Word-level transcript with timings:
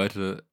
Leute, 0.00 0.44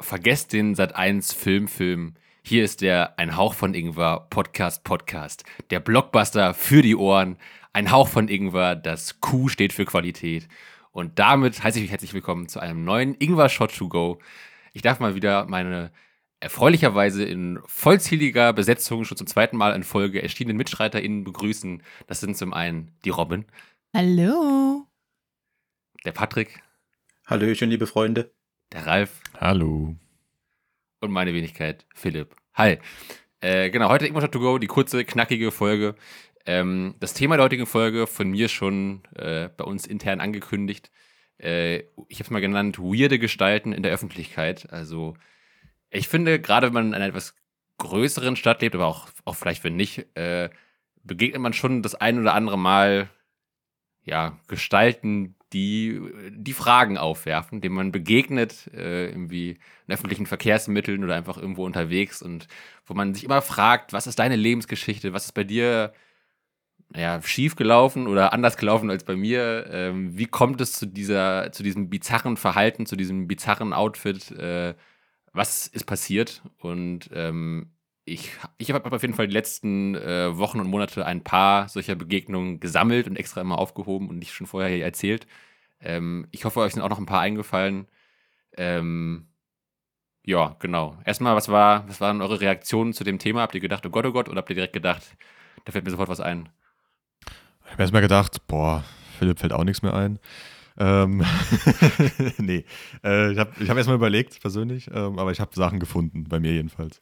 vergesst 0.00 0.54
den 0.54 0.74
Sat 0.74 0.96
1 0.96 1.34
Filmfilm. 1.34 2.14
Hier 2.42 2.64
ist 2.64 2.80
der 2.80 3.18
Ein 3.18 3.36
Hauch 3.36 3.52
von 3.52 3.74
Ingwer 3.74 4.28
Podcast 4.30 4.82
Podcast. 4.82 5.44
Der 5.68 5.78
Blockbuster 5.78 6.54
für 6.54 6.80
die 6.80 6.96
Ohren. 6.96 7.36
Ein 7.74 7.90
Hauch 7.90 8.08
von 8.08 8.28
Ingwer, 8.28 8.76
das 8.76 9.20
Q 9.20 9.48
steht 9.48 9.74
für 9.74 9.84
Qualität. 9.84 10.48
Und 10.90 11.18
damit 11.18 11.62
heiße 11.62 11.78
ich 11.78 11.84
euch 11.84 11.90
herzlich 11.90 12.14
willkommen 12.14 12.48
zu 12.48 12.60
einem 12.60 12.82
neuen 12.82 13.14
Ingwer 13.18 13.50
Shot 13.50 13.76
to 13.76 13.90
Go. 13.90 14.22
Ich 14.72 14.80
darf 14.80 15.00
mal 15.00 15.14
wieder 15.14 15.44
meine 15.44 15.92
erfreulicherweise 16.40 17.24
in 17.24 17.58
vollzähliger 17.66 18.54
Besetzung 18.54 19.04
schon 19.04 19.18
zum 19.18 19.26
zweiten 19.26 19.58
Mal 19.58 19.74
in 19.74 19.82
Folge 19.82 20.22
erschienenen 20.22 20.56
MitstreiterInnen 20.56 21.24
begrüßen. 21.24 21.82
Das 22.06 22.20
sind 22.20 22.38
zum 22.38 22.54
einen 22.54 22.90
die 23.04 23.10
Robin, 23.10 23.44
Hallo. 23.94 24.86
der 26.06 26.12
Patrick, 26.12 26.62
Hallöchen, 27.26 27.68
liebe 27.68 27.86
Freunde. 27.86 28.32
Der 28.72 28.86
Ralf 28.86 29.20
Hallo. 29.40 29.96
und 31.00 31.10
meine 31.10 31.34
Wenigkeit 31.34 31.86
Philipp. 31.94 32.34
Hi. 32.54 32.78
Äh, 33.40 33.70
genau, 33.70 33.88
heute 33.88 34.06
Ingwer 34.06 34.30
to 34.30 34.40
go, 34.40 34.58
die 34.58 34.66
kurze, 34.66 35.04
knackige 35.04 35.50
Folge. 35.50 35.94
Ähm, 36.46 36.94
das 37.00 37.14
Thema 37.14 37.36
der 37.36 37.44
heutigen 37.44 37.66
Folge 37.66 38.06
von 38.06 38.30
mir 38.30 38.48
schon 38.48 39.02
äh, 39.14 39.48
bei 39.48 39.64
uns 39.64 39.86
intern 39.86 40.20
angekündigt. 40.20 40.90
Äh, 41.38 41.80
ich 42.08 42.18
habe 42.18 42.24
es 42.24 42.30
mal 42.30 42.40
genannt, 42.40 42.78
weirde 42.78 43.18
Gestalten 43.18 43.72
in 43.72 43.82
der 43.82 43.92
Öffentlichkeit. 43.92 44.72
Also 44.72 45.16
ich 45.90 46.08
finde, 46.08 46.40
gerade 46.40 46.68
wenn 46.68 46.74
man 46.74 46.86
in 46.88 46.94
einer 46.94 47.06
etwas 47.06 47.34
größeren 47.78 48.36
Stadt 48.36 48.62
lebt, 48.62 48.74
aber 48.74 48.86
auch, 48.86 49.08
auch 49.24 49.36
vielleicht 49.36 49.64
wenn 49.64 49.76
nicht, 49.76 50.06
äh, 50.16 50.50
begegnet 51.02 51.40
man 51.40 51.52
schon 51.52 51.82
das 51.82 51.94
ein 51.94 52.18
oder 52.18 52.34
andere 52.34 52.58
Mal 52.58 53.10
ja, 54.04 54.38
Gestalten, 54.48 55.36
die, 55.54 56.00
die 56.30 56.52
Fragen 56.52 56.98
aufwerfen, 56.98 57.60
denen 57.60 57.76
man 57.76 57.92
begegnet, 57.92 58.68
äh, 58.74 59.06
irgendwie 59.06 59.58
in 59.86 59.94
öffentlichen 59.94 60.26
Verkehrsmitteln 60.26 61.04
oder 61.04 61.14
einfach 61.14 61.38
irgendwo 61.38 61.64
unterwegs 61.64 62.20
und 62.20 62.48
wo 62.86 62.94
man 62.94 63.14
sich 63.14 63.24
immer 63.24 63.40
fragt, 63.40 63.92
was 63.92 64.06
ist 64.06 64.18
deine 64.18 64.36
Lebensgeschichte, 64.36 65.12
was 65.12 65.26
ist 65.26 65.32
bei 65.32 65.44
dir 65.44 65.92
ja, 66.94 67.20
schief 67.22 67.56
gelaufen 67.56 68.06
oder 68.06 68.32
anders 68.32 68.56
gelaufen 68.56 68.90
als 68.90 69.04
bei 69.04 69.16
mir? 69.16 69.66
Ähm, 69.70 70.16
wie 70.18 70.26
kommt 70.26 70.60
es 70.60 70.72
zu 70.72 70.86
dieser, 70.86 71.52
zu 71.52 71.62
diesem 71.62 71.88
bizarren 71.90 72.36
Verhalten, 72.36 72.86
zu 72.86 72.96
diesem 72.96 73.26
bizarren 73.26 73.72
Outfit? 73.72 74.30
Äh, 74.32 74.74
was 75.32 75.66
ist 75.66 75.84
passiert? 75.84 76.42
Und 76.58 77.10
ähm, 77.12 77.73
ich, 78.04 78.32
ich 78.58 78.70
habe 78.70 78.92
auf 78.92 79.02
jeden 79.02 79.14
Fall 79.14 79.28
die 79.28 79.34
letzten 79.34 79.94
äh, 79.94 80.36
Wochen 80.36 80.60
und 80.60 80.68
Monate 80.68 81.06
ein 81.06 81.24
paar 81.24 81.68
solcher 81.68 81.94
Begegnungen 81.94 82.60
gesammelt 82.60 83.06
und 83.06 83.16
extra 83.16 83.40
immer 83.40 83.58
aufgehoben 83.58 84.10
und 84.10 84.18
nicht 84.18 84.34
schon 84.34 84.46
vorher 84.46 84.74
hier 84.74 84.84
erzählt. 84.84 85.26
Ähm, 85.80 86.26
ich 86.30 86.44
hoffe, 86.44 86.60
euch 86.60 86.74
sind 86.74 86.82
auch 86.82 86.90
noch 86.90 86.98
ein 86.98 87.06
paar 87.06 87.20
eingefallen. 87.20 87.86
Ähm, 88.56 89.28
ja, 90.24 90.56
genau. 90.58 90.98
Erstmal, 91.04 91.34
was, 91.36 91.48
war, 91.48 91.88
was 91.88 92.00
waren 92.00 92.22
eure 92.22 92.40
Reaktionen 92.40 92.92
zu 92.92 93.04
dem 93.04 93.18
Thema? 93.18 93.42
Habt 93.42 93.54
ihr 93.54 93.60
gedacht, 93.60 93.84
oh 93.86 93.90
Gott, 93.90 94.06
oh 94.06 94.12
Gott, 94.12 94.28
oder 94.28 94.38
habt 94.38 94.50
ihr 94.50 94.56
direkt 94.56 94.72
gedacht, 94.74 95.02
da 95.64 95.72
fällt 95.72 95.84
mir 95.84 95.90
sofort 95.90 96.08
was 96.08 96.20
ein? 96.20 96.48
Ich 97.64 97.72
habe 97.72 97.82
erstmal 97.82 98.02
gedacht, 98.02 98.46
boah, 98.46 98.84
Philipp 99.18 99.38
fällt 99.38 99.52
auch 99.52 99.64
nichts 99.64 99.82
mehr 99.82 99.94
ein. 99.94 100.18
Ähm, 100.76 101.24
nee, 102.38 102.64
äh, 103.04 103.32
ich 103.32 103.38
habe 103.38 103.52
ich 103.60 103.70
hab 103.70 103.76
erstmal 103.76 103.96
überlegt, 103.96 104.40
persönlich, 104.40 104.90
ähm, 104.92 105.18
aber 105.18 105.30
ich 105.30 105.40
habe 105.40 105.54
Sachen 105.54 105.78
gefunden, 105.78 106.24
bei 106.24 106.40
mir 106.40 106.52
jedenfalls. 106.52 107.00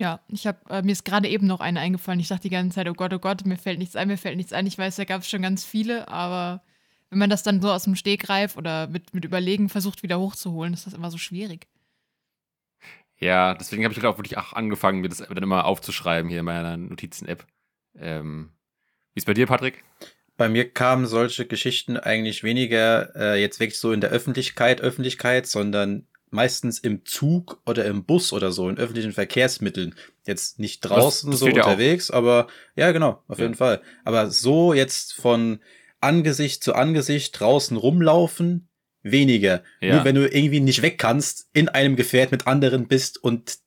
Ja, 0.00 0.20
ich 0.28 0.46
habe 0.46 0.58
äh, 0.70 0.82
mir 0.82 0.92
ist 0.92 1.04
gerade 1.04 1.28
eben 1.28 1.46
noch 1.46 1.60
eine 1.60 1.80
eingefallen. 1.80 2.20
Ich 2.20 2.28
dachte 2.28 2.42
die 2.42 2.50
ganze 2.50 2.76
Zeit, 2.76 2.88
oh 2.88 2.94
Gott, 2.94 3.12
oh 3.12 3.18
Gott, 3.18 3.44
mir 3.44 3.56
fällt 3.56 3.78
nichts 3.80 3.96
ein, 3.96 4.08
mir 4.08 4.18
fällt 4.18 4.36
nichts 4.36 4.52
ein. 4.52 4.66
Ich 4.66 4.78
weiß, 4.78 4.96
da 4.96 5.04
gab 5.04 5.22
es 5.22 5.28
schon 5.28 5.42
ganz 5.42 5.64
viele, 5.64 6.08
aber 6.08 6.62
wenn 7.10 7.18
man 7.18 7.30
das 7.30 7.42
dann 7.42 7.60
so 7.60 7.70
aus 7.70 7.84
dem 7.84 7.96
Stegreif 7.96 8.56
oder 8.56 8.86
mit, 8.86 9.12
mit 9.12 9.24
Überlegen 9.24 9.68
versucht, 9.68 10.02
wieder 10.02 10.20
hochzuholen, 10.20 10.72
ist 10.74 10.86
das 10.86 10.94
immer 10.94 11.10
so 11.10 11.18
schwierig. 11.18 11.66
Ja, 13.20 13.54
deswegen 13.54 13.84
habe 13.84 13.92
ich 13.92 13.98
halt 13.98 14.06
auch 14.06 14.18
wirklich 14.18 14.38
auch 14.38 14.52
angefangen, 14.52 15.00
mir 15.00 15.08
das 15.08 15.18
dann 15.18 15.42
immer 15.42 15.64
aufzuschreiben 15.64 16.30
hier 16.30 16.40
in 16.40 16.44
meiner 16.44 16.76
Notizen-App. 16.76 17.44
Ähm, 17.98 18.52
wie 19.14 19.18
ist 19.18 19.26
bei 19.26 19.34
dir, 19.34 19.46
Patrick? 19.46 19.82
Bei 20.36 20.48
mir 20.48 20.72
kamen 20.72 21.06
solche 21.06 21.46
Geschichten 21.46 21.96
eigentlich 21.96 22.44
weniger 22.44 23.16
äh, 23.16 23.40
jetzt 23.40 23.58
wirklich 23.58 23.80
so 23.80 23.90
in 23.90 24.00
der 24.00 24.10
Öffentlichkeit, 24.10 24.80
Öffentlichkeit, 24.80 25.48
sondern 25.48 26.06
meistens 26.30 26.78
im 26.78 27.04
Zug 27.04 27.60
oder 27.66 27.84
im 27.84 28.04
Bus 28.04 28.32
oder 28.32 28.52
so, 28.52 28.68
in 28.68 28.78
öffentlichen 28.78 29.12
Verkehrsmitteln. 29.12 29.94
Jetzt 30.26 30.58
nicht 30.58 30.80
draußen 30.80 31.30
das 31.30 31.40
so 31.40 31.46
fehlt 31.46 31.56
ja 31.58 31.64
auch. 31.64 31.68
unterwegs, 31.68 32.10
aber 32.10 32.46
ja, 32.76 32.92
genau, 32.92 33.22
auf 33.28 33.38
Ja. 33.38 33.44
jeden 33.44 33.54
Fall. 33.56 33.80
Aber 34.04 34.30
so 34.30 34.72
jetzt 34.74 35.14
von 35.14 35.60
Angesicht 36.00 36.62
zu 36.62 36.74
Angesicht 36.74 37.38
draußen 37.38 37.76
rumlaufen, 37.76 38.68
weniger. 39.02 39.62
Ja. 39.80 39.96
Nur 39.96 40.04
wenn 40.04 40.14
du 40.14 40.26
irgendwie 40.28 40.60
nicht 40.60 40.82
weg 40.82 40.98
kannst, 40.98 41.48
in 41.52 41.68
einem 41.68 41.96
Gefährt 41.96 42.30
mit 42.30 42.46
anderen 42.46 42.86
bist 42.88 43.22
und 43.22 43.58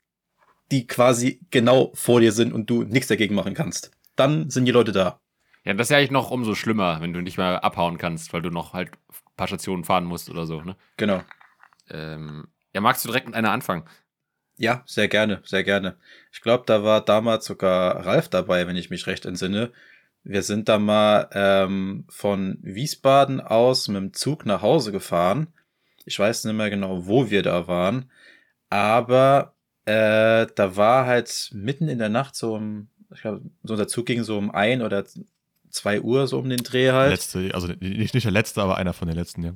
die 0.71 0.87
quasi 0.87 1.41
genau 1.51 1.91
vor 1.95 2.21
dir 2.21 2.31
sind 2.31 2.53
und 2.53 2.69
du 2.69 2.83
nichts 2.83 3.07
dagegen 3.07 3.35
machen 3.35 3.53
kannst. 3.53 3.91
Dann 4.15 4.49
sind 4.49 4.65
die 4.65 4.71
Leute 4.71 4.91
da. 4.91 5.19
Ja, 5.65 5.73
das 5.73 5.87
ist 5.87 5.91
ja 5.91 5.97
eigentlich 5.97 6.11
noch 6.11 6.31
umso 6.31 6.55
schlimmer, 6.55 7.01
wenn 7.01 7.13
du 7.13 7.21
nicht 7.21 7.37
mehr 7.37 7.63
abhauen 7.63 7.97
kannst, 7.97 8.33
weil 8.33 8.41
du 8.41 8.49
noch 8.49 8.73
halt 8.73 8.89
ein 8.91 9.35
paar 9.35 9.47
Stationen 9.47 9.83
fahren 9.83 10.05
musst 10.05 10.29
oder 10.29 10.45
so, 10.45 10.61
ne? 10.61 10.75
Genau. 10.97 11.21
Ähm, 11.91 12.47
ja, 12.73 12.81
magst 12.81 13.03
du 13.03 13.09
direkt 13.09 13.27
mit 13.27 13.35
einer 13.35 13.51
anfangen? 13.51 13.83
Ja, 14.57 14.83
sehr 14.85 15.07
gerne, 15.07 15.41
sehr 15.43 15.63
gerne. 15.63 15.95
Ich 16.31 16.41
glaube, 16.41 16.63
da 16.67 16.83
war 16.83 17.03
damals 17.03 17.45
sogar 17.45 18.05
Ralf 18.05 18.29
dabei, 18.29 18.67
wenn 18.67 18.75
ich 18.75 18.89
mich 18.89 19.07
recht 19.07 19.25
entsinne. 19.25 19.71
Wir 20.23 20.43
sind 20.43 20.69
da 20.69 20.77
mal 20.77 21.29
ähm, 21.33 22.05
von 22.09 22.59
Wiesbaden 22.61 23.41
aus 23.41 23.87
mit 23.87 23.97
dem 23.97 24.13
Zug 24.13 24.45
nach 24.45 24.61
Hause 24.61 24.91
gefahren. 24.91 25.47
Ich 26.05 26.17
weiß 26.19 26.45
nicht 26.45 26.53
mehr 26.55 26.69
genau, 26.69 27.07
wo 27.07 27.29
wir 27.29 27.41
da 27.43 27.67
waren, 27.67 28.11
aber 28.69 29.55
äh, 29.85 30.47
da 30.55 30.75
war 30.75 31.05
halt 31.05 31.49
mitten 31.53 31.89
in 31.89 31.97
der 31.97 32.09
Nacht 32.09 32.35
so 32.35 32.53
um, 32.55 32.87
ich 33.13 33.21
glaube, 33.21 33.41
so 33.63 33.73
unser 33.73 33.87
Zug 33.87 34.05
ging 34.05 34.23
so 34.23 34.37
um 34.37 34.51
ein 34.51 34.81
oder 34.81 35.05
zwei 35.69 36.01
Uhr 36.01 36.27
so 36.27 36.39
um 36.39 36.49
den 36.49 36.63
Dreh 36.63 36.91
halt. 36.91 37.11
Letzte, 37.11 37.51
also 37.53 37.67
nicht, 37.67 38.13
nicht 38.13 38.25
der 38.25 38.31
letzte, 38.31 38.61
aber 38.61 38.77
einer 38.77 38.93
von 38.93 39.07
den 39.07 39.17
letzten, 39.17 39.43
ja. 39.43 39.53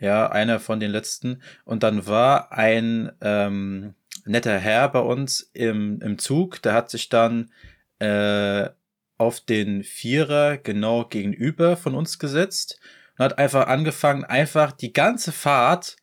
Ja, 0.00 0.30
einer 0.30 0.60
von 0.60 0.78
den 0.78 0.90
letzten. 0.90 1.42
Und 1.64 1.82
dann 1.82 2.06
war 2.06 2.52
ein 2.52 3.10
ähm, 3.20 3.94
netter 4.24 4.58
Herr 4.58 4.88
bei 4.88 5.00
uns 5.00 5.50
im, 5.52 6.00
im 6.00 6.18
Zug, 6.18 6.62
der 6.62 6.74
hat 6.74 6.90
sich 6.90 7.08
dann 7.08 7.50
äh, 7.98 8.68
auf 9.16 9.40
den 9.40 9.82
Vierer 9.82 10.56
genau 10.58 11.04
gegenüber 11.04 11.76
von 11.76 11.94
uns 11.94 12.18
gesetzt 12.18 12.78
und 13.16 13.24
hat 13.24 13.38
einfach 13.38 13.66
angefangen, 13.66 14.24
einfach 14.24 14.70
die 14.72 14.92
ganze 14.92 15.32
Fahrt 15.32 15.96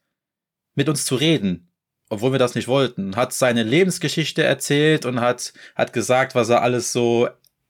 mit 0.75 0.89
uns 0.89 1.05
zu 1.05 1.15
reden, 1.15 1.71
obwohl 2.09 2.33
wir 2.33 2.39
das 2.39 2.55
nicht 2.55 2.67
wollten. 2.67 3.15
Hat 3.15 3.31
seine 3.31 3.63
Lebensgeschichte 3.63 4.43
erzählt 4.43 5.05
und 5.05 5.21
hat, 5.21 5.53
hat 5.75 5.93
gesagt, 5.93 6.35
was 6.35 6.49
er 6.49 6.61
alles 6.61 6.91
so 6.91 7.29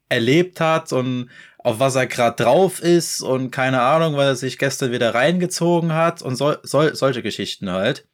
erlebt 0.09 0.59
hat 0.59 0.91
und 0.91 1.30
auf 1.66 1.80
was 1.80 1.96
er 1.96 2.06
gerade 2.06 2.42
drauf 2.44 2.80
ist 2.80 3.22
und 3.22 3.50
keine 3.50 3.81
Ahnung, 3.81 4.16
weil 4.16 4.28
er 4.28 4.36
sich 4.36 4.59
gestern 4.59 4.92
wieder 4.92 5.16
reingezogen 5.16 5.94
hat 5.94 6.22
und 6.22 6.35
so, 6.35 6.53
so, 6.62 6.94
solche 6.94 7.23
Geschichten 7.23 7.72
halt. 7.72 8.08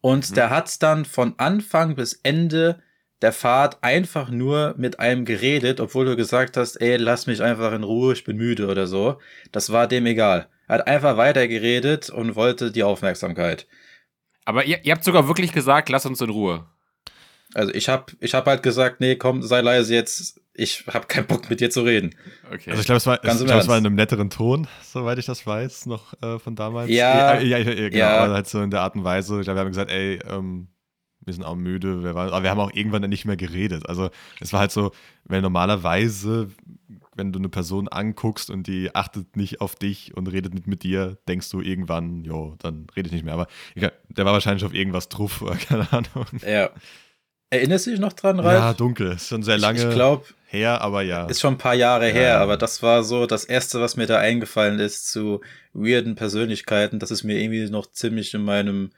Und 0.00 0.30
Mhm. 0.30 0.34
der 0.34 0.48
hat 0.48 0.82
dann 0.82 1.04
von 1.04 1.34
Anfang 1.36 1.94
bis 1.96 2.14
Ende 2.22 2.82
der 3.20 3.32
Fahrt 3.34 3.84
einfach 3.84 4.30
nur 4.30 4.74
mit 4.78 4.98
einem 5.00 5.26
geredet, 5.26 5.78
obwohl 5.80 6.06
du 6.06 6.16
gesagt 6.16 6.56
hast, 6.56 6.76
ey, 6.80 6.96
lass 6.96 7.26
mich 7.26 7.42
einfach 7.42 7.72
in 7.72 7.82
Ruhe, 7.82 8.14
ich 8.14 8.24
bin 8.24 8.38
müde 8.38 8.68
oder 8.68 8.86
so. 8.86 9.18
Das 9.52 9.70
war 9.70 9.86
dem 9.86 10.06
egal. 10.06 10.48
Er 10.66 10.76
hat 10.76 10.86
einfach 10.86 11.18
weiter 11.18 11.46
geredet 11.46 12.08
und 12.08 12.36
wollte 12.36 12.72
die 12.72 12.84
Aufmerksamkeit. 12.84 13.66
Aber 14.46 14.64
ihr, 14.64 14.82
ihr 14.82 14.92
habt 14.94 15.04
sogar 15.04 15.28
wirklich 15.28 15.52
gesagt, 15.52 15.90
lass 15.90 16.06
uns 16.06 16.22
in 16.22 16.30
Ruhe. 16.30 16.64
Also 17.52 17.74
ich 17.74 17.90
hab, 17.90 18.12
ich 18.20 18.32
hab 18.32 18.46
halt 18.46 18.62
gesagt, 18.62 19.00
nee, 19.00 19.16
komm, 19.16 19.42
sei 19.42 19.60
leise 19.60 19.94
jetzt. 19.94 20.39
Ich 20.60 20.84
hab 20.86 21.08
keinen 21.08 21.26
Bock 21.26 21.48
mit 21.48 21.60
dir 21.60 21.70
zu 21.70 21.82
reden. 21.82 22.14
Okay. 22.52 22.70
Also 22.70 22.80
ich 22.80 22.86
glaube, 22.86 22.98
es 22.98 23.06
war, 23.06 23.14
ich 23.14 23.20
glaub, 23.22 23.60
es 23.60 23.68
war 23.68 23.78
in 23.78 23.86
einem 23.86 23.94
netteren 23.94 24.28
Ton, 24.28 24.66
soweit 24.82 25.18
ich 25.18 25.24
das 25.24 25.46
weiß, 25.46 25.86
noch 25.86 26.12
äh, 26.22 26.38
von 26.38 26.54
damals. 26.54 26.90
Ja, 26.90 27.40
ja, 27.40 27.56
ja, 27.56 27.70
ja, 27.70 27.88
genau. 27.88 27.96
ja. 27.96 28.24
Aber 28.24 28.34
halt 28.34 28.46
so 28.46 28.60
in 28.60 28.70
der 28.70 28.82
Art 28.82 28.94
und 28.94 29.02
Weise. 29.04 29.38
Ich 29.40 29.44
glaube, 29.44 29.56
wir 29.56 29.60
haben 29.62 29.68
gesagt, 29.68 29.90
ey, 29.90 30.18
ähm, 30.28 30.68
wir 31.20 31.32
sind 31.32 31.44
auch 31.44 31.56
müde. 31.56 32.04
Wir 32.04 32.14
waren, 32.14 32.28
aber 32.28 32.42
wir 32.42 32.50
haben 32.50 32.60
auch 32.60 32.72
irgendwann 32.74 33.00
dann 33.00 33.10
nicht 33.10 33.24
mehr 33.24 33.38
geredet. 33.38 33.88
Also 33.88 34.10
es 34.38 34.52
war 34.52 34.60
halt 34.60 34.70
so, 34.70 34.92
weil 35.24 35.40
normalerweise 35.40 36.48
wenn 37.14 37.32
du 37.32 37.38
eine 37.38 37.48
Person 37.48 37.88
anguckst 37.88 38.50
und 38.50 38.66
die 38.66 38.94
achtet 38.94 39.36
nicht 39.36 39.60
auf 39.60 39.76
dich 39.76 40.16
und 40.16 40.26
redet 40.28 40.54
nicht 40.54 40.66
mit 40.66 40.82
dir, 40.82 41.18
denkst 41.28 41.50
du 41.50 41.60
irgendwann, 41.60 42.24
jo, 42.24 42.54
dann 42.58 42.86
rede 42.96 43.08
ich 43.08 43.12
nicht 43.12 43.24
mehr. 43.24 43.34
Aber 43.34 43.46
egal, 43.74 43.92
der 44.08 44.24
war 44.24 44.32
wahrscheinlich 44.32 44.64
auf 44.64 44.74
irgendwas 44.74 45.08
drauf 45.08 45.44
keine 45.68 45.90
Ahnung. 45.92 46.26
Ja. 46.46 46.70
Erinnerst 47.50 47.86
du 47.86 47.90
dich 47.90 48.00
noch 48.00 48.12
dran, 48.12 48.38
Ralf? 48.38 48.58
Ja, 48.58 48.72
dunkel. 48.74 49.12
Ist 49.12 49.28
schon 49.28 49.42
sehr 49.42 49.58
lange 49.58 49.78
Ich, 49.80 49.84
ich 49.84 49.92
glaube, 49.92 50.24
her, 50.46 50.80
aber 50.80 51.02
ja. 51.02 51.26
ist 51.26 51.40
schon 51.40 51.54
ein 51.54 51.58
paar 51.58 51.74
Jahre 51.74 52.06
Ja. 52.08 52.14
her, 52.14 52.38
aber 52.40 52.56
das 52.56 52.82
war 52.82 53.02
so 53.02 53.26
das 53.26 53.44
Erste, 53.44 53.80
was 53.80 53.96
mir 53.96 54.06
da 54.06 54.18
eingefallen 54.18 54.78
ist 54.78 55.10
zu 55.10 55.40
weirden 55.72 56.14
Persönlichkeiten. 56.14 56.98
Das 57.00 57.10
ist 57.10 57.24
mir 57.24 57.38
irgendwie 57.40 57.68
noch 57.68 57.90
ziemlich 57.90 58.32
in 58.34 58.42
meinem 58.44 58.90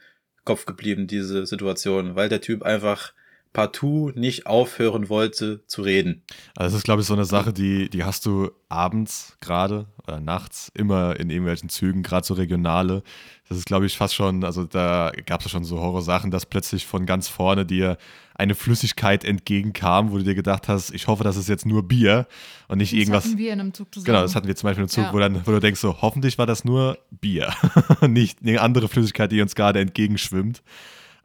Kopf 0.44 0.66
geblieben, 0.66 1.06
diese 1.06 1.46
Situation, 1.46 2.14
weil 2.14 2.28
der 2.28 2.40
Typ 2.40 2.62
einfach 2.62 3.12
partout 3.52 4.12
nicht 4.14 4.46
aufhören 4.46 5.08
wollte 5.08 5.66
zu 5.66 5.82
reden. 5.82 6.22
Also 6.56 6.68
das 6.72 6.74
ist, 6.78 6.84
glaube 6.84 7.02
ich, 7.02 7.06
so 7.06 7.12
eine 7.14 7.24
Sache, 7.26 7.52
die, 7.52 7.90
die 7.90 8.04
hast 8.04 8.24
du 8.24 8.50
abends 8.68 9.36
gerade 9.40 9.86
oder 10.06 10.20
nachts 10.20 10.70
immer 10.74 11.18
in 11.20 11.28
irgendwelchen 11.30 11.68
Zügen, 11.68 12.02
gerade 12.02 12.26
so 12.26 12.34
regionale. 12.34 13.02
Das 13.48 13.58
ist, 13.58 13.66
glaube 13.66 13.84
ich, 13.86 13.96
fast 13.96 14.14
schon, 14.14 14.42
also 14.44 14.64
da 14.64 15.12
gab 15.26 15.40
es 15.40 15.46
ja 15.46 15.50
schon 15.50 15.64
so 15.64 15.78
Horrorsachen, 15.80 16.30
dass 16.30 16.46
plötzlich 16.46 16.86
von 16.86 17.04
ganz 17.04 17.28
vorne 17.28 17.66
dir 17.66 17.98
eine 18.34 18.54
Flüssigkeit 18.54 19.24
entgegenkam, 19.24 20.10
wo 20.10 20.16
du 20.16 20.24
dir 20.24 20.34
gedacht 20.34 20.66
hast, 20.68 20.90
ich 20.94 21.06
hoffe, 21.06 21.22
das 21.22 21.36
ist 21.36 21.50
jetzt 21.50 21.66
nur 21.66 21.86
Bier 21.86 22.26
und 22.68 22.78
nicht 22.78 22.92
Das 22.94 22.98
irgendwas. 22.98 23.24
hatten 23.26 23.36
wir 23.38 23.52
in 23.52 23.60
einem 23.60 23.74
Zug 23.74 23.92
zusammen. 23.92 24.06
Genau, 24.06 24.22
das 24.22 24.34
hatten 24.34 24.48
wir 24.48 24.56
zum 24.56 24.68
Beispiel 24.68 24.84
im 24.84 24.88
Zug, 24.88 25.04
Ja. 25.04 25.12
wo, 25.12 25.18
dann, 25.18 25.46
wo 25.46 25.50
du 25.50 25.60
denkst 25.60 25.80
so, 25.80 26.00
hoffentlich 26.00 26.38
war 26.38 26.46
das 26.46 26.64
nur 26.64 26.96
Bier, 27.10 27.52
nicht 28.08 28.38
eine 28.42 28.60
andere 28.62 28.88
Flüssigkeit, 28.88 29.30
die 29.30 29.42
uns 29.42 29.54
gerade 29.54 29.80
entgegenschwimmt. 29.80 30.62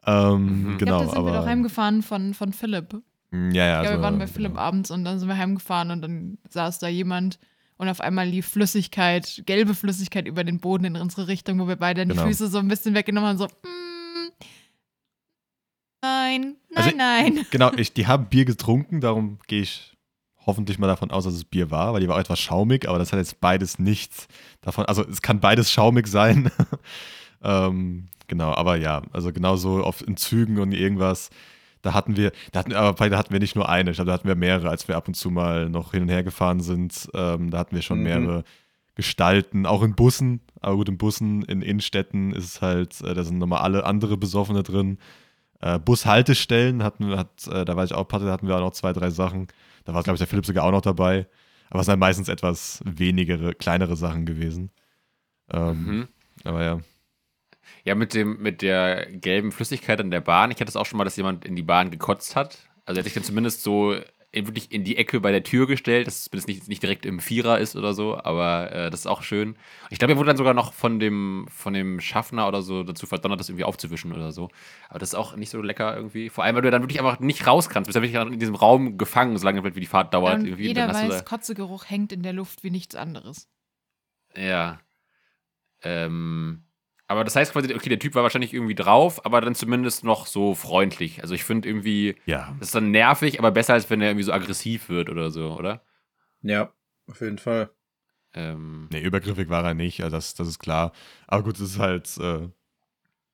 Ähm, 0.08 0.74
Mhm. 0.74 0.78
Genau, 0.78 0.78
ich 0.78 0.78
glaube, 0.78 0.88
da 0.88 1.00
sind 1.10 1.18
aber 1.18 1.32
wir 1.34 1.40
doch 1.40 1.46
heimgefahren 1.46 2.02
von, 2.02 2.34
von 2.34 2.54
Philipp. 2.54 2.94
Ja, 3.32 3.40
ja, 3.40 3.66
ja, 3.66 3.82
wir 3.84 3.90
also, 3.92 4.02
waren 4.02 4.18
bei 4.18 4.28
Philipp 4.28 4.52
genau. 4.54 4.62
abends 4.62 4.90
und 4.90 5.04
dann 5.04 5.20
sind 5.20 5.28
wir 5.28 5.38
heimgefahren 5.38 5.92
und 5.92 6.02
dann 6.02 6.38
saß 6.50 6.80
da 6.80 6.88
jemand 6.88 7.40
und 7.76 7.90
auf 7.90 8.00
einmal 8.00 8.26
lief 8.28 8.48
Flüssigkeit, 8.48 9.44
gelbe 9.46 9.76
Flüssigkeit 9.76 10.26
über 10.26 10.44
den 10.46 10.60
Boden 10.60 10.86
in 10.86 10.96
unsere 10.96 11.28
Richtung, 11.28 11.60
wo 11.60 11.68
wir 11.68 11.76
beide 11.76 12.06
die 12.06 12.12
Genau. 12.14 12.26
Füße 12.26 12.48
so 12.48 12.58
ein 12.58 12.70
bisschen 12.70 12.96
weggenommen 12.96 13.30
haben, 13.30 13.38
so, 13.38 13.46
mm, 13.46 14.32
nein, 16.02 16.56
nein, 16.70 16.76
Also, 16.76 16.92
nein. 16.96 17.46
Genau, 17.52 17.72
ich, 17.76 17.94
die 17.94 18.08
haben 18.08 18.28
Bier 18.28 18.46
getrunken, 18.46 19.02
darum 19.02 19.40
gehe 19.48 19.62
ich 19.62 19.98
hoffentlich 20.46 20.80
mal 20.80 20.88
davon 20.88 21.12
aus, 21.12 21.26
dass 21.26 21.34
es 21.34 21.44
Bier 21.44 21.70
war, 21.70 21.94
weil 21.94 22.00
die 22.00 22.08
war 22.08 22.16
auch 22.16 22.22
etwas 22.22 22.40
schaumig, 22.40 22.88
aber 22.88 22.98
das 22.98 23.12
hat 23.12 23.20
jetzt 23.20 23.42
beides 23.42 23.78
nichts 23.80 24.30
davon. 24.62 24.86
Also 24.86 25.04
es 25.06 25.22
kann 25.22 25.42
beides 25.42 25.70
schaumig 25.70 26.08
sein. 26.08 26.50
ähm, 27.44 28.08
genau, 28.28 28.54
aber 28.54 28.76
ja, 28.78 29.02
also 29.14 29.32
genauso 29.34 29.84
oft 29.86 30.02
in 30.02 30.18
Zügen 30.18 30.60
und 30.60 30.72
irgendwas. 30.74 31.30
Da 31.84 31.94
hatten 31.94 32.18
wir, 32.18 32.32
da 32.52 32.60
hatten, 32.60 32.74
aber 32.74 32.94
bei- 32.94 33.10
da 33.10 33.18
hatten 33.18 33.32
wir 33.32 33.40
nicht 33.40 33.56
nur 33.56 33.70
eine, 33.70 33.92
ich 33.92 33.98
glaube, 33.98 34.08
da 34.08 34.14
hatten 34.14 34.28
wir 34.28 34.36
mehrere, 34.36 34.70
als 34.70 34.88
wir 34.88 34.98
ab 34.98 35.08
und 35.08 35.14
zu 35.14 35.30
mal 35.30 35.70
noch 35.70 35.92
hin 35.92 36.02
und 36.04 36.10
her 36.10 36.24
gefahren 36.24 36.60
sind. 36.60 37.08
Ähm, 37.14 37.52
da 37.52 37.60
hatten 37.60 37.76
wir 37.76 37.82
schon 37.84 38.00
Mhm. 38.00 38.04
mehrere 38.04 38.44
Gestalten, 38.96 39.66
auch 39.66 39.84
in 39.84 39.96
Bussen. 39.96 40.42
Aber 40.60 40.76
gut, 40.78 40.90
in 40.90 40.98
Bussen, 40.98 41.44
in 41.44 41.62
Innenstädten 41.62 42.34
ist 42.34 42.46
es 42.46 42.62
halt, 42.62 43.00
äh, 43.02 43.14
da 43.14 43.24
sind 43.24 43.38
nochmal 43.38 43.62
alle 43.62 43.86
andere 43.86 44.18
Besoffene 44.18 44.64
drin. 44.64 44.98
Äh, 45.62 45.78
Bushaltestellen 45.80 46.84
hatten 46.84 47.08
wir, 47.10 47.18
hat, 47.18 47.48
äh, 47.48 47.64
da 47.64 47.76
war 47.76 47.84
ich 47.84 47.94
auch 47.94 48.08
Patte, 48.08 48.26
da 48.26 48.32
hatten 48.32 48.48
wir 48.48 48.56
auch 48.56 48.60
noch 48.62 48.72
zwei, 48.72 48.94
drei 48.94 49.12
Sachen. 49.12 49.48
Da 49.86 49.94
war, 49.94 50.02
glaube 50.04 50.16
ich, 50.16 50.20
der 50.20 50.28
Philipp 50.28 50.46
sogar 50.46 50.64
auch 50.66 50.72
noch 50.72 50.82
dabei. 50.82 51.28
Aber 51.70 51.80
es 51.82 51.86
sind 51.86 51.92
halt 51.94 52.00
meistens 52.00 52.28
etwas 52.28 52.82
wenigere, 52.86 53.54
kleinere 53.54 53.96
Sachen 53.96 54.26
gewesen. 54.26 54.72
Ähm, 55.52 55.86
Mhm. 55.86 56.08
Aber 56.44 56.64
ja. 56.64 56.80
Ja, 57.88 57.96
mit, 57.96 58.14
dem, 58.14 58.42
mit 58.42 58.62
der 58.62 59.06
gelben 59.06 59.54
Flüssigkeit 59.54 60.02
in 60.02 60.12
der 60.12 60.20
Bahn. 60.20 60.52
Ich 60.52 60.60
hatte 60.60 60.68
es 60.68 60.76
auch 60.76 60.86
schon 60.86 60.98
mal, 60.98 61.06
dass 61.06 61.16
jemand 61.16 61.46
in 61.46 61.56
die 61.56 61.62
Bahn 61.64 61.90
gekotzt 61.90 62.36
hat. 62.36 62.58
Also 62.84 62.98
er 62.98 63.00
hat 63.00 63.06
sich 63.06 63.14
dann 63.14 63.24
zumindest 63.24 63.64
so 63.64 63.96
in, 64.34 64.46
wirklich 64.46 64.74
in 64.74 64.84
die 64.84 64.98
Ecke 64.98 65.22
bei 65.22 65.32
der 65.32 65.44
Tür 65.44 65.68
gestellt, 65.68 66.06
dass 66.06 66.30
es 66.30 66.48
nicht, 66.48 66.68
nicht 66.68 66.84
direkt 66.84 67.06
im 67.06 67.22
Vierer 67.22 67.60
ist 67.60 67.78
oder 67.78 67.94
so, 67.94 68.22
aber 68.22 68.74
äh, 68.74 68.90
das 68.90 69.00
ist 69.00 69.08
auch 69.08 69.22
schön. 69.22 69.56
Ich 69.90 70.00
glaube, 70.00 70.16
er 70.16 70.18
wurde 70.18 70.28
dann 70.28 70.36
sogar 70.36 70.54
noch 70.54 70.74
von 70.74 71.00
dem, 71.00 71.48
von 71.50 71.74
dem 71.74 72.02
Schaffner 72.02 72.50
oder 72.50 72.62
so 72.62 72.84
dazu 72.84 73.06
verdonnert, 73.06 73.40
das 73.40 73.48
irgendwie 73.48 73.64
aufzuwischen 73.64 74.12
oder 74.12 74.34
so. 74.34 74.50
Aber 74.90 75.00
das 75.00 75.14
ist 75.14 75.16
auch 75.16 75.38
nicht 75.38 75.50
so 75.50 75.62
lecker 75.62 75.96
irgendwie. 75.96 76.30
Vor 76.30 76.44
allem, 76.44 76.58
weil 76.58 76.64
du 76.64 76.72
dann 76.72 76.84
wirklich 76.84 77.00
einfach 77.00 77.22
nicht 77.22 77.48
raus 77.48 77.70
kannst. 77.70 77.88
Du 77.88 77.94
bist 77.94 78.14
ja 78.14 78.22
wirklich 78.22 78.34
in 78.34 78.40
diesem 78.40 78.56
Raum 78.56 78.98
gefangen, 78.98 79.38
solange 79.38 79.64
wie 79.64 79.80
die 79.80 79.86
Fahrt 79.86 80.14
dauert. 80.14 80.44
Irgendwie. 80.44 80.68
jeder 80.68 80.94
weiß, 80.94 81.24
Kotzegeruch 81.24 81.90
hängt 81.90 82.12
in 82.12 82.22
der 82.22 82.34
Luft 82.34 82.66
wie 82.66 82.70
nichts 82.70 82.96
anderes. 82.96 83.48
Ja. 84.36 84.82
Ähm, 85.84 86.67
aber 87.08 87.24
das 87.24 87.36
heißt 87.36 87.54
quasi, 87.54 87.74
okay, 87.74 87.90
der 87.90 88.00
Typ 88.00 88.16
war 88.16 88.24
wahrscheinlich 88.24 88.54
irgendwie 88.54 88.76
drauf, 88.76 89.26
aber 89.26 89.40
dann 89.42 89.56
zumindest 89.56 90.04
noch 90.04 90.28
so 90.28 90.56
freundlich. 90.56 91.22
Also 91.22 91.34
ich 91.36 91.44
finde 91.44 91.68
irgendwie, 91.70 92.16
Ja. 92.26 92.54
das 92.60 92.70
ist 92.70 92.76
dann 92.76 92.92
nervig, 92.92 93.40
aber 93.40 93.52
besser 93.52 93.74
als 93.74 93.90
wenn 93.90 94.02
er 94.02 94.10
irgendwie 94.10 94.24
so 94.26 94.34
aggressiv 94.34 94.90
wird 94.90 95.10
oder 95.10 95.32
so, 95.32 95.54
oder? 95.58 95.82
Ja, 96.42 96.74
auf 97.08 97.22
jeden 97.22 97.38
Fall. 97.38 97.70
Ähm, 98.34 98.90
Nee, 98.92 99.02
übergriffig 99.02 99.50
war 99.50 99.64
er 99.64 99.74
nicht, 99.74 100.04
also 100.04 100.18
das, 100.18 100.34
das 100.36 100.48
ist 100.48 100.60
klar. 100.60 100.92
Aber 101.28 101.44
gut, 101.44 101.56
es 101.56 101.62
ist 101.62 101.80
halt 101.80 102.10
äh, 102.20 102.50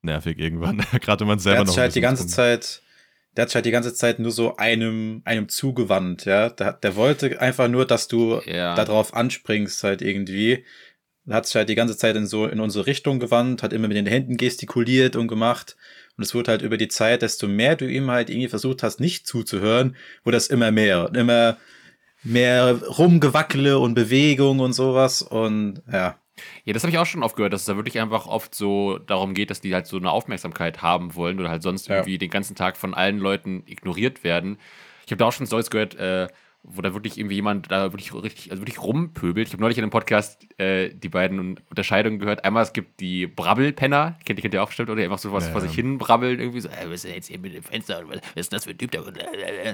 nervig 0.03 0.37
irgendwann. 0.37 0.77
Gerade 1.01 1.21
wenn 1.21 1.27
man 1.27 1.37
Der 1.37 1.43
selber 1.43 1.59
hat 1.61 1.67
noch 1.67 1.77
halt 1.77 1.95
die 1.95 2.01
ganze 2.01 2.27
Zeit, 2.27 2.83
der 3.35 3.41
hat 3.43 3.49
sich 3.49 3.55
halt 3.55 3.65
die 3.65 3.71
ganze 3.71 3.93
Zeit 3.95 4.19
nur 4.19 4.31
so 4.31 4.57
einem, 4.57 5.23
einem 5.25 5.49
zugewandt, 5.49 6.25
ja. 6.25 6.49
Der, 6.49 6.73
der 6.73 6.95
wollte 6.95 7.41
einfach 7.41 7.67
nur, 7.67 7.85
dass 7.85 8.07
du 8.07 8.39
ja. 8.45 8.75
darauf 8.75 9.15
anspringst 9.15 9.83
halt 9.83 10.01
irgendwie. 10.03 10.63
Er 11.27 11.35
hat 11.35 11.45
sich 11.45 11.55
halt 11.55 11.69
die 11.69 11.75
ganze 11.75 11.95
Zeit 11.97 12.15
in 12.15 12.27
so 12.27 12.47
in 12.47 12.59
unsere 12.59 12.85
Richtung 12.85 13.19
gewandt, 13.19 13.63
hat 13.63 13.71
immer 13.73 13.87
mit 13.87 13.95
den 13.97 14.05
Händen 14.05 14.37
gestikuliert 14.37 15.15
und 15.15 15.27
gemacht. 15.27 15.77
Und 16.17 16.23
es 16.23 16.35
wurde 16.35 16.51
halt 16.51 16.61
über 16.61 16.77
die 16.77 16.89
Zeit, 16.89 17.21
desto 17.21 17.47
mehr 17.47 17.75
du 17.75 17.87
ihm 17.89 18.11
halt 18.11 18.29
irgendwie 18.29 18.49
versucht 18.49 18.83
hast, 18.83 18.99
nicht 18.99 19.25
zuzuhören, 19.25 19.95
wurde 20.23 20.37
das 20.37 20.47
immer 20.47 20.71
mehr 20.71 21.07
und 21.07 21.17
immer 21.17 21.57
mehr 22.23 22.81
Rumgewackele 22.97 23.79
und 23.79 23.93
Bewegung 23.95 24.59
und 24.59 24.73
sowas. 24.73 25.21
Und 25.21 25.81
ja, 25.91 26.17
Ja, 26.65 26.73
das 26.73 26.83
habe 26.83 26.91
ich 26.91 26.97
auch 26.97 27.05
schon 27.05 27.23
oft 27.23 27.35
gehört, 27.35 27.53
dass 27.53 27.61
es 27.61 27.67
da 27.67 27.75
wirklich 27.75 27.99
einfach 27.99 28.25
oft 28.25 28.55
so 28.55 28.97
darum 28.97 29.33
geht, 29.33 29.49
dass 29.49 29.61
die 29.61 29.73
halt 29.73 29.85
so 29.85 29.97
eine 29.97 30.09
Aufmerksamkeit 30.11 30.81
haben 30.81 31.15
wollen 31.15 31.39
oder 31.39 31.49
halt 31.49 31.61
sonst 31.63 31.87
Ja. 31.87 31.95
irgendwie 31.97 32.17
den 32.17 32.29
ganzen 32.31 32.55
Tag 32.55 32.75
von 32.77 32.93
allen 32.93 33.19
Leuten 33.19 33.63
ignoriert 33.65 34.23
werden. 34.23 34.57
Ich 35.05 35.11
habe 35.11 35.19
da 35.19 35.25
auch 35.25 35.31
schon 35.31 35.45
Stories 35.45 35.69
gehört, 35.69 35.95
äh, 35.95 36.27
wo 36.65 36.81
da 36.81 36.93
wirklich 36.93 37.17
irgendwie 37.17 37.35
jemand 37.35 37.69
da 37.69 37.91
wirklich 37.91 38.13
richtig, 38.13 38.49
also 38.49 38.61
wirklich 38.61 38.81
rumpöbelt. 38.81 39.47
Ich 39.47 39.53
habe 39.53 39.61
neulich 39.61 39.77
in 39.77 39.83
einem 39.83 39.91
Podcast 39.91 40.47
äh, 40.57 40.93
die 40.93 41.09
beiden 41.09 41.57
Unterscheidungen 41.69 42.19
gehört. 42.19 42.45
Einmal, 42.45 42.63
es 42.63 42.71
gibt 42.71 43.01
die 43.01 43.27
Brabbelpenner, 43.27 44.17
kennt, 44.23 44.39
die 44.39 44.41
kennt 44.41 44.53
ihr 44.53 44.63
auch 44.63 44.67
bestimmt, 44.67 44.89
oder 44.89 44.97
die 44.97 45.03
einfach 45.03 45.19
so 45.19 45.33
was 45.33 45.47
Ja, 45.47 45.51
vor 45.51 45.59
sich 45.59 45.73
hin 45.73 45.97
brabbeln, 45.97 46.39
irgendwie 46.39 46.61
so, 46.61 46.69
äh, 46.69 46.85
was 46.87 47.03
ist 47.03 47.13
jetzt 47.13 47.27
hier 47.27 47.37
mit 47.37 47.53
dem 47.53 47.63
Fenster, 47.63 48.01
was 48.07 48.21
ist 48.35 48.53
das 48.53 48.63
für 48.63 48.71
ein 48.71 48.77
Typ 48.77 48.91
da, 48.91 49.01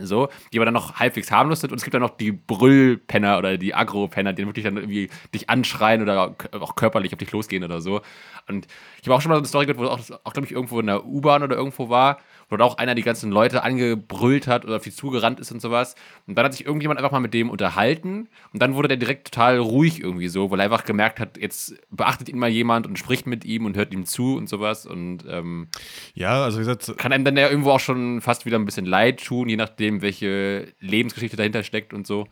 so, 0.02 0.30
die 0.52 0.58
aber 0.58 0.66
dann 0.66 0.74
noch 0.74 0.96
halbwegs 0.96 1.32
harmlos 1.32 1.62
sind. 1.62 1.72
Und 1.72 1.78
es 1.78 1.84
gibt 1.84 1.94
dann 1.94 2.02
noch 2.02 2.18
die 2.18 2.32
Brüllpenner 2.32 3.38
oder 3.38 3.58
die 3.58 3.76
Agro-Penner, 3.76 4.34
die 4.34 4.42
dann 4.42 4.50
wirklich 4.50 4.66
dann 4.66 4.78
irgendwie 4.78 5.10
dich 5.32 5.48
anschreien 5.48 6.02
oder 6.02 6.36
auch 6.54 6.76
körperlich 6.76 7.14
auf 7.14 7.20
dich 7.20 7.32
losgehen 7.32 7.64
oder 7.64 7.82
so. 7.82 8.02
Und 8.48 8.66
ich 9.00 9.08
habe 9.08 9.16
auch 9.16 9.22
schon 9.22 9.30
mal 9.30 9.36
so 9.36 9.42
eine 9.42 9.48
Story 9.48 9.68
gehört, 9.68 9.80
wo 9.80 9.94
es 9.94 10.12
auch, 10.12 10.20
auch 10.24 10.34
glaube 10.34 10.48
ich, 10.48 10.54
irgendwo 10.54 10.80
in 10.80 10.88
der 10.88 11.06
U-Bahn 11.06 11.44
oder 11.44 11.56
irgendwo 11.56 11.90
war, 11.90 12.18
wo 12.50 12.58
da 12.58 12.66
auch 12.66 12.78
einer 12.78 12.96
die 12.96 13.04
ganzen 13.04 13.32
Leute 13.32 13.64
angebrüllt 13.64 14.48
hat 14.48 14.66
oder 14.66 14.80
die 14.80 14.92
zugerannt 14.92 15.40
ist 15.40 15.52
und 15.52 15.62
sowas. 15.62 15.96
Und 16.26 16.36
dann 16.36 16.46
hat 16.46 16.54
sich 16.54 16.66
irgendjemand 16.66 17.00
einfach 17.00 17.12
mal 17.12 17.20
mit 17.20 17.34
dem 17.34 17.50
unterhalten 17.50 18.28
und 18.54 18.62
dann 18.62 18.76
wurde 18.76 18.88
der 18.88 18.98
direkt 18.98 19.32
total 19.32 19.60
ruhig 19.60 20.02
irgendwie 20.02 20.28
so, 20.28 20.50
weil 20.50 20.60
er 20.60 20.64
einfach 20.66 20.84
gemerkt 20.84 21.20
hat, 21.20 21.38
jetzt 21.38 21.76
beachtet 21.92 22.28
ihn 22.30 22.40
mal 22.40 22.50
jemand 22.50 22.88
und 22.88 22.98
spricht 22.98 23.28
mit 23.28 23.46
ihm 23.46 23.66
und 23.66 23.78
hört 23.78 23.94
ihm 23.94 24.06
zu 24.06 24.36
und 24.36 24.50
sowas 24.50 24.86
und 24.86 25.26
ähm, 25.30 25.68
Ja, 26.16 26.44
also 26.44 26.58
wie 26.58 26.62
gesagt, 26.66 26.98
kann 26.98 27.12
einem 27.14 27.24
dann 27.26 27.38
ja 27.38 27.50
irgendwo 27.50 27.72
auch 27.72 27.80
schon 27.80 28.22
fast 28.22 28.46
wieder 28.46 28.58
ein 28.58 28.66
bisschen 28.66 28.86
leid 28.86 29.24
tun, 29.24 29.48
je 29.48 29.58
nachdem, 29.58 30.02
welche 30.02 30.74
Lebensgeschichte 30.80 31.38
dahinter 31.38 31.64
steckt 31.64 31.94
und 31.94 32.08
so. 32.08 32.28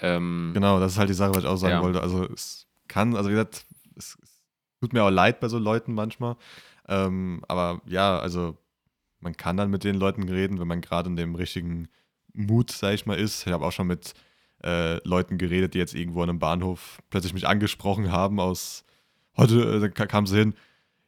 Ähm, 0.00 0.50
Genau, 0.54 0.80
das 0.80 0.92
ist 0.92 0.98
halt 0.98 1.08
die 1.08 1.14
Sache, 1.14 1.30
was 1.30 1.44
ich 1.44 1.48
auch 1.48 1.56
sagen 1.56 1.74
Ja. 1.74 1.82
wollte. 1.82 2.00
Also 2.02 2.24
es 2.32 2.66
kann, 2.88 3.14
also 3.16 3.30
wie 3.30 3.34
gesagt, 3.34 3.64
es, 3.96 4.18
es 4.22 4.40
tut 4.80 4.92
mir 4.92 5.04
auch 5.04 5.10
leid 5.10 5.38
bei 5.40 5.48
so 5.48 5.58
Leuten 5.58 5.94
manchmal. 5.94 6.36
Ähm, 6.88 7.42
aber 7.48 7.80
ja, 7.86 8.18
also 8.18 8.58
man 9.24 9.36
kann 9.36 9.56
dann 9.56 9.70
mit 9.70 9.82
den 9.82 9.96
Leuten 9.96 10.28
reden, 10.28 10.60
wenn 10.60 10.68
man 10.68 10.80
gerade 10.80 11.08
in 11.08 11.16
dem 11.16 11.34
richtigen 11.34 11.88
Mut, 12.32 12.70
sag 12.70 12.94
ich 12.94 13.06
mal, 13.06 13.18
ist. 13.18 13.46
Ich 13.46 13.52
habe 13.52 13.64
auch 13.64 13.72
schon 13.72 13.86
mit 13.86 14.14
äh, 14.62 14.96
Leuten 15.06 15.38
geredet, 15.38 15.74
die 15.74 15.78
jetzt 15.78 15.94
irgendwo 15.94 16.22
an 16.22 16.30
einem 16.30 16.38
Bahnhof 16.38 16.98
plötzlich 17.10 17.34
mich 17.34 17.48
angesprochen 17.48 18.12
haben 18.12 18.38
aus, 18.38 18.84
heute 19.36 19.84
äh, 19.84 20.06
kamen 20.06 20.26
sie 20.26 20.38
hin, 20.38 20.54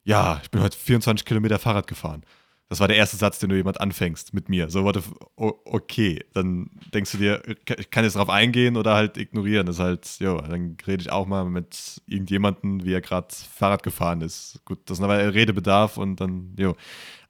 ja, 0.04 0.40
ich 0.42 0.50
bin 0.50 0.62
heute 0.62 0.76
24 0.76 1.24
Kilometer 1.24 1.58
Fahrrad 1.58 1.86
gefahren. 1.86 2.22
Das 2.68 2.80
war 2.80 2.88
der 2.88 2.96
erste 2.96 3.16
Satz, 3.16 3.38
den 3.38 3.48
du 3.48 3.56
jemand 3.56 3.80
anfängst 3.80 4.34
mit 4.34 4.48
mir. 4.48 4.70
So, 4.70 4.84
warte, 4.84 5.00
okay, 5.36 6.24
dann 6.32 6.70
denkst 6.92 7.12
du 7.12 7.18
dir, 7.18 7.42
ich 7.78 7.90
kann 7.90 8.02
jetzt 8.02 8.16
darauf 8.16 8.28
eingehen 8.28 8.76
oder 8.76 8.94
halt 8.94 9.16
ignorieren. 9.18 9.66
Das 9.66 9.76
ist 9.76 9.82
halt, 9.82 10.16
jo, 10.18 10.40
dann 10.40 10.76
rede 10.84 11.02
ich 11.02 11.12
auch 11.12 11.26
mal 11.26 11.44
mit 11.44 12.02
irgendjemandem, 12.06 12.84
wie 12.84 12.92
er 12.92 13.00
gerade 13.00 13.28
Fahrrad 13.32 13.84
gefahren 13.84 14.20
ist. 14.20 14.60
Gut, 14.64 14.80
das 14.86 14.98
ist 14.98 15.04
aber 15.04 15.32
Redebedarf 15.32 15.96
und 15.96 16.20
dann, 16.20 16.54
jo. 16.58 16.74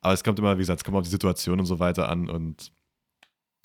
Aber 0.06 0.14
es 0.14 0.22
kommt 0.24 0.38
immer, 0.38 0.54
wie 0.56 0.60
gesagt, 0.62 0.80
es 0.80 0.84
kommt 0.84 0.96
auf 0.96 1.02
die 1.04 1.10
Situation 1.10 1.58
und 1.60 1.66
so 1.66 1.78
weiter 1.80 2.08
an 2.08 2.30
und 2.30 2.70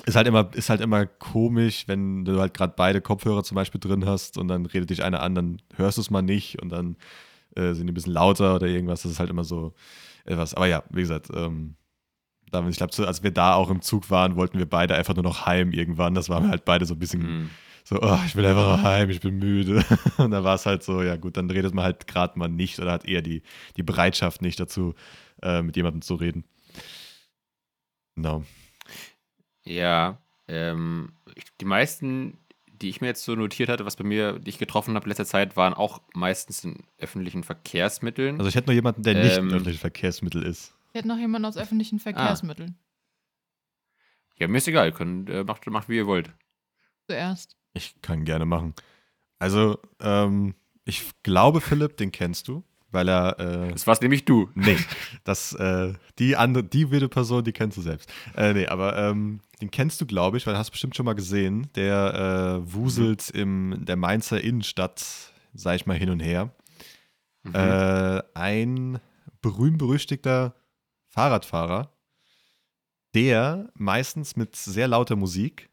ist 0.05 0.15
halt 0.15 0.27
immer, 0.27 0.49
ist 0.55 0.69
halt 0.71 0.81
immer 0.81 1.05
komisch, 1.05 1.83
wenn 1.87 2.25
du 2.25 2.39
halt 2.39 2.55
gerade 2.55 2.73
beide 2.75 3.01
Kopfhörer 3.01 3.43
zum 3.43 3.55
Beispiel 3.55 3.79
drin 3.79 4.05
hast 4.05 4.37
und 4.39 4.47
dann 4.47 4.65
redet 4.65 4.89
dich 4.89 5.03
einer 5.03 5.21
an, 5.21 5.35
dann 5.35 5.61
hörst 5.75 5.97
du 5.97 6.01
es 6.01 6.09
mal 6.09 6.23
nicht 6.23 6.59
und 6.61 6.69
dann 6.69 6.95
äh, 7.55 7.73
sind 7.73 7.85
die 7.85 7.91
ein 7.91 7.93
bisschen 7.93 8.13
lauter 8.13 8.55
oder 8.55 8.65
irgendwas. 8.65 9.03
Das 9.03 9.11
ist 9.11 9.19
halt 9.19 9.29
immer 9.29 9.43
so 9.43 9.73
etwas. 10.25 10.55
Aber 10.55 10.65
ja, 10.65 10.83
wie 10.89 11.01
gesagt, 11.01 11.29
ähm, 11.35 11.75
da- 12.51 12.67
ich 12.67 12.77
glaube, 12.77 13.07
als 13.07 13.21
wir 13.21 13.31
da 13.31 13.53
auch 13.53 13.69
im 13.69 13.81
Zug 13.81 14.09
waren, 14.09 14.35
wollten 14.35 14.57
wir 14.57 14.67
beide 14.67 14.95
einfach 14.95 15.13
nur 15.13 15.23
noch 15.23 15.45
heim 15.45 15.71
irgendwann. 15.71 16.15
Das 16.15 16.29
waren 16.29 16.45
wir 16.45 16.49
halt 16.49 16.65
beide 16.65 16.85
so 16.85 16.95
ein 16.95 16.99
bisschen 16.99 17.43
mh. 17.43 17.49
so, 17.83 17.99
oh, 18.01 18.17
ich 18.25 18.35
will 18.35 18.45
einfach 18.47 18.77
nach 18.77 18.83
heim, 18.83 19.09
ich 19.11 19.19
bin 19.21 19.37
müde. 19.37 19.85
Und 20.17 20.31
da 20.31 20.43
war 20.43 20.55
es 20.55 20.65
halt 20.65 20.81
so, 20.81 21.03
ja 21.03 21.15
gut, 21.15 21.37
dann 21.37 21.49
redet 21.51 21.75
man 21.75 21.85
halt 21.85 22.07
gerade 22.07 22.39
mal 22.39 22.49
nicht 22.49 22.79
oder 22.79 22.91
hat 22.93 23.05
eher 23.05 23.21
die, 23.21 23.43
die 23.77 23.83
Bereitschaft 23.83 24.41
nicht 24.41 24.59
dazu, 24.59 24.95
äh, 25.41 25.61
mit 25.61 25.75
jemandem 25.75 26.01
zu 26.01 26.15
reden. 26.15 26.43
Genau. 28.15 28.43
Ja, 29.63 30.17
ähm, 30.47 31.13
ich, 31.35 31.45
die 31.59 31.65
meisten, 31.65 32.37
die 32.67 32.89
ich 32.89 32.99
mir 33.01 33.07
jetzt 33.07 33.23
so 33.23 33.35
notiert 33.35 33.69
hatte, 33.69 33.85
was 33.85 33.95
bei 33.95 34.03
mir, 34.03 34.39
die 34.39 34.49
ich 34.49 34.57
getroffen 34.57 34.95
habe 34.95 35.05
in 35.05 35.09
letzter 35.09 35.25
Zeit, 35.25 35.55
waren 35.55 35.73
auch 35.73 36.01
meistens 36.13 36.63
in 36.63 36.83
öffentlichen 36.97 37.43
Verkehrsmitteln. 37.43 38.37
Also 38.37 38.49
ich 38.49 38.55
hätte 38.55 38.67
nur 38.67 38.75
jemanden, 38.75 39.03
der 39.03 39.15
nicht 39.15 39.37
Ähm. 39.37 39.47
ein 39.47 39.53
öffentliches 39.53 39.81
Verkehrsmittel 39.81 40.43
ist. 40.43 40.73
Hier 40.91 40.99
hat 40.99 41.05
noch 41.05 41.17
jemand 41.17 41.45
aus 41.45 41.57
öffentlichen 41.57 41.97
Ah. 41.99 42.03
Verkehrsmitteln. 42.03 42.77
ja, 44.37 44.47
mir 44.47 44.57
ist 44.57 44.67
egal, 44.67 44.87
ihr 44.87 44.91
könnt, 44.93 45.29
äh, 45.29 45.43
macht, 45.43 45.65
macht 45.67 45.87
wie 45.89 45.97
ihr 45.97 46.07
wollt. 46.07 46.31
Zuerst. 47.07 47.55
Ich 47.73 48.01
kann 48.01 48.25
gerne 48.25 48.45
machen. 48.45 48.73
Also, 49.39 49.79
ähm, 49.99 50.55
ich 50.83 51.03
glaube, 51.23 51.61
Philipp, 51.61 51.97
den 51.97 52.11
kennst 52.11 52.47
du, 52.47 52.63
weil 52.91 53.07
er 53.09 53.39
äh, 53.39 53.71
Das 53.71 53.87
war's 53.87 54.01
nämlich 54.01 54.25
du. 54.25 54.49
Nee, 54.53 54.77
das, 55.23 55.53
äh, 55.53 55.93
die 56.19 56.35
andere, 56.35 56.63
die 56.63 56.91
wilde 56.91 57.09
Person, 57.09 57.43
die 57.43 57.53
kennst 57.53 57.77
du 57.77 57.81
selbst. 57.81 58.11
Äh, 58.35 58.53
nee, 58.53 58.67
aber 58.67 58.97
ähm, 58.97 59.39
den 59.61 59.71
kennst 59.71 60.01
du, 60.01 60.05
glaube 60.05 60.37
ich, 60.37 60.45
weil 60.45 60.53
du 60.53 60.59
hast 60.59 60.71
bestimmt 60.71 60.95
schon 60.95 61.05
mal 61.05 61.13
gesehen. 61.15 61.69
Der 61.75 62.61
äh, 62.63 62.73
wuselt 62.73 63.29
im 63.29 63.77
der 63.85 63.95
Mainzer 63.95 64.41
Innenstadt, 64.41 65.03
sag 65.53 65.75
ich 65.75 65.85
mal, 65.85 65.97
hin 65.97 66.09
und 66.09 66.19
her. 66.19 66.51
Mhm. 67.43 67.55
Äh, 67.55 68.21
ein 68.33 68.99
berühmt-berüchtigter 69.41 70.53
Fahrradfahrer, 71.09 71.91
der 73.13 73.69
meistens 73.73 74.35
mit 74.35 74.55
sehr 74.55 74.87
lauter 74.87 75.15
Musik 75.15 75.69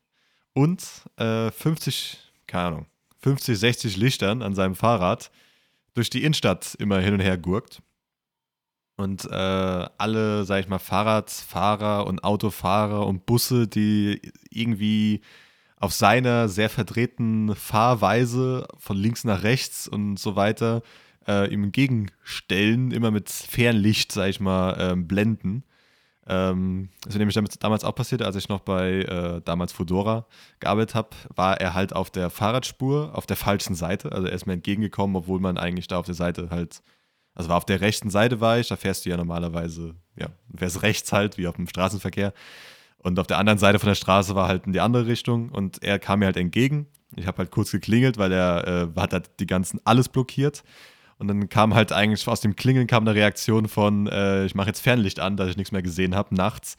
und 0.53 0.85
äh, 1.17 1.51
50, 1.51 2.19
keine 2.47 2.65
Ahnung, 2.65 2.87
50, 3.19 3.59
60 3.59 3.97
Lichtern 3.97 4.43
an 4.43 4.55
seinem 4.55 4.75
Fahrrad 4.75 5.31
durch 5.99 6.11
die 6.11 6.23
Innenstadt 6.23 6.77
immer 6.79 7.01
hin 7.01 7.15
und 7.15 7.21
her 7.21 7.37
gurkt. 7.37 7.83
Und 8.97 9.25
äh, 9.27 9.35
alle, 9.35 10.45
sag 10.45 10.61
ich 10.61 10.69
mal, 10.69 10.79
Fahrradfahrer 10.79 12.07
und 12.07 12.25
Autofahrer 12.25 13.07
und 13.07 13.27
Busse, 13.27 13.69
die 13.69 14.21
irgendwie 14.51 15.21
auf 15.77 15.93
seiner 15.93 16.49
sehr 16.49 16.69
verdrehten 16.69 17.55
Fahrweise 17.55 18.67
von 18.77 18.97
links 18.97 19.23
nach 19.23 19.45
rechts 19.45 19.87
und 19.87 20.19
so 20.19 20.35
weiter 20.35 20.83
äh, 21.29 21.53
ihm 21.53 21.65
entgegenstellen, 21.65 22.91
immer 22.91 23.13
mit 23.13 23.31
Fernlicht, 23.31 24.11
sag 24.11 24.31
ich 24.31 24.41
mal, 24.41 24.77
ähm, 24.81 25.07
blenden. 25.07 25.63
Ähm, 26.31 26.91
das 27.03 27.15
ist 27.15 27.19
nämlich 27.19 27.59
damals 27.59 27.85
auch 27.85 27.95
passiert, 27.95 28.21
als 28.21 28.37
ich 28.37 28.51
noch 28.51 28.61
bei 28.61 29.01
äh, 29.01 29.41
damals 29.45 29.73
Fedora 29.73 30.27
gearbeitet 30.61 30.95
habe, 30.95 31.09
war 31.35 31.59
er 31.59 31.73
halt 31.73 31.95
auf 31.95 32.11
der 32.11 32.29
Fahrradspur 32.29 33.13
auf 33.15 33.25
der 33.25 33.37
falschen 33.37 33.75
Seite. 33.75 34.13
Also 34.13 34.27
er 34.27 34.35
ist 34.35 34.47
mir 34.47 34.53
entgegengekommen, 34.53 35.17
obwohl 35.17 35.41
man 35.41 35.57
eigentlich 35.57 35.87
da 35.87 35.99
auf 35.99 36.05
der 36.05 36.15
Seite 36.15 36.51
halt, 36.51 36.83
also 37.35 37.49
war 37.49 37.57
auf 37.57 37.65
der 37.65 37.81
rechten 37.81 38.11
Seite 38.11 38.41
war 38.41 38.59
ich, 38.59 38.69
da 38.69 38.77
fährst 38.77 39.07
du 39.07 39.11
ja 39.11 39.17
normalerweise, 39.17 39.95
ja, 40.17 40.29
fährst 40.55 40.83
rechts 40.83 41.13
halt, 41.13 41.39
wie 41.39 41.47
auf 41.47 41.57
dem 41.57 41.67
Straßenverkehr. 41.67 42.35
Und 42.99 43.19
auf 43.19 43.27
der 43.27 43.39
anderen 43.39 43.59
Seite 43.59 43.79
von 43.79 43.89
der 43.89 43.95
Straße 43.95 44.35
war 44.35 44.49
halt 44.49 44.67
in 44.67 44.73
die 44.73 44.81
andere 44.81 45.07
Richtung 45.07 45.49
und 45.49 45.83
er 45.83 45.99
kam 45.99 46.19
mir 46.19 46.27
halt 46.27 46.37
entgegen. 46.37 46.89
Ich 47.17 47.27
habe 47.27 47.39
halt 47.39 47.51
kurz 47.51 47.71
geklingelt, 47.71 48.19
weil 48.19 48.33
er 48.33 48.67
äh, 48.95 49.01
hat 49.01 49.15
halt 49.15 49.31
die 49.41 49.47
ganzen 49.47 49.81
alles 49.85 50.11
blockiert. 50.11 50.63
Und 51.19 51.29
dann 51.29 51.49
kam 51.49 51.75
halt 51.75 51.93
eigentlich 51.93 52.27
aus 52.29 52.41
dem 52.41 52.57
Klingeln 52.57 52.87
kam 52.87 53.07
eine 53.07 53.15
Reaktion 53.15 53.69
von, 53.69 54.07
äh, 54.07 54.45
ich 54.47 54.55
mache 54.55 54.69
jetzt 54.69 54.81
Fernlicht 54.81 55.21
an, 55.21 55.37
dass 55.37 55.51
ich 55.51 55.57
nichts 55.57 55.73
mehr 55.73 55.83
gesehen 55.83 56.15
habe 56.15 56.35
nachts. 56.35 56.77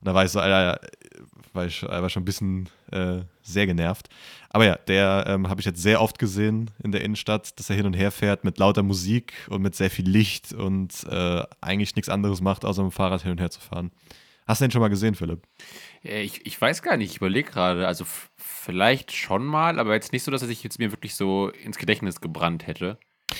Und 0.00 0.06
da 0.06 0.14
war 0.14 0.24
ich 0.24 0.30
so, 0.30 0.40
Alter, 0.40 0.80
war 1.52 1.66
ich 1.66 1.82
war 1.82 2.08
schon 2.08 2.22
ein 2.22 2.26
bisschen 2.26 2.68
äh, 2.92 3.22
sehr 3.42 3.66
genervt. 3.66 4.08
Aber 4.48 4.64
ja, 4.64 4.76
der 4.76 5.24
ähm, 5.28 5.48
habe 5.48 5.60
ich 5.60 5.66
jetzt 5.66 5.82
sehr 5.82 6.00
oft 6.00 6.18
gesehen 6.18 6.70
in 6.82 6.92
der 6.92 7.02
Innenstadt, 7.02 7.58
dass 7.58 7.70
er 7.70 7.76
hin 7.76 7.86
und 7.86 7.94
her 7.94 8.10
fährt 8.10 8.44
mit 8.44 8.58
lauter 8.58 8.82
Musik 8.82 9.32
und 9.48 9.62
mit 9.62 9.74
sehr 9.74 9.90
viel 9.90 10.08
Licht 10.08 10.52
und 10.52 11.04
äh, 11.08 11.42
eigentlich 11.60 11.96
nichts 11.96 12.08
anderes 12.08 12.40
macht, 12.40 12.64
außer 12.64 12.82
mit 12.82 12.92
dem 12.92 12.94
Fahrrad 12.94 13.22
hin 13.22 13.32
und 13.32 13.40
her 13.40 13.50
zu 13.50 13.60
fahren. 13.60 13.90
Hast 14.46 14.60
du 14.60 14.64
den 14.64 14.72
schon 14.72 14.80
mal 14.80 14.88
gesehen, 14.88 15.14
Philipp? 15.14 15.42
Ich, 16.02 16.44
ich 16.44 16.60
weiß 16.60 16.82
gar 16.82 16.96
nicht, 16.96 17.10
ich 17.10 17.18
überlege 17.18 17.50
gerade. 17.50 17.86
Also 17.86 18.04
vielleicht 18.36 19.12
schon 19.12 19.44
mal, 19.44 19.78
aber 19.78 19.94
jetzt 19.94 20.12
nicht 20.12 20.24
so, 20.24 20.32
dass 20.32 20.42
er 20.42 20.48
sich 20.48 20.64
jetzt 20.64 20.78
mir 20.78 20.90
wirklich 20.90 21.14
so 21.14 21.50
ins 21.50 21.78
Gedächtnis 21.78 22.20
gebrannt 22.20 22.66
hätte. 22.66 22.98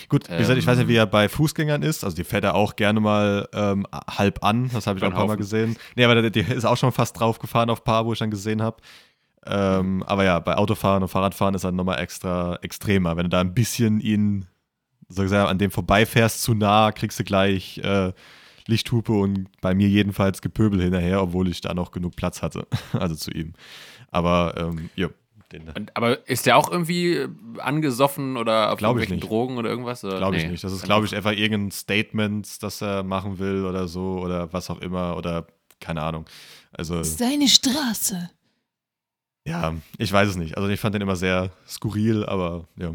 Gut, 0.08 0.28
wie 0.30 0.36
gesagt, 0.36 0.58
ich 0.58 0.66
weiß 0.66 0.78
nicht, 0.78 0.88
wie 0.88 0.94
Ähm. 0.94 1.00
er 1.00 1.06
bei 1.06 1.28
Fußgängern 1.28 1.82
ist. 1.82 2.04
Also 2.04 2.16
die 2.16 2.24
fährt 2.24 2.44
er 2.44 2.54
auch 2.54 2.76
gerne 2.76 3.00
mal 3.00 3.48
ähm, 3.52 3.86
halb 3.92 4.44
an. 4.44 4.70
Das 4.72 4.86
habe 4.86 4.98
ich 4.98 5.04
auch 5.04 5.08
ein 5.08 5.14
paar 5.14 5.26
Mal 5.26 5.36
gesehen. 5.36 5.76
Nee, 5.96 6.04
aber 6.04 6.20
der, 6.20 6.30
der 6.30 6.48
ist 6.48 6.64
auch 6.64 6.76
schon 6.76 6.92
fast 6.92 7.18
drauf 7.18 7.38
gefahren 7.38 7.70
auf 7.70 7.80
ein 7.80 7.84
paar, 7.84 8.06
wo 8.06 8.12
ich 8.12 8.18
dann 8.18 8.30
gesehen 8.30 8.62
habe. 8.62 8.78
Ähm, 9.46 10.02
aber 10.04 10.24
ja, 10.24 10.38
bei 10.38 10.56
Autofahren 10.56 11.02
und 11.02 11.08
Fahrradfahren 11.08 11.54
ist 11.54 11.64
er 11.64 11.72
nochmal 11.72 11.98
extra 12.00 12.58
extremer. 12.62 13.16
Wenn 13.16 13.24
du 13.24 13.30
da 13.30 13.40
ein 13.40 13.54
bisschen 13.54 14.00
ihn, 14.00 14.46
so 15.08 15.22
gesagt, 15.22 15.48
an 15.48 15.58
dem 15.58 15.70
vorbeifährst 15.70 16.42
zu 16.42 16.54
nah, 16.54 16.92
kriegst 16.92 17.18
du 17.18 17.24
gleich 17.24 17.78
äh, 17.78 18.12
Lichthupe 18.66 19.12
und 19.12 19.48
bei 19.60 19.74
mir 19.74 19.88
jedenfalls 19.88 20.42
Gepöbel 20.42 20.80
hinterher, 20.82 21.22
obwohl 21.22 21.48
ich 21.48 21.60
da 21.60 21.74
noch 21.74 21.90
genug 21.90 22.16
Platz 22.16 22.42
hatte. 22.42 22.66
also 22.92 23.14
zu 23.14 23.30
ihm. 23.30 23.54
Aber 24.10 24.54
ähm, 24.56 24.90
ja, 24.96 25.06
den 25.06 25.14
Und, 25.52 25.96
aber 25.96 26.28
ist 26.28 26.46
der 26.46 26.56
auch 26.56 26.70
irgendwie 26.70 27.14
äh, 27.14 27.28
angesoffen 27.58 28.36
oder 28.36 28.72
auf 28.72 28.78
Glaub 28.78 28.96
ich 28.96 29.02
irgendwelchen 29.02 29.16
nicht. 29.16 29.28
Drogen 29.28 29.58
oder 29.58 29.68
irgendwas? 29.70 30.00
Glaube 30.02 30.36
ich 30.36 30.44
Nee. 30.44 30.50
nicht. 30.50 30.64
Das 30.64 30.72
ist, 30.72 30.82
glaube 30.84 31.06
ich, 31.06 31.14
einfach 31.16 31.32
irgendein 31.32 31.70
Statement, 31.72 32.62
das 32.62 32.80
er 32.82 33.02
machen 33.02 33.38
will 33.38 33.64
oder 33.64 33.88
so 33.88 34.20
oder 34.20 34.52
was 34.52 34.70
auch 34.70 34.80
immer 34.80 35.16
oder 35.16 35.46
keine 35.80 36.02
Ahnung. 36.02 36.26
Also, 36.72 37.02
Seine 37.02 37.48
Straße. 37.48 38.30
ja, 39.46 39.74
ich 39.98 40.12
weiß 40.12 40.28
es 40.28 40.36
nicht. 40.36 40.56
Also, 40.56 40.68
ich 40.68 40.78
fand 40.78 40.94
den 40.94 41.02
immer 41.02 41.16
sehr 41.16 41.50
skurril, 41.66 42.24
aber 42.26 42.68
ja. 42.76 42.94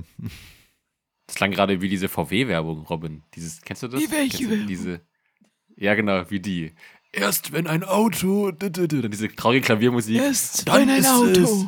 Das 1.27 1.35
klang 1.35 1.51
gerade 1.51 1.81
wie 1.81 1.89
diese 1.89 2.07
VW-Werbung, 2.07 2.81
Robin. 2.87 3.23
Dieses, 3.33 3.61
kennst 3.61 3.83
du 3.83 3.87
das? 3.87 3.99
Wie 3.99 4.11
welche 4.11 4.47
du? 4.47 4.65
Diese, 4.65 5.01
ja, 5.75 5.95
genau, 5.95 6.29
wie 6.29 6.39
die. 6.39 6.73
Erst 7.11 7.51
wenn 7.51 7.65
ein 7.67 7.83
Auto. 7.83 8.49
dü- 8.49 9.07
Diese 9.09 9.29
traurige 9.35 9.65
Klaviermusik. 9.65 10.21
Ist 10.21 10.67
Dann 10.67 10.81
wenn 10.81 10.89
ein 10.91 10.99
ist 10.99 11.09
Auto 11.09 11.41
es- 11.41 11.67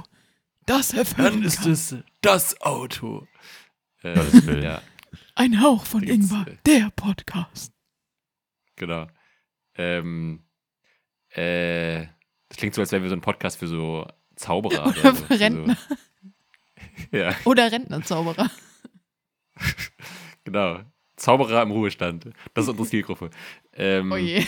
das 0.67 0.89
Dann 0.89 0.99
erfüllen 0.99 1.43
ist 1.43 1.63
kann. 1.63 1.71
es 1.71 1.95
das 2.21 2.61
Auto. 2.61 3.27
Äh, 4.03 4.61
ja, 4.61 4.81
Ein 5.35 5.61
Hauch 5.61 5.85
von 5.85 6.01
gibt's, 6.01 6.31
Ingwer, 6.31 6.45
der 6.65 6.91
Podcast. 6.95 7.73
genau. 8.75 9.07
Ähm, 9.75 10.43
äh, 11.29 12.05
das 12.49 12.57
klingt 12.57 12.73
so, 12.75 12.81
als 12.81 12.91
wären 12.91 13.01
wir 13.03 13.09
so 13.09 13.15
ein 13.15 13.21
Podcast 13.21 13.57
für 13.57 13.67
so 13.67 14.07
Zauberer. 14.35 14.87
Oder 14.87 15.13
so. 15.15 15.25
für 15.25 15.39
Rentner. 15.39 15.77
So, 15.89 15.95
ja, 17.17 17.35
Oder 17.45 17.71
Rentnerzauberer. 17.71 18.49
genau. 20.43 20.81
Zauberer 21.15 21.63
im 21.63 21.71
Ruhestand. 21.71 22.25
Das 22.53 22.65
ist 22.65 22.69
unsere 22.69 22.87
Zielgruppe. 22.87 23.29
Ähm, 23.73 24.11
Oh 24.11 24.17
je. 24.17 24.45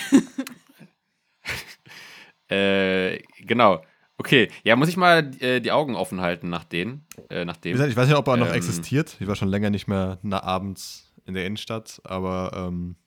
Äh, 2.49 3.19
genau. 3.39 3.83
Okay, 4.19 4.49
ja, 4.65 4.75
muss 4.75 4.89
ich 4.89 4.97
mal 4.97 5.31
äh, 5.41 5.61
die 5.61 5.71
Augen 5.71 5.95
offen 5.95 6.19
halten 6.19 6.49
nach 6.49 6.65
denen. 6.65 7.05
Äh, 7.29 7.45
nach 7.45 7.55
dem. 7.55 7.73
ich 7.81 7.95
weiß 7.95 8.07
nicht, 8.07 8.17
ob 8.17 8.27
er 8.27 8.35
noch 8.37 8.49
Ähm. 8.49 8.53
existiert. 8.53 9.15
Ich 9.21 9.27
war 9.27 9.35
schon 9.35 9.47
länger 9.47 9.69
nicht 9.69 9.87
mehr 9.87 10.19
na, 10.23 10.43
abends 10.43 11.11
in 11.25 11.33
der 11.35 11.45
Innenstadt, 11.45 12.01
aber 12.03 12.51
ähm, 12.53 12.97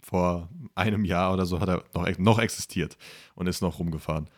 vor 0.00 0.48
einem 0.76 1.04
Jahr 1.04 1.34
oder 1.34 1.44
so 1.44 1.60
hat 1.60 1.68
er 1.68 1.82
noch, 1.92 2.06
noch 2.18 2.38
existiert 2.38 2.96
und 3.34 3.48
ist 3.48 3.62
noch 3.62 3.80
rumgefahren. 3.80 4.30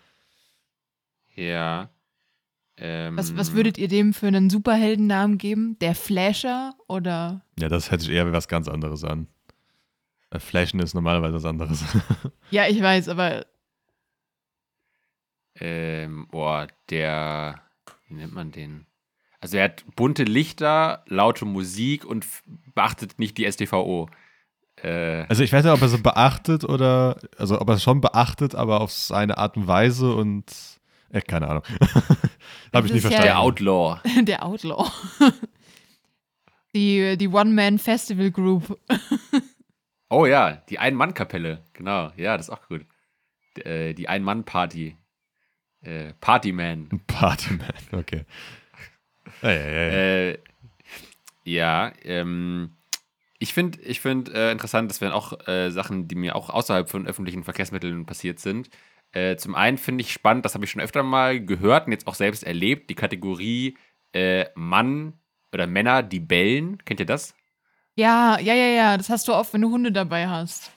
Ja. 1.35 1.91
Ähm, 2.79 3.19
Was, 3.19 3.37
was 3.37 3.53
würdet 3.53 3.77
ihr 3.77 3.89
dem 3.89 4.15
für 4.15 4.27
einen 4.27 4.49
Superheldennamen 4.49 5.37
geben? 5.37 5.79
Der 5.81 5.95
Flasher 5.95 6.75
oder? 6.89 7.43
Ja, 7.59 7.69
das 7.69 7.91
hätte 7.91 8.05
ich 8.05 8.11
eher 8.11 8.27
wie 8.27 8.33
was 8.33 8.49
ganz 8.49 8.69
anderes 8.69 9.05
an. 9.05 9.27
Äh, 10.31 10.39
Flashen 10.39 10.81
ist 10.81 10.95
normalerweise 10.95 11.35
was 11.35 11.45
anderes. 11.45 11.85
Ja, 12.51 12.67
ich 12.69 12.81
weiß, 12.83 13.09
aber 13.09 13.45
Ähm, 15.59 16.27
boah, 16.31 16.67
der. 16.91 17.61
Wie 18.09 18.15
nennt 18.15 18.33
man 18.35 18.51
den? 18.53 18.87
Also, 19.41 19.57
er 19.57 19.65
hat 19.65 19.85
bunte 19.97 20.25
Lichter, 20.25 21.03
laute 21.07 21.45
Musik 21.45 22.05
und 22.05 22.27
beachtet 22.75 23.19
nicht 23.19 23.39
die 23.39 23.51
STVO. 23.51 24.09
Äh, 24.83 25.25
Also 25.29 25.43
ich 25.43 25.53
weiß 25.53 25.65
nicht, 25.65 25.73
ob 25.73 25.81
er 25.83 25.89
so 25.89 25.99
beachtet 25.99 26.65
oder, 26.65 27.17
also 27.39 27.61
ob 27.61 27.69
er 27.69 27.75
es 27.77 27.83
schon 27.83 28.01
beachtet, 28.01 28.55
aber 28.55 28.81
auf 28.81 28.93
seine 28.93 29.39
Art 29.39 29.57
und 29.57 29.67
Weise 29.67 30.15
und, 30.15 30.45
äh, 31.11 31.21
keine 31.21 31.49
Ahnung. 31.49 31.63
Habe 32.75 32.87
ich 32.87 32.93
ja- 32.95 33.01
verstanden. 33.01 33.23
der 33.23 33.39
Outlaw. 33.41 34.01
der 34.23 34.45
Outlaw. 34.45 34.91
Die, 36.75 37.17
die 37.19 37.27
One-Man-Festival-Group. 37.29 38.79
Oh 40.09 40.25
ja, 40.27 40.53
die 40.69 40.79
Ein-Mann-Kapelle. 40.79 41.65
Genau, 41.73 42.13
ja, 42.17 42.37
das 42.37 42.47
ist 42.49 42.55
auch 42.55 42.69
gut. 42.69 42.87
Äh, 43.57 43.93
die 43.95 44.09
Ein-Mann-Party. 44.09 44.97
Äh, 45.83 46.13
Partyman. 46.21 46.89
Partyman, 47.07 47.73
okay. 47.93 48.25
Ja, 49.43 49.51
ja, 49.51 49.67
ja, 49.67 49.71
ja. 49.71 49.93
Äh, 49.93 50.39
ja, 51.45 51.93
ähm, 52.05 52.77
ich 53.39 53.55
finde 53.55 53.81
ich 53.81 54.01
find, 54.01 54.29
äh, 54.29 54.53
interessant, 54.53 54.91
das 54.91 55.01
wären 55.01 55.13
auch 55.13 55.49
äh, 55.49 55.71
Sachen, 55.71 56.09
die 56.09 56.15
mir 56.15 56.37
auch 56.37 56.51
außerhalb 56.51 56.89
von 56.91 57.07
öffentlichen 57.07 57.45
Verkehrsmitteln 57.45 58.05
passiert 58.05 58.39
sind. 58.39 58.69
Äh, 59.13 59.37
zum 59.37 59.55
einen 59.55 59.79
finde 59.79 60.03
ich 60.03 60.13
spannend, 60.13 60.45
das 60.45 60.55
habe 60.55 60.65
ich 60.65 60.71
schon 60.71 60.83
öfter 60.83 61.03
mal 61.03 61.41
gehört 61.45 61.87
und 61.87 61.93
jetzt 61.93 62.07
auch 62.07 62.15
selbst 62.15 62.45
erlebt, 62.45 62.91
die 62.91 62.95
Kategorie 62.95 63.77
äh, 64.13 64.47
Mann 64.55 65.15
oder 65.53 65.67
Männer, 65.67 66.03
die 66.03 66.21
bellen. 66.21 66.79
Kennt 66.85 67.01
ihr 67.01 67.07
das? 67.07 67.35
Ja, 67.97 68.39
ja, 68.39 68.55
ja, 68.55 68.67
ja. 68.67 68.97
Das 68.97 69.11
hast 69.11 69.27
du 69.27 69.35
oft, 69.35 69.53
wenn 69.53 69.63
du 69.63 69.71
Hunde 69.71 69.91
dabei 69.91 70.29
hast. 70.29 70.71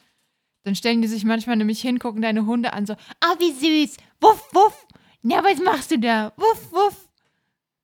Dann 0.63 0.75
stellen 0.75 1.01
die 1.01 1.07
sich 1.07 1.25
manchmal 1.25 1.57
nämlich 1.57 1.81
hin, 1.81 1.99
gucken 1.99 2.21
deine 2.21 2.45
Hunde 2.45 2.73
an, 2.73 2.85
so, 2.85 2.93
ah, 3.19 3.35
wie 3.39 3.51
süß. 3.51 3.97
Wuff, 4.21 4.53
wuff. 4.53 4.87
Na, 5.23 5.43
was 5.43 5.59
machst 5.63 5.89
du 5.91 5.99
da? 5.99 6.31
Wuff, 6.37 6.71
wuff. 6.71 7.09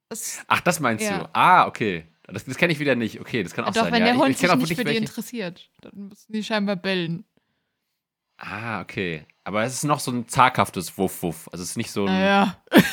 Das, 0.10 0.40
Ach, 0.48 0.62
das 0.62 0.80
meinst 0.80 1.04
Ja. 1.06 1.20
du? 1.20 1.30
Ah, 1.34 1.68
okay. 1.68 2.06
Das, 2.28 2.46
das 2.46 2.58
kenne 2.58 2.74
ich 2.74 2.80
wieder 2.80 2.96
nicht. 2.96 3.20
Okay, 3.20 3.42
das 3.44 3.54
kann 3.54 3.66
auch 3.66 3.74
doch, 3.74 3.84
sein. 3.84 3.94
wenn 3.94 4.02
ja. 4.02 4.12
der 4.14 4.18
Hund 4.18 4.30
ich, 4.30 4.42
ich 4.44 4.50
sich 4.50 4.56
nicht 4.58 4.68
für 4.76 4.76
die 4.84 4.86
welche- 4.86 5.00
interessiert, 5.00 5.70
dann 5.82 6.10
müssen 6.10 6.32
die 6.32 6.44
scheinbar 6.44 6.76
bellen. 6.76 7.26
Ah, 8.38 8.82
okay. 8.82 9.26
Aber 9.44 9.64
es 9.64 9.74
ist 9.74 9.84
noch 9.84 10.00
so 10.00 10.12
ein 10.12 10.28
zaghaftes 10.28 10.98
Wuff-Wuff. 10.98 11.50
Also 11.52 11.64
es 11.64 11.72
ist 11.72 11.78
nicht 11.78 11.92
so 11.92 12.02
ein. 12.06 12.14
Naja. 12.14 12.58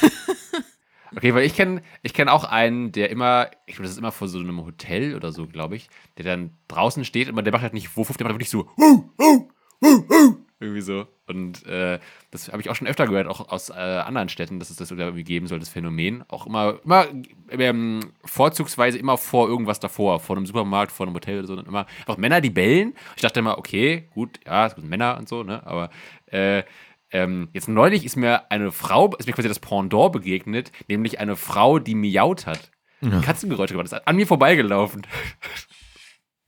Okay, 1.14 1.32
weil 1.34 1.44
ich 1.46 1.54
kenne 1.54 1.82
ich 2.02 2.12
kenn 2.12 2.28
auch 2.28 2.44
einen, 2.44 2.92
der 2.92 3.08
immer, 3.10 3.48
ich 3.64 3.76
glaube, 3.76 3.84
das 3.84 3.92
ist 3.92 3.98
immer 3.98 4.12
vor 4.12 4.28
so 4.28 4.38
einem 4.38 4.66
Hotel 4.66 5.14
oder 5.14 5.32
so, 5.32 5.46
glaube 5.46 5.76
ich, 5.76 5.88
der 6.18 6.24
dann 6.26 6.50
draußen 6.68 7.04
steht, 7.06 7.28
aber 7.28 7.42
der 7.42 7.52
macht 7.54 7.62
halt 7.62 7.72
nicht 7.74 7.96
Wuff, 7.96 8.10
Wuff, 8.10 8.16
der 8.18 8.26
macht 8.26 8.34
wirklich 8.34 8.50
so 8.50 8.68
Hu, 8.76 9.08
Hu, 9.16 9.48
Hu, 9.82 10.04
Hu, 10.10 10.36
irgendwie 10.58 10.80
so. 10.80 11.06
Und 11.26 11.66
äh, 11.66 11.98
das 12.30 12.48
habe 12.48 12.62
ich 12.62 12.70
auch 12.70 12.74
schon 12.74 12.86
öfter 12.86 13.06
gehört, 13.06 13.26
auch 13.26 13.48
aus 13.48 13.68
äh, 13.68 13.74
anderen 13.74 14.28
Städten, 14.28 14.58
dass 14.58 14.70
es 14.70 14.76
das 14.76 14.90
irgendwie 14.90 15.24
geben 15.24 15.46
soll, 15.46 15.58
das 15.58 15.68
Phänomen. 15.68 16.24
Auch 16.28 16.46
immer, 16.46 16.78
immer 16.84 17.06
ähm, 17.50 18.00
vorzugsweise 18.24 18.96
immer 18.98 19.18
vor 19.18 19.48
irgendwas 19.48 19.80
davor, 19.80 20.18
vor 20.20 20.36
einem 20.36 20.46
Supermarkt, 20.46 20.92
vor 20.92 21.06
einem 21.06 21.14
Hotel 21.14 21.40
oder 21.40 21.48
so. 21.48 21.54
Und 21.54 21.68
immer 21.68 21.86
einfach 22.00 22.16
Männer, 22.16 22.40
die 22.40 22.50
bellen. 22.50 22.94
Ich 23.16 23.22
dachte 23.22 23.40
immer, 23.40 23.58
okay, 23.58 24.08
gut, 24.14 24.40
ja, 24.46 24.66
es 24.66 24.74
sind 24.74 24.88
Männer 24.88 25.18
und 25.18 25.28
so, 25.28 25.42
ne? 25.42 25.66
Aber 25.66 25.90
äh, 26.26 26.62
ähm, 27.10 27.48
jetzt 27.52 27.68
neulich 27.68 28.04
ist 28.04 28.16
mir 28.16 28.50
eine 28.50 28.72
Frau, 28.72 29.14
ist 29.16 29.26
mir 29.26 29.32
quasi 29.32 29.48
das 29.48 29.60
Pendant 29.60 30.12
begegnet, 30.12 30.72
nämlich 30.88 31.20
eine 31.20 31.36
Frau, 31.36 31.78
die 31.78 31.94
miaut 31.94 32.46
hat. 32.46 32.70
Ja. 33.02 33.20
Katzengeräusche 33.20 33.74
gemacht. 33.74 33.92
Das 33.92 34.00
ist 34.00 34.08
an 34.08 34.16
mir 34.16 34.26
vorbeigelaufen. 34.26 35.02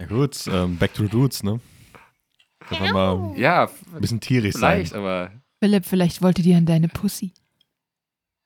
Ja 0.01 0.07
gut, 0.07 0.47
ähm, 0.51 0.77
back 0.77 0.95
to 0.95 1.05
the 1.07 1.17
roots, 1.17 1.43
ne? 1.43 1.61
Einfach 2.71 2.93
mal 2.93 3.33
Ja, 3.37 3.65
ein 3.95 4.01
bisschen 4.01 4.21
tierisch 4.21 4.55
vielleicht, 4.57 4.91
sein. 4.93 5.01
aber 5.01 5.31
Philipp, 5.63 5.85
vielleicht 5.87 6.23
wollte 6.23 6.43
die 6.43 6.55
an 6.55 6.67
deine 6.67 6.89
Pussy. 6.89 7.33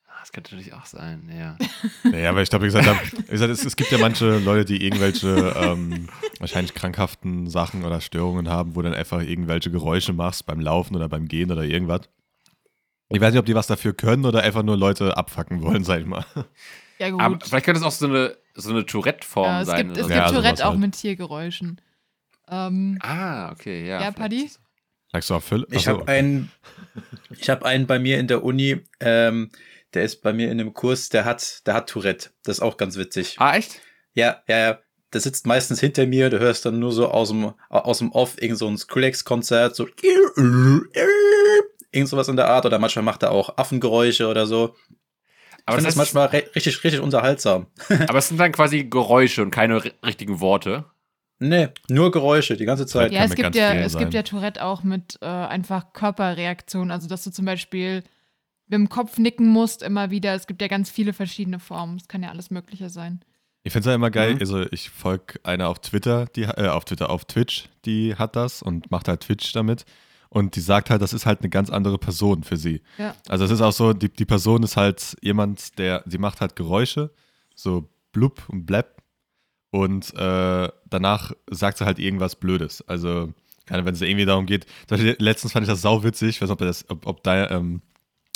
ah, 0.08 0.12
das 0.20 0.32
könnte 0.32 0.54
natürlich 0.54 0.72
auch 0.74 0.86
sein, 0.86 1.28
ja. 1.36 1.56
Ja, 2.10 2.34
weil 2.34 2.42
ich 2.42 2.50
glaube, 2.50 2.64
wie 2.64 2.68
gesagt, 2.68 2.86
hab, 2.86 3.02
wie 3.12 3.32
gesagt 3.32 3.50
es, 3.52 3.64
es 3.64 3.76
gibt 3.76 3.90
ja 3.90 3.98
manche 3.98 4.38
Leute, 4.38 4.64
die 4.64 4.84
irgendwelche 4.84 5.54
ähm, 5.56 6.08
wahrscheinlich 6.38 6.74
krankhaften 6.74 7.48
Sachen 7.50 7.84
oder 7.84 8.00
Störungen 8.00 8.48
haben, 8.48 8.74
wo 8.76 8.82
dann 8.82 8.94
einfach 8.94 9.20
irgendwelche 9.20 9.70
Geräusche 9.70 10.12
machst 10.12 10.46
beim 10.46 10.60
Laufen 10.60 10.96
oder 10.96 11.08
beim 11.08 11.28
Gehen 11.28 11.50
oder 11.50 11.64
irgendwas. 11.64 12.02
Ich 13.10 13.20
weiß 13.20 13.32
nicht, 13.32 13.40
ob 13.40 13.46
die 13.46 13.54
was 13.54 13.66
dafür 13.66 13.92
können 13.92 14.24
oder 14.24 14.42
einfach 14.42 14.62
nur 14.62 14.76
Leute 14.78 15.16
abfacken 15.18 15.60
wollen, 15.62 15.84
sag 15.84 16.00
ich 16.00 16.06
mal. 16.06 16.24
Ja, 16.98 17.10
gut. 17.10 17.20
Aber 17.20 17.38
vielleicht 17.44 17.66
könnte 17.66 17.80
es 17.80 17.86
auch 17.86 17.90
so 17.92 18.06
eine, 18.06 18.36
so 18.54 18.70
eine 18.70 18.86
Tourette-Form 18.86 19.46
ja, 19.46 19.60
es 19.62 19.66
sein. 19.66 19.88
gibt, 19.88 19.98
es 19.98 20.06
so. 20.06 20.10
Ja, 20.12 20.16
gibt 20.20 20.28
sowas 20.30 20.42
Tourette 20.42 20.64
auch 20.66 20.70
halt. 20.70 20.80
mit 20.80 20.92
Tiergeräuschen. 20.94 21.80
Ähm, 22.48 22.98
Ah, 23.00 23.50
okay, 23.52 23.86
ja. 23.86 24.00
Ja, 24.00 24.10
Paddy? 24.10 24.44
ist 24.44 24.60
Sagst 25.12 25.30
du 25.30 25.34
auch 25.34 25.42
Philipp? 25.42 25.68
Ich 25.74 25.86
habe 25.88 26.08
einen, 26.08 26.50
ich 27.36 27.48
habe 27.50 27.64
einen 27.66 27.86
bei 27.86 27.98
mir 27.98 28.18
in 28.18 28.26
der 28.28 28.42
Uni, 28.44 28.80
ähm, 29.00 29.50
der 29.94 30.04
ist 30.04 30.22
bei 30.22 30.32
mir 30.32 30.50
in 30.50 30.58
einem 30.60 30.72
Kurs, 30.72 31.08
der 31.10 31.24
hat, 31.24 31.66
der 31.66 31.74
hat 31.74 31.88
Tourette. 31.90 32.30
Das 32.44 32.58
ist 32.58 32.62
auch 32.62 32.76
ganz 32.78 32.96
witzig. 32.96 33.36
Ah, 33.38 33.56
echt? 33.56 33.80
Ja, 34.14 34.42
ja, 34.48 34.58
ja. 34.58 34.78
Der 35.12 35.20
sitzt 35.20 35.46
meistens 35.46 35.78
hinter 35.80 36.06
mir, 36.06 36.30
du 36.30 36.38
hörst 36.38 36.64
dann 36.64 36.78
nur 36.78 36.90
so 36.92 37.08
aus 37.08 37.28
dem, 37.28 37.52
aus 37.68 37.98
dem 37.98 38.10
Off 38.12 38.40
irgend 38.40 38.56
so 38.58 38.66
ein 38.66 38.78
Skrillex-Konzert, 38.78 39.76
so 39.76 39.86
irgend 41.92 42.08
sowas 42.08 42.28
in 42.28 42.36
der 42.36 42.48
Art, 42.48 42.64
oder 42.64 42.78
manchmal 42.78 43.04
macht 43.04 43.22
er 43.22 43.30
auch 43.32 43.58
Affengeräusche 43.58 44.26
oder 44.28 44.46
so. 44.46 44.74
Aber 45.66 45.78
ich 45.78 45.84
das, 45.84 45.94
das 45.94 46.02
heißt, 46.02 46.14
manchmal 46.14 46.26
richtig, 46.28 46.82
richtig 46.82 47.00
unterhaltsam. 47.00 47.66
aber 48.08 48.18
es 48.18 48.28
sind 48.28 48.38
dann 48.40 48.52
quasi 48.52 48.84
Geräusche 48.84 49.42
und 49.42 49.50
keine 49.50 49.78
ri- 49.80 49.92
richtigen 50.04 50.40
Worte. 50.40 50.86
Nee, 51.48 51.68
nur 51.88 52.10
Geräusche 52.10 52.56
die 52.56 52.64
ganze 52.64 52.86
Zeit. 52.86 53.12
ja, 53.12 53.20
kann 53.20 53.30
es 53.30 53.34
gibt 53.36 53.42
ganz 53.44 53.56
ja, 53.56 53.74
es 53.74 53.96
gibt 53.98 54.14
ja 54.14 54.22
Tourette 54.22 54.64
auch 54.64 54.82
mit 54.82 55.18
äh, 55.20 55.26
einfach 55.26 55.92
Körperreaktionen. 55.92 56.90
Also, 56.90 57.08
dass 57.08 57.24
du 57.24 57.30
zum 57.30 57.44
Beispiel 57.44 58.02
mit 58.68 58.78
dem 58.78 58.88
Kopf 58.88 59.18
nicken 59.18 59.48
musst 59.48 59.82
immer 59.82 60.10
wieder. 60.10 60.34
Es 60.34 60.46
gibt 60.46 60.62
ja 60.62 60.68
ganz 60.68 60.90
viele 60.90 61.12
verschiedene 61.12 61.58
Formen. 61.58 61.96
Es 61.96 62.08
kann 62.08 62.22
ja 62.22 62.30
alles 62.30 62.50
Mögliche 62.50 62.88
sein. 62.88 63.20
Ich 63.64 63.72
finde 63.72 63.88
es 63.88 63.92
ja 63.92 63.94
immer 63.94 64.10
geil, 64.10 64.34
Mhm. 64.34 64.40
also 64.40 64.62
ich 64.72 64.90
folge 64.90 65.34
einer 65.44 65.68
auf 65.68 65.78
Twitter, 65.80 66.26
die 66.34 66.42
äh, 66.42 66.68
auf 66.68 66.84
Twitter, 66.84 67.10
auf 67.10 67.24
Twitch, 67.26 67.68
die 67.84 68.16
hat 68.16 68.34
das 68.34 68.60
und 68.62 68.90
macht 68.90 69.06
halt 69.08 69.20
Twitch 69.20 69.52
damit. 69.52 69.84
Und 70.30 70.56
die 70.56 70.60
sagt 70.60 70.90
halt, 70.90 71.02
das 71.02 71.12
ist 71.12 71.26
halt 71.26 71.40
eine 71.40 71.50
ganz 71.50 71.68
andere 71.70 71.98
Person 71.98 72.42
für 72.42 72.56
sie. 72.56 72.80
Ja. 72.98 73.14
Also 73.28 73.44
es 73.44 73.50
ist 73.50 73.60
auch 73.60 73.72
so, 73.72 73.92
die, 73.92 74.08
die 74.08 74.24
Person 74.24 74.62
ist 74.62 74.76
halt 74.76 75.16
jemand, 75.20 75.78
der, 75.78 76.02
sie 76.06 76.18
macht 76.18 76.40
halt 76.40 76.56
Geräusche, 76.56 77.10
so 77.54 77.88
blub 78.12 78.48
und 78.48 78.64
blab. 78.66 78.91
Und 79.72 80.14
äh, 80.14 80.68
danach 80.90 81.32
sagt 81.50 81.78
sie 81.78 81.86
halt 81.86 81.98
irgendwas 81.98 82.36
Blödes. 82.36 82.86
Also, 82.86 83.32
wenn 83.68 83.86
es 83.86 84.02
irgendwie 84.02 84.26
darum 84.26 84.44
geht. 84.44 84.66
Letztens 84.90 85.52
fand 85.52 85.64
ich 85.64 85.72
das 85.72 85.80
sau 85.80 86.04
witzig, 86.04 86.28
ich 86.30 86.42
weiß 86.42 86.50
nicht, 86.50 86.52
ob, 86.52 86.58
das, 86.58 86.90
ob, 86.90 87.06
ob 87.06 87.22
da, 87.22 87.50
ähm, 87.50 87.80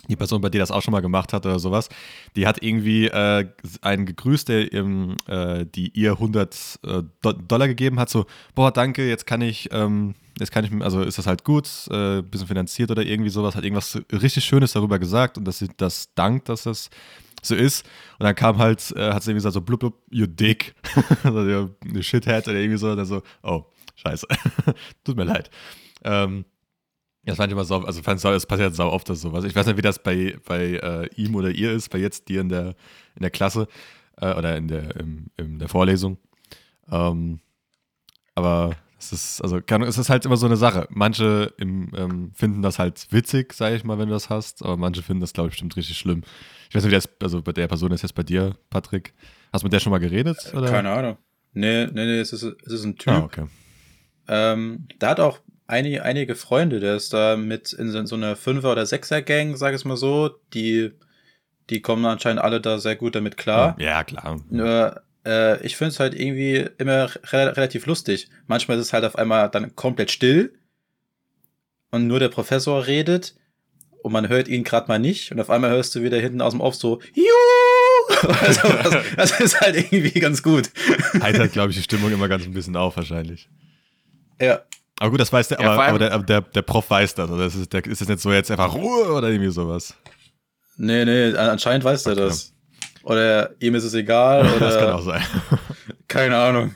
die 0.09 0.17
Person, 0.17 0.41
bei 0.41 0.49
dir 0.49 0.61
das 0.61 0.71
auch 0.71 0.81
schon 0.81 0.93
mal 0.93 1.03
gemacht 1.03 1.35
hat 1.35 1.45
oder 1.45 1.59
sowas, 1.59 1.91
die 2.37 2.47
hat 2.47 2.63
irgendwie 2.63 3.07
äh, 3.09 3.47
einen 3.83 4.07
gegrüßt, 4.07 4.49
der 4.49 4.73
ihm, 4.73 5.17
äh, 5.27 5.67
die 5.67 5.91
ihr 5.99 6.13
100 6.13 6.79
äh, 6.85 7.03
Do 7.21 7.33
Dollar 7.33 7.69
gegeben 7.69 7.99
hat, 8.01 8.09
so, 8.09 8.25
boah, 8.55 8.71
danke, 8.71 9.07
jetzt 9.07 9.27
kann 9.27 9.43
ich, 9.43 9.69
ähm, 9.73 10.15
jetzt 10.39 10.53
kann 10.53 10.65
ich, 10.65 10.73
also 10.83 11.03
ist 11.03 11.19
das 11.19 11.27
halt 11.27 11.45
gut, 11.45 11.69
äh, 11.91 12.23
bisschen 12.23 12.49
finanziert 12.49 12.91
oder 12.91 13.03
irgendwie 13.03 13.31
sowas, 13.31 13.57
hat 13.57 13.65
irgendwas 13.65 14.01
richtig 14.11 14.45
Schönes 14.45 14.73
darüber 14.73 14.99
gesagt 14.99 15.37
und 15.37 15.45
dass 15.45 15.59
sie 15.59 15.69
das 15.77 16.15
dankt, 16.15 16.49
dass 16.49 16.63
das 16.63 16.89
so 17.47 17.55
ist. 17.55 17.87
Und 18.19 18.25
dann 18.25 18.35
kam 18.35 18.59
halt, 18.59 18.93
äh, 18.97 19.13
hat 19.13 19.23
sie 19.23 19.31
irgendwie 19.31 19.39
gesagt, 19.39 19.55
so, 19.55 19.61
blub, 19.61 19.81
blub, 19.81 20.03
you 20.11 20.27
dick, 20.27 20.75
you 21.25 22.03
shithead 22.03 22.47
oder 22.49 22.59
irgendwie 22.59 22.79
so, 22.79 22.91
und 22.91 22.97
dann 22.97 23.07
so, 23.07 23.23
oh, 23.43 23.65
scheiße, 23.97 24.27
tut 25.05 25.17
mir 25.17 25.25
leid. 25.25 25.51
Ähm, 26.05 26.45
das 27.25 27.37
fand 27.37 27.49
ich 27.49 27.53
immer 27.53 27.65
sau, 27.65 27.81
also 27.81 28.03
fand 28.03 28.21
sau, 28.21 28.33
es 28.33 28.47
passiert 28.47 28.75
sau 28.75 28.91
oft 28.91 29.09
das 29.09 29.21
sowas. 29.21 29.45
Ich 29.45 29.55
weiß 29.55 29.67
nicht, 29.67 29.77
wie 29.77 29.83
das 29.83 30.01
bei, 30.03 30.39
bei 30.47 30.75
äh, 30.75 31.09
ihm 31.17 31.35
oder 31.35 31.51
ihr 31.51 31.73
ist, 31.73 31.91
bei 31.91 31.99
jetzt 31.99 32.29
dir 32.29 32.41
in 32.41 32.49
der, 32.49 32.77
in 33.17 33.23
der 33.23 33.31
Klasse 33.31 33.67
äh, 34.19 34.33
oder 34.33 34.57
in 34.57 34.69
der, 34.69 34.95
im, 34.97 35.27
in 35.37 35.59
der 35.59 35.69
Vorlesung. 35.69 36.19
Ähm, 36.89 37.41
aber 38.37 38.77
es 38.99 39.13
ist, 39.13 39.43
also 39.43 39.61
Ahnung, 39.77 39.89
es 39.89 39.99
ist 39.99 40.09
halt 40.09 40.25
immer 40.25 40.37
so 40.37 40.47
eine 40.47 40.57
Sache. 40.57 40.87
Manche 40.91 41.53
im, 41.59 41.91
ähm, 41.97 42.33
finden 42.35 42.63
das 42.63 42.79
halt 42.79 43.07
witzig, 43.11 43.53
sage 43.53 43.77
ich 43.77 43.85
mal, 43.85 43.99
wenn 43.99 44.09
du 44.09 44.15
das 44.15 44.31
hast, 44.31 44.63
aber 44.63 44.77
manche 44.77 45.03
finden 45.03 45.21
das, 45.21 45.33
glaube 45.33 45.49
ich, 45.49 45.53
bestimmt 45.53 45.77
richtig 45.77 45.99
schlimm. 45.99 46.23
Ich 46.69 46.75
weiß 46.75 46.83
nicht, 46.83 46.93
wie 46.93 46.97
das, 46.97 47.09
also 47.23 47.43
bei 47.43 47.53
der 47.53 47.69
Person 47.69 47.93
ist 47.93 48.03
jetzt 48.03 48.15
bei 48.15 48.23
dir, 48.23 48.57
Patrick. 48.71 49.13
Hast 49.53 49.63
du 49.63 49.67
mit 49.67 49.73
der 49.73 49.81
schon 49.81 49.93
mal 49.93 49.99
geredet? 49.99 50.53
Oder? 50.55 50.71
Keine 50.71 50.91
Ahnung. 50.91 51.19
Nee, 51.53 51.87
nee, 51.87 52.05
nee, 52.05 52.21
es 52.21 52.33
ist, 52.33 52.43
es 52.43 52.73
ist 52.73 52.85
ein 52.85 52.97
Typ. 52.97 53.13
Ah, 53.13 53.21
okay. 53.21 53.47
Ähm, 54.29 54.89
der 55.01 55.11
hat 55.11 55.21
auch 55.21 55.41
einige, 55.67 56.03
einige 56.03 56.35
Freunde, 56.35 56.81
der 56.81 56.97
ist 56.97 57.13
da 57.13 57.37
mit 57.37 57.73
in 57.73 57.91
so, 57.91 58.05
so 58.07 58.17
einer 58.17 58.37
Fünfer- 58.37 58.73
oder 58.73 58.87
Sechser-Gang, 58.87 59.57
sag 59.57 59.75
ich 59.75 59.85
mal 59.85 59.97
so, 59.97 60.31
die, 60.53 60.93
die 61.71 61.81
kommen 61.81 62.05
anscheinend 62.05 62.43
alle 62.43 62.61
da 62.61 62.79
sehr 62.79 62.97
gut 62.97 63.15
damit 63.15 63.37
klar. 63.37 63.77
Ja, 63.79 64.05
klar. 64.05 64.41
Nur, 64.51 65.03
äh, 65.27 65.61
ich 65.67 65.77
finde 65.77 65.91
es 65.91 66.01
halt 66.01 66.15
irgendwie 66.15 66.67
immer 66.79 67.11
re 67.33 67.57
relativ 67.57 67.85
lustig. 67.87 68.29
Manchmal 68.47 68.79
ist 68.79 68.87
es 68.87 68.93
halt 68.93 69.05
auf 69.05 69.17
einmal 69.17 69.51
dann 69.51 69.75
komplett 69.77 70.11
still 70.11 70.55
und 71.91 72.07
nur 72.07 72.19
der 72.21 72.29
Professor 72.29 72.87
redet 72.87 73.35
und 74.03 74.13
man 74.13 74.29
hört 74.29 74.49
ihn 74.49 74.65
gerade 74.65 74.89
mal 74.89 74.99
nicht 74.99 75.33
und 75.33 75.41
auf 75.41 75.51
einmal 75.51 75.71
hörst 75.71 75.95
du 75.95 76.03
wieder 76.03 76.19
hinten 76.19 76.41
aus 76.41 76.53
dem 76.53 76.61
Off 76.61 76.75
so 76.77 77.01
Juhu! 77.15 77.27
Oder 78.23 78.53
sowas. 78.53 79.05
Das 79.17 79.41
ist 79.41 79.61
halt 79.61 79.77
irgendwie 79.77 80.21
ganz 80.21 80.43
gut. 80.43 80.71
Heitert, 81.21 81.53
glaube 81.53 81.71
ich, 81.71 81.77
die 81.77 81.83
Stimmung 81.83 82.13
immer 82.13 82.29
ganz 82.29 82.45
ein 82.45 82.53
bisschen 82.53 82.77
auf, 82.77 82.97
wahrscheinlich. 82.97 83.49
Ja. 84.41 84.61
Aber 85.01 85.11
gut, 85.11 85.21
das 85.21 85.33
weiß 85.33 85.49
der, 85.49 85.61
Ja, 85.61 85.73
aber, 85.73 85.85
aber, 85.87 85.99
der, 85.99 86.13
aber 86.13 86.25
der, 86.25 86.41
der 86.41 86.63
Prof 86.63 86.89
weiß 86.89 87.17
das. 87.17 87.29
Oder 87.31 87.47
ist 87.47 87.57
es, 87.57 87.69
der, 87.69 87.85
ist 87.85 88.01
es 88.01 88.09
nicht 88.09 88.21
so 88.21 88.33
jetzt 88.33 88.51
einfach 88.51 88.73
Ruhe 88.75 89.13
oder 89.13 89.29
irgendwie 89.29 89.51
sowas? 89.51 89.95
Nee, 90.77 91.05
nee, 91.05 91.31
an- 91.31 91.51
anscheinend 91.51 91.85
weiß 91.85 92.07
er 92.07 92.13
Okay. 92.13 92.21
das. 92.23 92.53
Oder 93.07 93.55
ihm 93.61 93.77
ist 93.77 93.85
es 93.85 93.95
egal 93.95 94.43
das 94.59 94.75
kann 94.75 94.85
oder 94.85 94.97
auch 94.97 95.01
sein. 95.01 95.23
keine 96.09 96.37
Ahnung. 96.37 96.75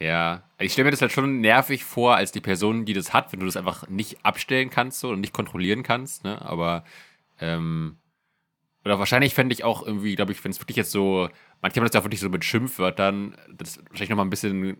Ja, 0.00 0.42
ich 0.58 0.72
stelle 0.72 0.86
mir 0.86 0.90
das 0.90 1.02
halt 1.02 1.12
schon 1.12 1.42
nervig 1.42 1.84
vor, 1.84 2.16
als 2.16 2.32
die 2.32 2.40
Person, 2.40 2.86
die 2.86 2.94
das 2.94 3.12
hat, 3.12 3.30
wenn 3.30 3.40
du 3.40 3.46
das 3.46 3.58
einfach 3.58 3.86
nicht 3.88 4.24
abstellen 4.24 4.70
kannst 4.70 5.00
so, 5.00 5.10
und 5.10 5.20
nicht 5.20 5.34
kontrollieren 5.34 5.82
kannst, 5.82 6.24
ne? 6.24 6.40
Aber, 6.40 6.84
ähm, 7.40 7.98
oder 8.86 8.98
wahrscheinlich 8.98 9.34
fände 9.34 9.52
ich 9.52 9.64
auch 9.64 9.86
irgendwie, 9.86 10.14
glaube 10.14 10.32
ich, 10.32 10.42
wenn 10.42 10.50
es 10.50 10.60
wirklich 10.60 10.78
jetzt 10.78 10.92
so, 10.92 11.28
manche 11.60 11.76
haben 11.76 11.86
das 11.86 11.94
ja 11.94 12.00
auch 12.00 12.04
wirklich 12.04 12.20
so 12.20 12.30
mit 12.30 12.44
Schimpfwörtern, 12.44 13.36
das 13.54 13.76
ist 13.76 13.78
wahrscheinlich 13.90 14.10
nochmal 14.10 14.26
ein 14.26 14.30
bisschen, 14.30 14.78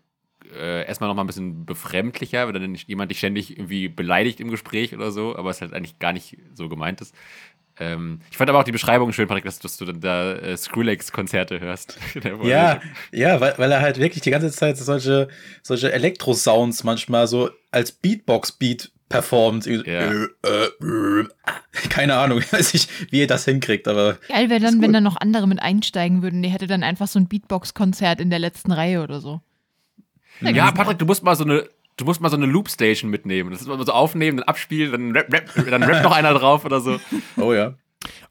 äh, 0.54 0.86
erstmal 0.86 1.08
nochmal 1.08 1.24
ein 1.24 1.28
bisschen 1.28 1.66
befremdlicher, 1.66 2.48
wenn 2.48 2.54
dann 2.54 2.74
jemand 2.74 3.10
dich 3.10 3.18
ständig 3.18 3.58
irgendwie 3.58 3.88
beleidigt 3.88 4.40
im 4.40 4.50
Gespräch 4.50 4.94
oder 4.94 5.10
so, 5.10 5.36
aber 5.36 5.50
es 5.50 5.60
halt 5.60 5.74
eigentlich 5.74 5.98
gar 5.98 6.14
nicht 6.14 6.38
so 6.54 6.70
gemeint 6.70 7.02
ist. 7.02 7.14
Ähm, 7.78 8.20
ich 8.30 8.36
fand 8.36 8.48
aber 8.50 8.60
auch 8.60 8.64
die 8.64 8.72
Beschreibung 8.72 9.12
schön, 9.12 9.26
Patrick, 9.26 9.44
dass, 9.44 9.58
dass 9.58 9.76
du 9.76 9.84
dann 9.84 10.00
da 10.00 10.34
äh, 10.34 10.56
Skrillex-Konzerte 10.56 11.60
hörst. 11.60 11.98
Ja, 12.44 12.80
ja, 13.12 13.40
weil, 13.40 13.54
weil 13.58 13.72
er 13.72 13.80
halt 13.80 13.98
wirklich 13.98 14.22
die 14.22 14.30
ganze 14.30 14.50
Zeit 14.50 14.76
solche, 14.76 15.28
solche 15.62 15.92
Elektro-Sounds 15.92 16.84
manchmal 16.84 17.26
so 17.26 17.50
als 17.70 17.92
Beatbox-Beat 17.92 18.92
performt. 19.08 19.66
Ja. 19.66 19.80
Äh, 19.82 20.28
äh, 20.44 20.86
äh, 20.86 21.28
keine 21.88 22.16
Ahnung, 22.16 22.38
ich 22.44 22.52
weiß 22.52 22.72
nicht, 22.72 22.90
wie 23.10 23.20
ihr 23.20 23.26
das 23.26 23.44
hinkriegt, 23.44 23.88
aber 23.88 24.18
Geil 24.28 24.50
wäre 24.50 24.60
dann, 24.60 24.80
wenn 24.80 24.92
da 24.92 25.00
noch 25.00 25.16
andere 25.16 25.46
mit 25.46 25.60
einsteigen 25.60 26.22
würden. 26.22 26.42
Die 26.42 26.48
hätte 26.48 26.66
dann 26.66 26.82
einfach 26.82 27.08
so 27.08 27.18
ein 27.18 27.28
Beatbox-Konzert 27.28 28.20
in 28.20 28.30
der 28.30 28.38
letzten 28.38 28.72
Reihe 28.72 29.02
oder 29.02 29.20
so. 29.20 29.40
Ja, 30.40 30.72
Patrick, 30.72 30.98
du 30.98 31.06
musst 31.06 31.22
mal 31.22 31.36
so 31.36 31.44
eine, 31.44 31.68
du 31.96 32.04
musst 32.04 32.20
mal 32.20 32.30
so 32.30 32.36
eine 32.36 32.46
Loopstation 32.46 33.10
mitnehmen. 33.10 33.50
Das 33.50 33.60
ist 33.60 33.68
mal 33.68 33.84
so 33.84 33.92
aufnehmen, 33.92 34.38
dann 34.38 34.48
abspielen, 34.48 34.92
dann 34.92 35.12
rap, 35.12 35.32
rap, 35.32 35.70
dann 35.70 35.82
rappt 35.82 36.02
noch 36.02 36.12
einer 36.12 36.34
drauf 36.34 36.64
oder 36.64 36.80
so. 36.80 36.98
oh 37.36 37.52
ja. 37.52 37.74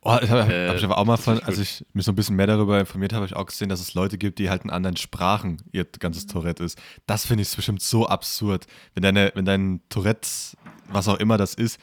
Oh, 0.01 0.17
ich 0.21 0.29
habe 0.29 0.53
Äh, 0.53 0.69
hab 0.69 0.75
ich 0.75 0.83
aber 0.83 0.97
auch 0.97 1.05
mal 1.05 1.17
von, 1.17 1.39
als 1.39 1.57
ich 1.57 1.85
mich 1.93 2.05
so 2.05 2.11
ein 2.11 2.15
bisschen 2.15 2.35
mehr 2.35 2.47
darüber 2.47 2.79
informiert 2.79 3.13
habe, 3.13 3.21
habe 3.21 3.27
ich 3.27 3.35
auch 3.35 3.45
gesehen, 3.45 3.69
dass 3.69 3.79
es 3.79 3.93
Leute 3.93 4.17
gibt, 4.17 4.37
die 4.39 4.49
halt 4.49 4.63
in 4.63 4.69
anderen 4.69 4.97
Sprachen 4.97 5.61
ihr 5.71 5.85
ganzes 5.85 6.27
Tourette 6.27 6.63
ist. 6.63 6.77
Das 7.07 7.25
finde 7.25 7.41
ich 7.41 7.55
bestimmt 7.55 7.81
so 7.81 8.07
absurd. 8.07 8.67
Wenn 8.93 9.03
deine, 9.03 9.31
wenn 9.35 9.45
dein 9.45 9.81
Tourette, 9.89 10.27
was 10.89 11.07
auch 11.07 11.19
immer 11.19 11.37
das 11.37 11.53
ist, 11.53 11.79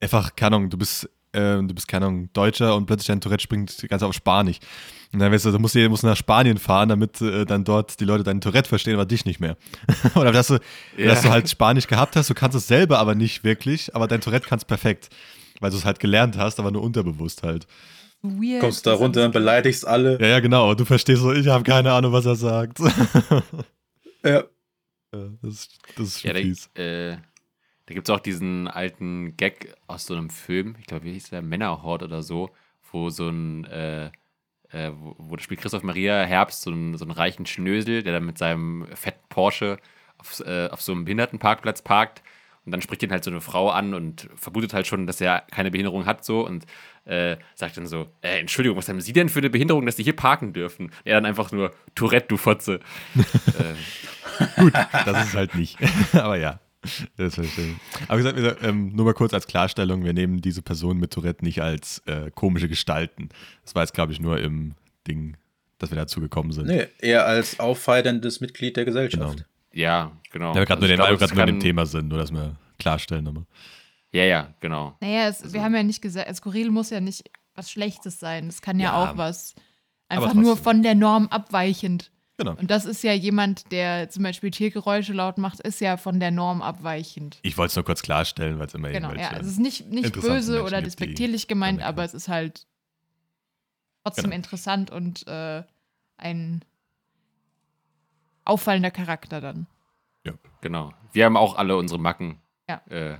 einfach, 0.00 0.36
keine 0.36 0.56
Ahnung, 0.56 0.70
du 0.70 0.78
bist, 0.78 1.10
äh, 1.32 1.56
du 1.62 1.74
bist, 1.74 1.88
keine 1.88 2.06
Ahnung, 2.06 2.30
Deutscher 2.32 2.74
und 2.76 2.86
plötzlich 2.86 3.06
dein 3.08 3.20
Tourette 3.20 3.42
springt 3.42 3.86
ganz 3.88 4.02
auf 4.02 4.14
Spanisch. 4.14 4.58
Und 5.12 5.18
dann 5.18 5.30
weißt 5.30 5.44
du, 5.44 5.50
du 5.50 5.58
musst, 5.58 5.74
du 5.74 5.88
musst 5.90 6.04
nach 6.04 6.16
Spanien 6.16 6.56
fahren, 6.56 6.88
damit 6.88 7.20
äh, 7.20 7.44
dann 7.44 7.64
dort 7.64 8.00
die 8.00 8.04
Leute 8.06 8.24
dein 8.24 8.40
Tourette 8.40 8.68
verstehen, 8.68 8.94
aber 8.94 9.04
dich 9.04 9.24
nicht 9.26 9.40
mehr. 9.40 9.56
Oder 10.14 10.32
dass 10.32 10.46
du, 10.46 10.58
Ja. 10.96 11.08
dass 11.08 11.22
du 11.22 11.28
halt 11.30 11.48
Spanisch 11.50 11.86
gehabt 11.86 12.16
hast, 12.16 12.30
du 12.30 12.34
kannst 12.34 12.56
es 12.56 12.66
selber 12.66 12.98
aber 12.98 13.14
nicht 13.14 13.44
wirklich, 13.44 13.94
aber 13.94 14.08
dein 14.08 14.20
Tourette 14.22 14.46
kannst 14.48 14.66
perfekt. 14.66 15.10
Weil 15.60 15.70
du 15.70 15.76
es 15.76 15.84
halt 15.84 16.00
gelernt 16.00 16.36
hast, 16.38 16.58
aber 16.58 16.70
nur 16.70 16.82
unterbewusst 16.82 17.42
halt. 17.42 17.66
Weird. 18.22 18.60
Kommst 18.60 18.86
da 18.86 18.94
runter 18.94 19.24
und 19.26 19.32
beleidigst 19.32 19.86
alle. 19.86 20.18
Ja, 20.20 20.26
ja, 20.28 20.40
genau. 20.40 20.74
Du 20.74 20.84
verstehst 20.84 21.22
so, 21.22 21.32
ich 21.32 21.46
habe 21.48 21.62
keine 21.64 21.92
Ahnung, 21.92 22.12
was 22.12 22.24
er 22.26 22.36
sagt. 22.36 22.78
Ja. 24.24 24.44
Ja, 25.14 25.28
das, 25.42 25.52
ist- 25.54 25.78
das 25.96 26.06
ist 26.06 26.20
schon 26.20 26.28
Ja, 26.28 26.34
da, 26.34 26.40
fies. 26.40 26.70
äh, 26.74 27.16
da 27.92 27.94
gibt 27.94 28.08
es 28.08 28.14
auch 28.14 28.20
diesen 28.20 28.68
alten 28.68 29.36
Gag 29.36 29.74
aus 29.86 30.06
so 30.06 30.14
einem 30.14 30.30
Film, 30.30 30.76
ich 30.80 30.86
glaube, 30.86 31.04
wie 31.04 31.12
hieß 31.12 31.28
der? 31.28 31.42
Männerhort 31.42 32.02
oder 32.02 32.22
so, 32.22 32.50
wo 32.90 33.10
so 33.10 33.28
ein, 33.28 33.66
äh, 33.66 34.06
äh, 34.70 34.92
wo, 34.94 35.14
wo 35.18 35.36
das 35.36 35.44
spielt 35.44 35.60
Christoph 35.60 35.82
Maria 35.82 36.22
Herbst, 36.22 36.62
so 36.62 36.70
einen, 36.70 36.96
so 36.96 37.04
einen 37.04 37.10
reichen 37.10 37.44
Schnösel, 37.44 38.02
der 38.02 38.14
dann 38.14 38.24
mit 38.24 38.38
seinem 38.38 38.86
fetten 38.94 39.28
Porsche 39.28 39.76
auf, 40.16 40.40
äh, 40.40 40.68
auf 40.68 40.80
so 40.80 40.92
einem 40.92 41.04
Behindertenparkplatz 41.04 41.82
parkt. 41.82 42.22
Und 42.64 42.72
dann 42.72 42.80
spricht 42.80 43.02
ihn 43.02 43.10
halt 43.10 43.24
so 43.24 43.30
eine 43.30 43.42
Frau 43.42 43.68
an 43.68 43.92
und 43.92 44.30
vermutet 44.36 44.72
halt 44.72 44.86
schon, 44.86 45.06
dass 45.06 45.20
er 45.20 45.42
keine 45.50 45.70
Behinderung 45.70 46.06
hat, 46.06 46.24
so 46.24 46.46
und 46.46 46.64
äh, 47.04 47.36
sagt 47.56 47.76
dann 47.76 47.86
so: 47.86 48.06
äh, 48.22 48.38
Entschuldigung, 48.38 48.78
was 48.78 48.88
haben 48.88 49.00
Sie 49.02 49.12
denn 49.12 49.28
für 49.28 49.40
eine 49.40 49.50
Behinderung, 49.50 49.84
dass 49.84 49.96
Sie 49.96 50.04
hier 50.04 50.16
parken 50.16 50.54
dürfen? 50.54 50.86
Und 50.86 50.92
er 51.04 51.16
dann 51.16 51.26
einfach 51.26 51.52
nur: 51.52 51.74
Tourette, 51.94 52.28
du 52.28 52.36
Fotze. 52.38 52.80
äh, 53.16 54.60
Gut, 54.60 54.72
das 54.72 55.26
ist 55.26 55.34
halt 55.34 55.56
nicht. 55.56 55.76
aber 56.12 56.38
ja, 56.38 56.60
das 57.16 57.34
verstehe 57.36 57.72
ich. 57.72 58.08
Aber 58.08 58.18
wie 58.18 58.32
gesagt, 58.32 58.62
ähm, 58.62 58.92
nur 58.94 59.04
mal 59.04 59.14
kurz 59.14 59.34
als 59.34 59.46
Klarstellung: 59.46 60.04
Wir 60.04 60.12
nehmen 60.12 60.40
diese 60.40 60.62
Person 60.62 60.98
mit 60.98 61.12
Tourette 61.12 61.44
nicht 61.44 61.62
als 61.62 62.02
äh, 62.06 62.30
komische 62.34 62.68
Gestalten. 62.68 63.28
Das 63.64 63.74
war 63.74 63.82
jetzt, 63.82 63.94
glaube 63.94 64.12
ich, 64.12 64.20
nur 64.20 64.38
im 64.38 64.74
Ding, 65.06 65.36
dass 65.78 65.90
wir 65.90 65.96
dazu 65.96 66.20
gekommen 66.20 66.52
sind. 66.52 66.66
Nee, 66.66 66.86
eher 67.00 67.26
als 67.26 67.60
auffallendes 67.60 68.40
Mitglied 68.40 68.76
der 68.76 68.84
Gesellschaft. 68.84 69.38
Genau. 69.38 69.46
ja, 69.72 70.12
genau. 70.30 70.54
Ja, 70.54 70.60
wir 70.60 70.66
gerade 70.66 70.82
Also 70.82 70.96
nur, 70.96 71.18
gerade 71.18 71.34
nur 71.34 71.48
in 71.48 71.54
dem 71.54 71.60
Thema 71.60 71.86
sind, 71.86 72.08
nur 72.08 72.18
dass 72.18 72.32
wir 72.32 72.56
klarstellen 72.78 73.24
nochmal. 73.24 73.44
Ja, 74.12 74.24
ja, 74.24 74.54
genau. 74.60 74.96
Naja, 75.00 75.28
es, 75.28 75.52
wir 75.52 75.62
haben 75.62 75.74
ja 75.74 75.82
nicht 75.82 76.02
gesagt, 76.02 76.34
skurril 76.36 76.70
muss 76.70 76.90
ja 76.90 77.00
nicht 77.00 77.24
was 77.54 77.70
Schlechtes 77.70 78.20
sein. 78.20 78.48
Es 78.48 78.60
kann 78.60 78.78
ja, 78.78 78.86
Ja, 78.86 79.12
auch 79.12 79.16
was 79.16 79.54
einfach 80.08 80.34
nur 80.34 80.56
von 80.56 80.82
der 80.82 80.94
Norm 80.94 81.28
abweichend. 81.28 82.10
Genau. 82.44 82.58
Und 82.60 82.70
das 82.70 82.84
ist 82.84 83.02
ja 83.02 83.12
jemand, 83.12 83.70
der 83.72 84.08
zum 84.10 84.22
Beispiel 84.22 84.50
Tiergeräusche 84.50 85.12
laut 85.12 85.38
macht, 85.38 85.60
ist 85.60 85.80
ja 85.80 85.96
von 85.96 86.20
der 86.20 86.30
Norm 86.30 86.62
abweichend. 86.62 87.38
Ich 87.42 87.56
wollte 87.58 87.70
es 87.70 87.76
nur 87.76 87.84
kurz 87.84 88.02
klarstellen, 88.02 88.58
weil 88.58 88.66
es 88.66 88.74
immer 88.74 88.90
Genau, 88.90 89.08
ja. 89.08 89.14
irgendwelche. 89.14 89.40
Es 89.42 89.46
ist 89.48 89.58
nicht, 89.60 89.88
nicht 89.90 90.12
böse 90.12 90.52
Menschen 90.52 90.66
oder 90.66 90.82
despektierlich 90.82 91.48
gemeint, 91.48 91.82
aber 91.82 92.04
es 92.04 92.14
ist 92.14 92.28
halt 92.28 92.66
trotzdem 94.04 94.24
Genau. 94.24 94.36
interessant 94.36 94.90
und 94.90 95.26
äh, 95.26 95.62
ein 96.16 96.64
auffallender 98.44 98.90
Charakter 98.90 99.40
dann. 99.40 99.66
Genau. 100.60 100.92
Wir 101.12 101.24
haben 101.24 101.36
auch 101.36 101.56
alle 101.56 101.76
unsere 101.76 101.98
Macken. 101.98 102.38
Ja. 102.68 102.80
Äh, 102.88 103.18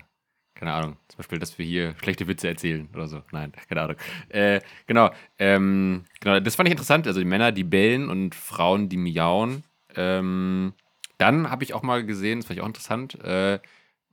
keine 0.63 0.75
Ahnung. 0.75 0.97
Zum 1.09 1.17
Beispiel, 1.17 1.41
dass 1.41 1.59
wir 1.59 1.67
hier 1.67 1.97
schlechte 2.01 2.29
Witze 2.29 2.47
erzählen 2.47 2.89
oder 2.95 3.09
so. 3.09 3.21
Nein, 3.33 3.51
keine 3.69 3.83
Ahnung. 3.83 3.97
Äh, 4.29 4.61
genau. 4.87 5.11
Ähm, 5.37 6.05
genau. 6.21 6.39
Das 6.39 6.55
fand 6.55 6.69
ich 6.69 6.71
interessant. 6.71 7.09
Also 7.09 7.19
die 7.19 7.27
Männer, 7.27 7.51
die 7.51 7.65
bellen 7.65 8.09
und 8.09 8.37
Frauen, 8.37 8.89
die 8.89 8.97
miauen. 8.97 9.65
Ähm, 9.97 10.73
dann 11.19 11.51
habe 11.51 11.65
ich 11.65 11.75
auch 11.75 11.83
mal 11.83 12.07
gesehen, 12.07 12.39
das 12.39 12.47
fand 12.47 12.59
ich 12.59 12.63
auch 12.63 12.69
interessant, 12.69 13.21
äh, 13.25 13.59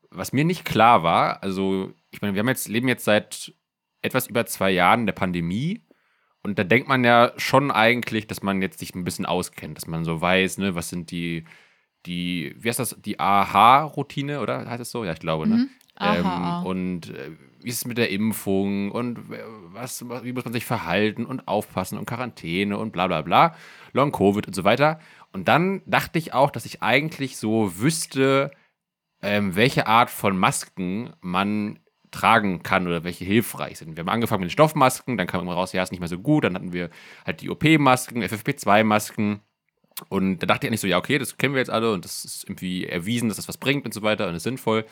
was 0.09 0.33
mir 0.33 0.43
nicht 0.43 0.65
klar 0.65 1.03
war. 1.03 1.43
Also, 1.43 1.93
ich 2.09 2.23
meine, 2.23 2.33
wir 2.33 2.39
haben 2.39 2.47
jetzt, 2.47 2.67
leben 2.67 2.87
jetzt 2.87 3.05
seit 3.05 3.53
etwas 4.01 4.25
über 4.25 4.47
zwei 4.47 4.71
Jahren 4.71 5.05
der 5.05 5.13
Pandemie. 5.13 5.83
Und 6.41 6.57
da 6.57 6.63
denkt 6.63 6.87
man 6.87 7.03
ja 7.03 7.31
schon 7.37 7.69
eigentlich, 7.69 8.25
dass 8.25 8.41
man 8.41 8.59
jetzt 8.63 8.79
sich 8.79 8.95
ein 8.95 9.03
bisschen 9.03 9.27
auskennt, 9.27 9.77
dass 9.77 9.85
man 9.85 10.03
so 10.03 10.19
weiß, 10.19 10.57
ne, 10.57 10.73
was 10.73 10.89
sind 10.89 11.11
die, 11.11 11.45
die, 12.07 12.55
wie 12.57 12.69
heißt 12.69 12.79
das, 12.79 12.95
die 12.99 13.19
AHA-Routine, 13.19 14.39
oder 14.39 14.67
heißt 14.67 14.81
es 14.81 14.89
so? 14.89 15.05
Ja, 15.05 15.13
ich 15.13 15.19
glaube, 15.19 15.45
ne? 15.45 15.69
AHA. 15.99 16.61
Ähm, 16.61 16.65
und 16.65 17.09
äh, 17.09 17.31
wie 17.61 17.69
ist 17.69 17.77
es 17.77 17.85
mit 17.85 17.97
der 17.97 18.09
Impfung 18.09 18.91
und 18.91 19.19
äh, 19.31 19.43
was, 19.71 20.03
wie 20.23 20.33
muss 20.33 20.45
man 20.45 20.53
sich 20.53 20.65
verhalten 20.65 21.25
und 21.25 21.47
aufpassen 21.47 21.97
und 21.97 22.05
Quarantäne 22.05 22.77
und 22.77 22.91
bla 22.91 23.07
bla 23.07 23.21
bla, 23.21 23.55
Long 23.93 24.11
Covid 24.11 24.47
und 24.47 24.53
so 24.53 24.63
weiter. 24.63 24.99
Und 25.31 25.47
dann 25.47 25.81
dachte 25.85 26.17
ich 26.17 26.33
auch, 26.33 26.51
dass 26.51 26.65
ich 26.65 26.81
eigentlich 26.81 27.37
so 27.37 27.77
wüsste, 27.77 28.51
ähm, 29.21 29.55
welche 29.55 29.87
Art 29.87 30.09
von 30.09 30.37
Masken 30.37 31.13
man 31.21 31.79
tragen 32.11 32.63
kann 32.63 32.87
oder 32.87 33.03
welche 33.03 33.25
hilfreich 33.25 33.77
sind. 33.77 33.95
Wir 33.95 34.01
haben 34.01 34.09
angefangen 34.09 34.41
mit 34.41 34.49
den 34.49 34.53
Stoffmasken, 34.53 35.17
dann 35.17 35.27
kam 35.27 35.41
immer 35.41 35.53
raus, 35.53 35.73
ja, 35.73 35.83
ist 35.83 35.91
nicht 35.91 35.99
mehr 35.99 36.09
so 36.09 36.17
gut. 36.17 36.43
Dann 36.43 36.55
hatten 36.55 36.73
wir 36.73 36.89
halt 37.25 37.41
die 37.41 37.49
OP-Masken, 37.49 38.23
FFP2-Masken. 38.23 39.41
Und 40.07 40.39
da 40.39 40.47
dachte 40.47 40.65
ich 40.65 40.69
eigentlich 40.69 40.81
so, 40.81 40.87
ja, 40.87 40.97
okay, 40.97 41.17
das 41.17 41.37
kennen 41.37 41.53
wir 41.53 41.59
jetzt 41.59 41.69
alle 41.69 41.91
und 41.91 42.05
das 42.05 42.23
ist 42.23 42.45
irgendwie 42.45 42.85
erwiesen, 42.85 43.27
dass 43.27 43.35
das 43.35 43.49
was 43.49 43.57
bringt 43.57 43.85
und 43.85 43.93
so 43.93 44.01
weiter 44.01 44.27
und 44.27 44.35
ist 44.35 44.43
sinnvoll. 44.43 44.85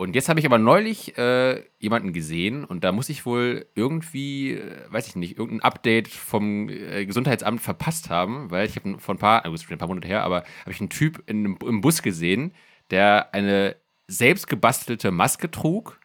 Und 0.00 0.14
jetzt 0.14 0.30
habe 0.30 0.40
ich 0.40 0.46
aber 0.46 0.56
neulich 0.56 1.18
äh, 1.18 1.62
jemanden 1.78 2.14
gesehen 2.14 2.64
und 2.64 2.84
da 2.84 2.90
muss 2.90 3.10
ich 3.10 3.26
wohl 3.26 3.66
irgendwie, 3.74 4.52
äh, 4.52 4.86
weiß 4.88 5.08
ich 5.08 5.14
nicht, 5.14 5.36
irgendein 5.36 5.60
Update 5.60 6.08
vom 6.08 6.70
äh, 6.70 7.04
Gesundheitsamt 7.04 7.60
verpasst 7.60 8.08
haben, 8.08 8.50
weil 8.50 8.66
ich 8.66 8.76
habe 8.76 8.98
vor 8.98 9.14
ein 9.14 9.18
paar, 9.18 9.44
also 9.44 9.62
ein 9.68 9.76
paar 9.76 9.88
Monate 9.88 10.08
her, 10.08 10.24
aber 10.24 10.36
habe 10.62 10.70
ich 10.70 10.80
einen 10.80 10.88
Typ 10.88 11.22
in, 11.26 11.54
im 11.54 11.82
Bus 11.82 12.00
gesehen, 12.00 12.54
der 12.90 13.34
eine 13.34 13.76
selbst 14.06 14.46
gebastelte 14.46 15.10
Maske 15.10 15.50
trug. 15.50 16.00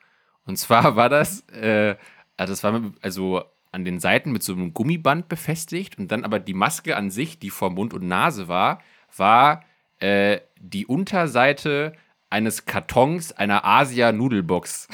Und 0.45 0.57
zwar 0.57 0.97
war 0.97 1.07
das, 1.07 1.47
äh, 1.51 1.95
also 2.35 2.51
das 2.51 2.65
war 2.65 2.91
also 3.01 3.45
an 3.71 3.85
den 3.85 4.01
Seiten 4.01 4.33
mit 4.33 4.43
so 4.43 4.51
einem 4.51 4.73
Gummiband 4.73 5.29
befestigt 5.29 5.97
und 5.97 6.11
dann 6.11 6.25
aber 6.25 6.39
die 6.39 6.53
Maske 6.53 6.97
an 6.97 7.11
sich, 7.11 7.39
die 7.39 7.49
vor 7.49 7.69
Mund 7.69 7.93
und 7.93 8.05
Nase 8.05 8.49
war, 8.49 8.81
war 9.15 9.63
äh, 9.99 10.41
die 10.59 10.85
Unterseite 10.85 11.93
eines 12.35 12.65
Kartons 12.65 13.31
einer 13.31 13.63
Asia-Nudelbox. 13.63 14.89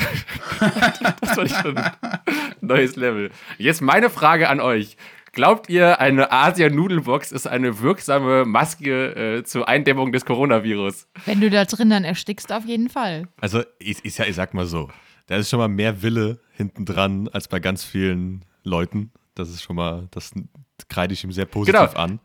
das 1.22 1.38
war 1.38 1.48
schon 1.48 1.76
ein 1.76 1.92
neues 2.62 2.96
Level. 2.96 3.32
Jetzt 3.58 3.82
meine 3.82 4.12
Frage 4.12 4.48
an 4.48 4.60
euch. 4.60 4.96
Glaubt 5.34 5.68
ihr, 5.68 6.00
eine 6.00 6.32
Asia-Nudelbox 6.32 7.32
ist 7.32 7.48
eine 7.48 7.80
wirksame 7.80 8.46
Maske 8.46 9.38
äh, 9.40 9.44
zur 9.44 9.68
Eindämmung 9.68 10.12
des 10.12 10.24
Coronavirus? 10.26 11.08
Wenn 11.26 11.42
du 11.42 11.50
da 11.50 11.66
drin 11.66 11.90
dann 11.90 12.04
erstickst, 12.04 12.52
auf 12.54 12.66
jeden 12.66 12.90
Fall. 12.90 13.28
Also, 13.40 13.64
ich, 13.80 14.06
ich, 14.06 14.20
ich 14.20 14.36
sag 14.36 14.54
mal 14.54 14.68
so, 14.68 14.90
da 15.26 15.38
ist 15.38 15.50
schon 15.50 15.58
mal 15.60 15.68
mehr 15.68 16.04
Wille 16.04 16.40
hinten 16.52 16.86
dran 16.86 17.28
als 17.30 17.48
bei 17.48 17.60
ganz 17.60 17.84
vielen 17.84 18.46
Leuten. 18.64 19.12
Das 19.34 19.50
ist 19.50 19.64
schon 19.64 19.78
mal, 19.78 20.08
das 20.12 20.32
kreide 20.90 21.14
ich 21.16 21.24
ihm 21.24 21.32
sehr 21.32 21.46
positiv 21.46 21.80
Genau. 21.80 21.92
an. 21.94 22.20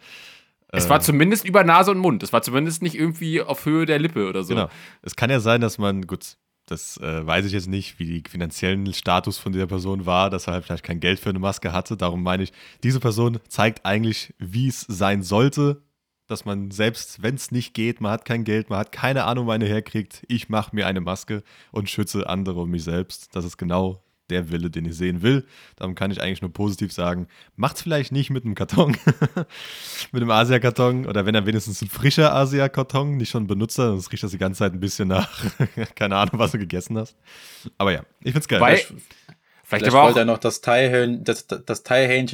Es 0.76 0.88
war 0.88 1.00
zumindest 1.00 1.44
über 1.44 1.64
Nase 1.64 1.90
und 1.90 1.98
Mund. 1.98 2.22
Es 2.22 2.32
war 2.32 2.42
zumindest 2.42 2.82
nicht 2.82 2.94
irgendwie 2.94 3.40
auf 3.40 3.64
Höhe 3.64 3.86
der 3.86 3.98
Lippe 3.98 4.28
oder 4.28 4.44
so. 4.44 4.54
Genau. 4.54 4.68
Es 5.02 5.16
kann 5.16 5.30
ja 5.30 5.40
sein, 5.40 5.60
dass 5.60 5.78
man, 5.78 6.06
gut, 6.06 6.36
das 6.66 6.96
äh, 6.98 7.24
weiß 7.24 7.44
ich 7.46 7.52
jetzt 7.52 7.68
nicht, 7.68 7.98
wie 7.98 8.04
die 8.04 8.28
finanziellen 8.28 8.92
Status 8.92 9.38
von 9.38 9.52
dieser 9.52 9.66
Person 9.66 10.04
war, 10.04 10.30
dass 10.30 10.48
er 10.48 10.54
halt 10.54 10.64
vielleicht 10.64 10.84
kein 10.84 11.00
Geld 11.00 11.20
für 11.20 11.30
eine 11.30 11.38
Maske 11.38 11.72
hatte. 11.72 11.96
Darum 11.96 12.22
meine 12.22 12.42
ich, 12.42 12.52
diese 12.82 13.00
Person 13.00 13.38
zeigt 13.48 13.86
eigentlich, 13.86 14.34
wie 14.38 14.68
es 14.68 14.80
sein 14.80 15.22
sollte, 15.22 15.82
dass 16.26 16.44
man 16.44 16.72
selbst, 16.72 17.22
wenn 17.22 17.36
es 17.36 17.52
nicht 17.52 17.72
geht, 17.72 18.00
man 18.00 18.10
hat 18.10 18.24
kein 18.24 18.42
Geld, 18.42 18.68
man 18.68 18.80
hat 18.80 18.90
keine 18.90 19.24
Ahnung, 19.24 19.46
wo 19.46 19.52
eine 19.52 19.66
herkriegt, 19.66 20.24
ich 20.28 20.48
mache 20.48 20.74
mir 20.74 20.86
eine 20.86 21.00
Maske 21.00 21.44
und 21.70 21.88
schütze 21.88 22.28
andere 22.28 22.60
und 22.62 22.70
mich 22.70 22.82
selbst. 22.82 23.34
Das 23.36 23.44
ist 23.44 23.58
genau 23.58 24.02
der 24.30 24.50
Wille, 24.50 24.70
den 24.70 24.84
ich 24.86 24.96
sehen 24.96 25.22
will. 25.22 25.46
Darum 25.76 25.94
kann 25.94 26.10
ich 26.10 26.20
eigentlich 26.22 26.42
nur 26.42 26.52
positiv 26.52 26.92
sagen, 26.92 27.28
macht's 27.56 27.82
vielleicht 27.82 28.12
nicht 28.12 28.30
mit 28.30 28.44
einem 28.44 28.54
Karton, 28.54 28.96
mit 30.12 30.22
einem 30.22 30.30
Asia-Karton 30.30 31.06
oder 31.06 31.26
wenn 31.26 31.34
dann 31.34 31.46
wenigstens 31.46 31.82
ein 31.82 31.88
frischer 31.88 32.34
Asia-Karton, 32.34 33.16
nicht 33.16 33.30
schon 33.30 33.44
ein 33.44 33.46
Benutzer, 33.46 33.90
sonst 33.90 34.12
riecht 34.12 34.22
das 34.22 34.30
die 34.32 34.38
ganze 34.38 34.58
Zeit 34.60 34.72
ein 34.72 34.80
bisschen 34.80 35.08
nach, 35.08 35.28
keine 35.94 36.16
Ahnung, 36.16 36.38
was 36.38 36.52
du 36.52 36.58
gegessen 36.58 36.98
hast. 36.98 37.16
Aber 37.78 37.92
ja, 37.92 38.02
ich 38.22 38.32
find's 38.32 38.48
geil. 38.48 38.60
Weil- 38.60 38.80
Vielleicht, 39.68 39.86
Vielleicht 39.86 39.96
wollte 39.96 40.20
er 40.20 40.24
noch 40.26 40.38
das 40.38 40.60
Teilhähnchen, 40.60 41.24
das, 41.24 41.48
das 41.48 41.82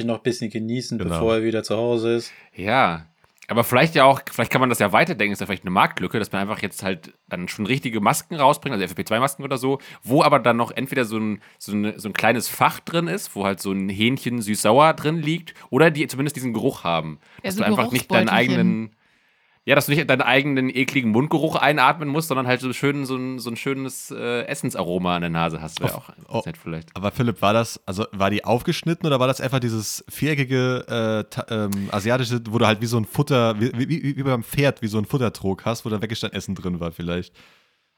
noch 0.05 0.17
ein 0.17 0.21
bisschen 0.21 0.51
genießen, 0.51 0.99
Genau. 0.99 1.09
bevor 1.09 1.33
er 1.37 1.43
wieder 1.43 1.63
zu 1.63 1.75
Hause 1.75 2.13
ist. 2.13 2.31
ja, 2.55 3.07
Aber 3.47 3.63
vielleicht 3.63 3.95
ja 3.95 4.05
auch, 4.05 4.21
vielleicht 4.31 4.51
kann 4.51 4.61
man 4.61 4.69
das 4.69 4.79
ja 4.79 4.91
weiterdenken, 4.93 5.33
ist 5.33 5.39
ja 5.39 5.45
vielleicht 5.45 5.63
eine 5.63 5.71
Marktlücke, 5.71 6.17
dass 6.17 6.31
man 6.31 6.41
einfach 6.41 6.61
jetzt 6.61 6.81
halt 6.81 7.13
dann 7.27 7.47
schon 7.47 7.65
richtige 7.65 7.99
Masken 7.99 8.35
rausbringt, 8.35 8.73
also 8.73 8.85
FFP2-Masken 8.93 9.43
oder 9.43 9.57
so, 9.57 9.79
wo 10.01 10.23
aber 10.23 10.39
dann 10.39 10.55
noch 10.55 10.71
entweder 10.71 11.03
so 11.03 11.17
ein, 11.17 11.41
so, 11.57 11.73
ein, 11.73 11.99
so 11.99 12.09
ein 12.09 12.13
kleines 12.13 12.47
Fach 12.47 12.79
drin 12.79 13.07
ist, 13.07 13.35
wo 13.35 13.45
halt 13.45 13.59
so 13.59 13.71
ein 13.71 13.89
Hähnchen 13.89 14.41
süß-sauer 14.41 14.93
drin 14.93 15.17
liegt, 15.17 15.53
oder 15.69 15.91
die 15.91 16.07
zumindest 16.07 16.35
diesen 16.37 16.53
Geruch 16.53 16.83
haben. 16.83 17.19
Ja, 17.37 17.49
Dass 17.49 17.55
so 17.55 17.63
du 17.63 17.67
einfach 17.67 17.91
nicht 17.91 18.09
deinen 18.11 18.29
eigenen, 18.29 18.95
ja, 19.65 19.75
dass 19.75 19.85
du 19.85 19.93
nicht 19.93 20.09
deinen 20.09 20.21
eigenen 20.21 20.69
ekligen 20.69 21.11
Mundgeruch 21.11 21.55
einatmen 21.55 22.09
musst, 22.09 22.27
sondern 22.27 22.47
halt 22.47 22.59
so, 22.59 22.73
schön, 22.73 23.05
so, 23.05 23.15
ein, 23.15 23.39
so 23.39 23.49
ein 23.49 23.55
schönes 23.55 24.11
äh, 24.11 24.41
Essensaroma 24.45 25.15
an 25.15 25.21
der 25.21 25.29
Nase 25.29 25.61
hast. 25.61 25.79
Wäre 25.79 25.95
auch 25.95 26.09
oh. 26.27 26.41
nett 26.45 26.57
vielleicht. 26.57 26.93
Aber 26.95 27.11
Philipp, 27.11 27.41
war 27.41 27.53
das, 27.53 27.79
also 27.85 28.05
war 28.11 28.29
die 28.29 28.43
aufgeschnitten 28.43 29.07
oder 29.07 29.21
war 29.21 29.27
das 29.27 29.39
einfach 29.39 29.59
dieses 29.59 30.03
viereckige 30.09 31.25
äh, 31.29 31.53
ähm, 31.53 31.89
asiatische, 31.91 32.41
wo 32.49 32.57
du 32.57 32.67
halt 32.67 32.81
wie 32.81 32.87
so 32.87 32.97
ein 32.97 33.05
Futter, 33.05 33.59
wie, 33.59 33.71
wie, 33.87 34.17
wie 34.17 34.23
beim 34.23 34.43
Pferd, 34.43 34.81
wie 34.81 34.87
so 34.87 34.97
ein 34.97 35.05
Futtertrog 35.05 35.63
hast, 35.63 35.85
wo 35.85 35.89
da 35.89 36.01
weggestanden 36.01 36.37
Essen 36.37 36.55
drin 36.55 36.81
war 36.81 36.91
vielleicht? 36.91 37.33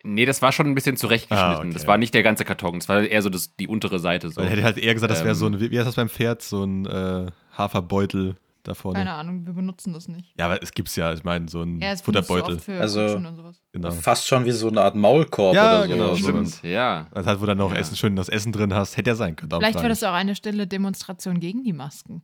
Nee, 0.03 0.25
das 0.25 0.43
war 0.43 0.51
schon 0.51 0.67
ein 0.67 0.75
bisschen 0.75 0.97
zurechtgeschnitten. 0.97 1.55
Ah, 1.55 1.59
okay. 1.61 1.73
Das 1.73 1.87
war 1.87 1.97
nicht 1.97 2.13
der 2.13 2.21
ganze 2.21 2.45
Karton, 2.45 2.77
das 2.77 2.87
war 2.87 3.01
eher 3.01 3.23
so 3.23 3.29
das, 3.29 3.55
die 3.55 3.67
untere 3.67 3.97
Seite. 3.97 4.29
So. 4.29 4.41
Er 4.41 4.49
hätte 4.49 4.63
halt 4.63 4.77
eher 4.77 4.93
gesagt, 4.93 5.11
das 5.11 5.21
wäre 5.21 5.29
Ähm. 5.29 5.35
so 5.35 5.47
ein, 5.47 5.59
wie, 5.59 5.71
wie 5.71 5.79
heißt 5.79 5.87
das 5.87 5.95
beim 5.95 6.09
Pferd, 6.09 6.43
so 6.43 6.63
ein 6.63 6.85
äh, 6.85 7.25
Haferbeutel 7.57 8.35
da 8.67 8.73
vorne. 8.73 8.97
Keine 8.99 9.13
Ahnung, 9.13 9.45
wir 9.45 9.53
benutzen 9.53 9.93
das 9.93 10.07
nicht. 10.07 10.33
Ja, 10.37 10.45
aber 10.45 10.61
es 10.61 10.71
gibt's 10.71 10.95
ja, 10.95 11.13
ich 11.13 11.23
meine, 11.23 11.47
so 11.47 11.61
ein 11.61 11.79
Ja, 11.81 11.91
es 11.91 12.01
Futterbeutel. 12.01 12.55
oft 12.55 12.63
für 12.65 12.79
Also- 12.79 13.07
sowas. 13.07 13.61
Genau. 13.71 13.91
Fast 13.91 14.27
schon 14.27 14.45
wie 14.45 14.51
so 14.51 14.67
eine 14.67 14.81
Art 14.81 14.95
Maulkorb 14.95 15.55
Ja, 15.55 15.79
oder 15.79 15.83
so. 15.87 15.93
genau, 15.93 16.09
Also, 16.09 16.23
stimmt. 16.23 16.63
ja. 16.63 17.07
Also 17.11 17.29
halt, 17.29 17.41
wo 17.41 17.45
dann 17.45 17.57
noch 17.57 17.71
Ja. 17.71 17.77
Essen, 17.77 17.95
schön 17.95 18.15
das 18.15 18.29
Essen 18.29 18.51
drin 18.51 18.73
hast, 18.73 18.97
hätte 18.97 19.09
ja 19.11 19.15
sein 19.15 19.35
können. 19.35 19.51
Vielleicht 19.51 19.75
war 19.81 19.89
das 19.89 20.03
auch 20.03 20.13
eine 20.13 20.35
stille 20.35 20.67
Demonstration 20.67 21.39
gegen 21.39 21.63
die 21.63 21.73
Masken. 21.73 22.23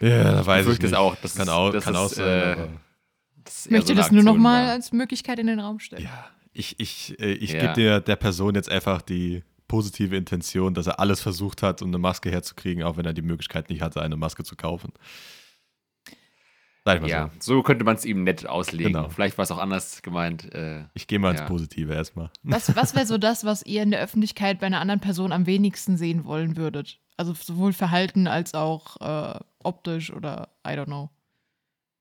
ich. 0.00 0.08
Ja, 0.08 0.24
da 0.32 0.46
weiß 0.46 0.60
ich 0.60 0.64
befürchte 0.66 0.86
nicht. 0.86 0.92
es 0.92 0.98
auch. 0.98 1.16
Das 1.16 1.34
kann 1.36 1.48
auch, 1.48 1.70
das 1.72 1.84
kann 1.84 1.94
ist, 1.94 2.00
auch 2.00 2.08
sein. 2.08 2.26
äh, 2.26 2.68
Das 3.44 3.56
ist 3.58 3.66
Ich 3.66 3.72
möchte 3.72 3.86
so 3.88 3.94
das 3.94 4.10
nur 4.10 4.22
noch 4.22 4.32
Aktion 4.32 4.42
mal 4.42 4.64
war. 4.66 4.72
als 4.72 4.92
Möglichkeit 4.92 5.38
in 5.38 5.46
den 5.46 5.60
Raum 5.60 5.78
stellen. 5.78 6.02
ja, 6.04 6.26
ich, 6.52 6.78
ich, 6.80 7.18
äh, 7.20 7.32
ich 7.32 7.52
Ja. 7.52 7.60
gebe 7.60 7.72
dir 7.74 8.00
der 8.00 8.16
Person 8.16 8.54
jetzt 8.54 8.70
einfach 8.70 9.00
die 9.02 9.42
positive 9.68 10.16
Intention, 10.16 10.74
dass 10.74 10.86
er 10.86 10.98
alles 10.98 11.20
versucht 11.20 11.62
hat, 11.62 11.82
um 11.82 11.88
eine 11.88 11.98
Maske 11.98 12.30
herzukriegen, 12.30 12.82
auch 12.82 12.96
wenn 12.96 13.04
er 13.06 13.12
die 13.12 13.22
Möglichkeit 13.22 13.68
nicht 13.70 13.82
hatte, 13.82 14.02
eine 14.02 14.16
Maske 14.16 14.42
zu 14.44 14.56
kaufen. 14.56 14.92
Sag 16.84 16.96
ich 16.96 17.02
mal 17.02 17.10
Ja, 17.10 17.30
so. 17.38 17.56
so 17.56 17.62
könnte 17.62 17.84
man 17.84 17.96
es 17.96 18.04
ihm 18.06 18.24
nett 18.24 18.46
auslegen. 18.46 18.94
Genau. 18.94 19.08
Vielleicht 19.10 19.36
war 19.36 19.42
es 19.42 19.50
auch 19.50 19.58
anders 19.58 20.00
gemeint. 20.02 20.52
Äh, 20.54 20.84
Ich 20.94 21.06
gehe 21.06 21.18
mal 21.18 21.32
ins 21.32 21.40
Ja. 21.40 21.46
Positive 21.46 21.92
erstmal. 21.92 22.30
Was, 22.42 22.68
was 22.76 22.94
wäre 22.94 23.04
so 23.06 23.18
das, 23.18 23.44
was 23.44 23.62
ihr 23.66 23.82
in 23.82 23.90
der 23.90 24.00
Öffentlichkeit 24.00 24.58
bei 24.60 24.66
einer 24.66 24.80
anderen 24.80 25.00
Person 25.00 25.32
am 25.32 25.46
wenigsten 25.46 25.96
sehen 25.98 26.24
wollen 26.24 26.56
würdet? 26.56 26.98
Also 27.18 27.34
sowohl 27.34 27.72
Verhalten 27.72 28.26
als 28.26 28.54
auch 28.54 28.96
äh, 29.00 29.38
optisch 29.62 30.12
oder 30.12 30.48
I 30.66 30.70
don't 30.70 30.86
know. 30.86 31.10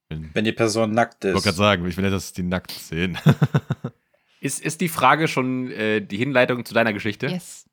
Ich 0.09 0.19
Wenn 0.33 0.45
die 0.45 0.53
Person 0.53 0.91
nackt 0.93 1.23
wollte 1.25 1.37
ist. 1.37 1.43
gerade 1.43 1.57
sagen, 1.57 1.85
ich 1.87 1.97
will 1.97 2.03
nicht, 2.05 2.13
dass 2.13 2.31
die 2.31 2.43
nackt 2.43 2.71
sehen. 2.71 3.17
ist, 4.39 4.59
ist 4.61 4.81
die 4.81 4.89
Frage 4.89 5.27
schon 5.27 5.71
äh, 5.71 6.01
die 6.01 6.17
Hinleitung 6.17 6.65
zu 6.65 6.73
deiner 6.73 6.93
Geschichte? 6.93 7.27
Yes. 7.27 7.65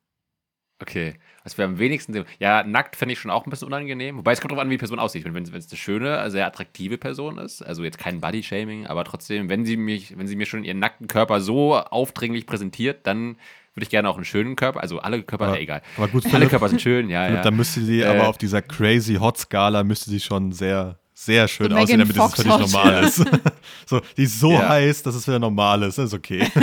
Okay. 0.81 1.15
Was 1.43 1.57
wir 1.57 1.63
am 1.65 1.79
wenigsten 1.79 2.11
sehen. 2.11 2.25
Ja, 2.39 2.63
nackt 2.63 2.95
fände 2.95 3.13
ich 3.13 3.19
schon 3.19 3.31
auch 3.31 3.45
ein 3.45 3.49
bisschen 3.49 3.67
unangenehm. 3.67 4.17
Wobei 4.17 4.33
es 4.33 4.41
kommt 4.41 4.51
drauf 4.51 4.59
an, 4.59 4.67
wie 4.69 4.73
die 4.73 4.77
Person 4.79 4.99
aussieht. 4.99 5.23
Wenn 5.23 5.43
es 5.43 5.51
wenn 5.53 5.59
es 5.59 5.69
eine 5.71 5.77
schöne, 5.77 6.29
sehr 6.31 6.45
attraktive 6.47 6.97
Person 6.97 7.37
ist, 7.37 7.61
also 7.61 7.83
jetzt 7.83 7.97
kein 7.97 8.19
Body-Shaming, 8.19 8.87
aber 8.87 9.03
trotzdem, 9.05 9.47
wenn 9.47 9.63
sie 9.63 9.77
mich, 9.77 10.17
wenn 10.17 10.27
sie 10.27 10.35
mir 10.35 10.45
schon 10.47 10.63
ihren 10.65 10.79
nackten 10.79 11.07
Körper 11.07 11.39
so 11.39 11.75
aufdringlich 11.77 12.45
präsentiert, 12.45 13.07
dann 13.07 13.37
würde 13.73 13.83
ich 13.83 13.89
gerne 13.89 14.09
auch 14.09 14.15
einen 14.15 14.25
schönen 14.25 14.55
Körper. 14.55 14.81
Also 14.81 14.99
alle 14.99 15.21
Körper, 15.23 15.45
Aber- 15.47 15.57
äh, 15.59 15.61
egal. 15.63 15.81
Aber 15.97 16.07
gut, 16.09 16.25
Alle 16.25 16.33
Philipp, 16.33 16.49
Körper 16.49 16.69
sind 16.69 16.81
schön, 16.81 17.09
ja, 17.09 17.23
Philipp, 17.25 17.37
ja. 17.37 17.43
dann 17.43 17.55
müsste 17.55 17.81
sie 17.81 18.01
Äh, 18.01 18.05
aber 18.07 18.27
auf 18.27 18.37
dieser 18.37 18.61
crazy 18.61 19.15
Hot 19.15 19.37
Skala 19.37 19.83
müsste 19.83 20.09
sie 20.09 20.19
schon 20.19 20.51
sehr, 20.51 20.97
sehr 21.17 21.47
schön 21.47 21.71
So 21.71 21.77
aussehen, 21.77 21.99
damit 21.99 22.15
es 22.15 22.21
Fox 22.21 22.35
für 22.35 22.43
dich 22.43 22.51
Hot. 22.51 22.61
normal 22.61 23.03
ist. 23.05 23.23
so, 23.87 24.01
die 24.17 24.23
ist 24.23 24.39
so 24.39 24.51
Ja. 24.51 24.67
heiß, 24.69 25.01
dass 25.03 25.15
es 25.15 25.25
wieder 25.27 25.39
normal 25.39 25.81
ist. 25.83 25.97
Das 25.97 26.07
ist 26.07 26.13
okay. 26.13 26.47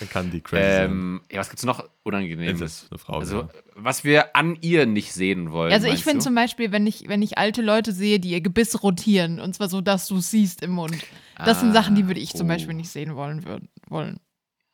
dann 0.00 0.08
kann 0.08 0.30
die 0.30 0.40
crazy 0.40 0.62
Ähm, 0.64 1.20
ja, 1.30 1.40
was 1.40 1.50
gibt's 1.50 1.64
noch. 1.64 1.84
Unangenehmes? 2.02 2.60
Das 2.60 2.82
ist 2.84 2.90
eine 2.92 2.98
Frau. 2.98 3.18
Also, 3.18 3.42
ja. 3.42 3.48
was 3.74 4.04
wir 4.04 4.34
an 4.34 4.56
ihr 4.62 4.86
nicht 4.86 5.12
sehen 5.12 5.52
wollen. 5.52 5.72
Also 5.72 5.88
ich 5.88 6.02
finde 6.02 6.20
zum 6.20 6.34
Beispiel, 6.34 6.72
wenn 6.72 6.86
ich, 6.86 7.08
wenn 7.08 7.20
ich 7.22 7.36
alte 7.38 7.60
Leute 7.62 7.92
sehe, 7.92 8.18
die 8.20 8.30
ihr 8.30 8.40
Gebiss 8.40 8.82
rotieren, 8.82 9.38
und 9.38 9.54
zwar 9.54 9.68
so, 9.68 9.80
dass 9.82 10.06
du 10.08 10.16
es 10.16 10.30
siehst 10.30 10.62
im 10.62 10.70
Mund. 10.70 10.96
Das 11.36 11.60
sind 11.60 11.70
Ah, 11.70 11.74
Sachen, 11.74 11.94
die 11.94 12.06
würde 12.06 12.20
ich 12.20 12.32
zum 12.34 12.46
oh. 12.46 12.48
Beispiel 12.48 12.74
nicht 12.74 12.90
sehen 12.90 13.14
wollen. 13.16 13.44
würd- 13.44 13.68
wollen. 13.88 14.18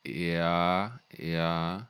Ja, 0.06 1.00
ja. 1.16 1.88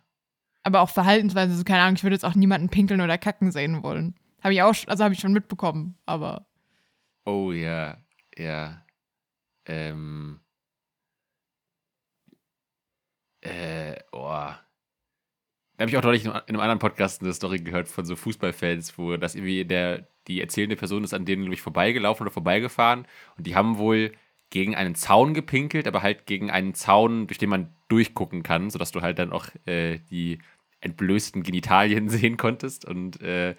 Aber 0.63 0.81
auch 0.81 0.91
Verhaltensweise, 0.91 1.55
so 1.57 1.65
keine 1.65 1.83
Ahnung, 1.83 1.97
ich 1.97 2.03
würde 2.03 2.15
jetzt 2.15 2.25
auch 2.25 2.35
niemanden 2.35 2.69
pinkeln 2.71 3.01
oder 3.01 3.19
kacken 3.19 3.53
sehen 3.53 3.83
wollen. 3.83 4.15
Habe 4.47 4.55
ich 4.55 4.63
auch, 4.63 4.77
also 4.87 5.03
habe 5.03 5.13
ich 5.13 5.19
schon 5.19 5.33
mitbekommen, 5.33 5.99
aber 6.07 6.47
Oh 7.25 7.51
ja, 7.51 7.97
ja. 8.39 8.87
Ähm. 9.65 10.39
Äh, 13.41 13.97
oh. 14.13 14.21
Da 14.29 14.61
habe 15.81 15.91
ich 15.91 15.97
auch 15.97 16.03
neulich 16.05 16.25
in 16.27 16.31
einem 16.31 16.61
anderen 16.61 16.79
Podcast 16.79 17.23
eine 17.23 17.33
Story 17.33 17.59
gehört 17.59 17.89
von 17.89 18.05
so 18.05 18.15
Fußballfans, 18.15 18.97
wo 18.97 19.17
das 19.17 19.35
irgendwie 19.35 19.65
der, 19.65 20.07
die 20.29 20.41
erzählende 20.41 20.77
Person 20.77 21.03
ist 21.03 21.13
an 21.13 21.25
denen, 21.25 21.43
glaube 21.43 21.55
ich, 21.55 21.63
vorbeigelaufen 21.63 22.25
oder 22.25 22.33
vorbeigefahren 22.33 23.09
und 23.37 23.49
die 23.49 23.57
haben 23.57 23.79
wohl 23.79 24.13
gegen 24.51 24.77
einen 24.77 24.95
Zaun 24.95 25.35
gepinkelt, 25.35 25.89
aber 25.89 26.03
halt 26.03 26.25
gegen 26.27 26.53
einen 26.53 26.75
Zaun, 26.75 27.27
durch 27.27 27.39
den 27.39 27.49
man 27.51 27.75
durchgucken 27.89 28.45
kann, 28.45 28.71
sodass 28.71 28.93
du 28.93 29.03
halt 29.03 29.19
dann 29.19 29.33
auch 29.33 29.49
äh, 29.65 29.99
die 30.09 30.39
entblößten 30.83 31.43
Genitalien 31.43 32.09
sehen 32.11 32.37
konntest 32.37 32.85
und 32.85 33.21
äh, 33.23 33.57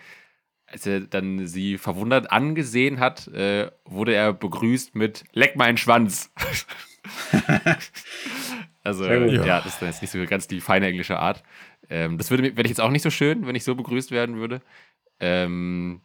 als 0.67 0.85
er 0.85 1.01
dann 1.01 1.47
sie 1.47 1.77
verwundert 1.77 2.31
angesehen 2.31 2.99
hat, 2.99 3.27
äh, 3.29 3.71
wurde 3.85 4.13
er 4.13 4.33
begrüßt 4.33 4.95
mit 4.95 5.23
Leck 5.31 5.55
meinen 5.55 5.77
Schwanz. 5.77 6.31
also, 8.83 9.05
ja. 9.05 9.45
Ja. 9.45 9.57
das 9.61 9.73
ist 9.73 9.81
dann 9.81 9.89
jetzt 9.89 10.01
nicht 10.01 10.11
so 10.11 10.23
ganz 10.25 10.47
die 10.47 10.61
feine 10.61 10.87
englische 10.87 11.19
Art. 11.19 11.43
Ähm, 11.89 12.17
das 12.17 12.29
würde 12.29 12.43
mir- 12.43 12.57
werde 12.57 12.67
ich 12.67 12.71
jetzt 12.71 12.81
auch 12.81 12.91
nicht 12.91 13.01
so 13.01 13.09
schön, 13.09 13.47
wenn 13.47 13.55
ich 13.55 13.63
so 13.63 13.75
begrüßt 13.75 14.11
werden 14.11 14.37
würde. 14.37 14.61
Ähm, 15.19 16.01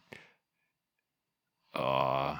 oh. 1.73 2.33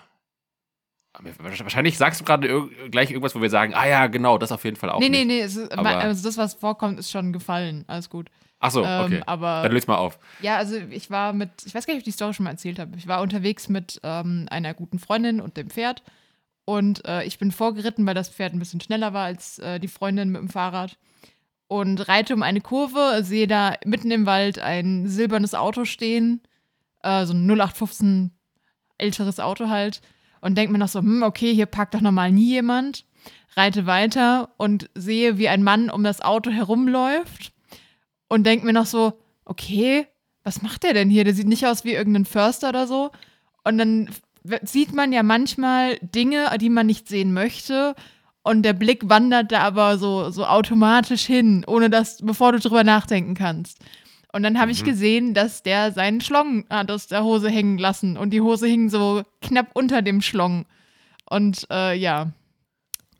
Wahrscheinlich 1.39 1.97
sagst 1.97 2.21
du 2.21 2.25
gerade 2.25 2.47
irg 2.47 2.91
gleich 2.91 3.11
irgendwas, 3.11 3.35
wo 3.35 3.41
wir 3.41 3.49
sagen, 3.49 3.73
ah 3.75 3.87
ja, 3.87 4.07
genau, 4.07 4.37
das 4.37 4.51
auf 4.51 4.63
jeden 4.63 4.77
Fall 4.77 4.89
auch. 4.89 4.99
nee, 4.99 5.09
nee, 5.09 5.25
nicht. 5.25 5.27
nee, 5.27 5.41
es 5.41 5.55
ist, 5.55 5.71
also 5.71 6.23
das, 6.23 6.37
was 6.37 6.55
vorkommt, 6.55 6.99
ist 6.99 7.11
schon 7.11 7.31
gefallen. 7.31 7.85
Alles 7.87 8.09
gut. 8.09 8.29
Ach 8.59 8.71
so, 8.71 8.79
okay. 8.79 9.17
Ähm, 9.17 9.23
aber 9.25 9.61
Dann 9.61 9.73
löst 9.73 9.87
mal 9.89 9.97
auf. 9.97 10.17
Ja, 10.41 10.57
also 10.57 10.77
ich 10.89 11.11
war 11.11 11.33
mit, 11.33 11.49
ich 11.65 11.75
weiß 11.75 11.85
gar 11.85 11.93
nicht, 11.93 12.01
ob 12.01 12.07
ich 12.07 12.11
die 12.13 12.17
Story 12.17 12.33
schon 12.33 12.45
mal 12.45 12.51
erzählt 12.51 12.79
habe. 12.79 12.95
Ich 12.97 13.07
war 13.07 13.21
unterwegs 13.21 13.67
mit 13.67 13.99
ähm, 14.03 14.47
einer 14.49 14.73
guten 14.73 14.99
Freundin 14.99 15.41
und 15.41 15.57
dem 15.57 15.69
Pferd. 15.69 16.01
Und 16.65 17.05
äh, 17.05 17.23
ich 17.25 17.39
bin 17.39 17.51
vorgeritten, 17.51 18.05
weil 18.05 18.15
das 18.15 18.29
Pferd 18.29 18.53
ein 18.53 18.59
bisschen 18.59 18.79
schneller 18.79 19.13
war 19.13 19.25
als 19.25 19.59
äh, 19.59 19.79
die 19.79 19.89
Freundin 19.89 20.29
mit 20.29 20.41
dem 20.41 20.49
Fahrrad. 20.49 20.97
Und 21.67 22.07
reite 22.07 22.33
um 22.33 22.41
eine 22.41 22.61
Kurve, 22.61 23.21
sehe 23.23 23.47
da 23.47 23.75
mitten 23.85 24.11
im 24.11 24.25
Wald 24.25 24.59
ein 24.59 25.07
silbernes 25.07 25.55
Auto 25.55 25.83
stehen. 25.83 26.41
Äh, 27.01 27.25
so 27.25 27.33
ein 27.33 27.45
0815 27.45 28.31
älteres 28.97 29.41
Auto 29.41 29.67
halt. 29.67 30.01
Und 30.43 30.57
denke 30.57 30.73
mir 30.73 30.79
noch 30.79 30.89
so, 30.89 30.99
hm, 30.99 31.23
okay, 31.23 31.53
hier 31.53 31.67
parkt 31.67 31.93
doch 31.93 32.01
normal 32.01 32.33
nie 32.33 32.49
jemand. 32.49 33.05
Reite 33.55 33.85
weiter 33.85 34.49
und 34.57 34.89
sehe, 34.93 35.37
wie 35.37 35.47
ein 35.47 35.63
Mann 35.63 35.89
um 35.89 36.03
das 36.03 36.19
Auto 36.19 36.51
herumläuft 36.51 37.53
und 38.27 38.43
denke 38.43 38.65
mir 38.65 38.73
noch 38.73 38.85
so, 38.85 39.13
okay, 39.45 40.05
was 40.43 40.61
macht 40.61 40.83
der 40.83 40.93
denn 40.93 41.09
hier? 41.09 41.23
Der 41.23 41.33
sieht 41.33 41.47
nicht 41.47 41.65
aus 41.65 41.85
wie 41.85 41.93
irgendein 41.93 42.25
Förster 42.25 42.69
oder 42.69 42.87
so. 42.87 43.11
Und 43.63 43.77
dann 43.77 44.09
sieht 44.63 44.93
man 44.93 45.13
ja 45.13 45.23
manchmal 45.23 45.97
Dinge, 46.01 46.49
die 46.59 46.69
man 46.69 46.87
nicht 46.87 47.07
sehen 47.07 47.31
möchte. 47.31 47.95
Und 48.41 48.63
der 48.63 48.73
Blick 48.73 49.07
wandert 49.07 49.53
da 49.53 49.61
aber 49.61 49.97
so, 49.97 50.29
so 50.29 50.45
automatisch 50.45 51.23
hin, 51.23 51.63
ohne 51.65 51.89
dass, 51.89 52.17
bevor 52.21 52.51
du 52.51 52.59
drüber 52.59 52.83
nachdenken 52.83 53.33
kannst. 53.33 53.79
Und 54.33 54.43
dann 54.43 54.59
habe 54.59 54.71
ich 54.71 54.81
Mhm. 54.81 54.85
gesehen, 54.85 55.33
dass 55.33 55.63
der 55.63 55.91
seinen 55.91 56.19
Schlong 56.19 56.65
hat 56.69 56.89
aus 56.91 57.07
der 57.07 57.23
Hose 57.23 57.49
hängen 57.49 57.77
lassen. 57.77 58.17
Und 58.17 58.31
die 58.31 58.41
Hose 58.41 58.67
hing 58.67 58.89
so 58.89 59.23
knapp 59.41 59.67
unter 59.73 60.01
dem 60.01 60.21
Schlong. 60.21 60.65
Und 61.29 61.67
äh, 61.71 61.93
ja, 61.95 62.31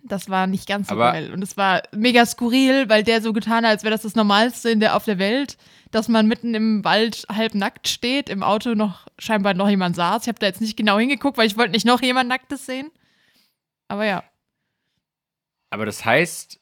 das 0.03 0.29
war 0.29 0.47
nicht 0.47 0.67
ganz 0.67 0.89
so 0.89 0.97
geil. 0.97 1.31
Und 1.31 1.41
es 1.43 1.55
war 1.55 1.83
mega 1.93 2.25
skurril, 2.25 2.89
weil 2.89 3.03
der 3.03 3.21
so 3.21 3.31
getan 3.31 3.63
hat, 3.63 3.71
als 3.71 3.83
wäre 3.83 3.93
das 3.93 4.01
das 4.01 4.15
Normalste 4.15 4.69
in 4.71 4.79
der, 4.81 4.95
auf 4.97 5.05
der 5.05 5.17
Welt, 5.19 5.57
dass 5.91 6.09
man 6.09 6.27
mitten 6.27 6.55
im 6.55 6.83
Wald 6.83 7.25
halb 7.31 7.53
nackt 7.55 7.87
steht, 7.87 8.27
im 8.27 8.41
Auto 8.43 8.73
noch 8.73 9.05
scheinbar 9.19 9.53
noch 9.53 9.69
jemand 9.69 9.95
saß. 9.95 10.23
Ich 10.23 10.27
habe 10.27 10.39
da 10.39 10.47
jetzt 10.47 10.61
nicht 10.61 10.75
genau 10.75 10.97
hingeguckt, 10.97 11.37
weil 11.37 11.47
ich 11.47 11.57
wollte 11.57 11.71
nicht 11.71 11.85
noch 11.85 12.01
jemand 12.01 12.27
Nacktes 12.27 12.65
sehen. 12.65 12.89
Aber 13.87 14.05
ja. 14.05 14.23
Aber 15.69 15.85
das 15.85 16.03
heißt, 16.03 16.59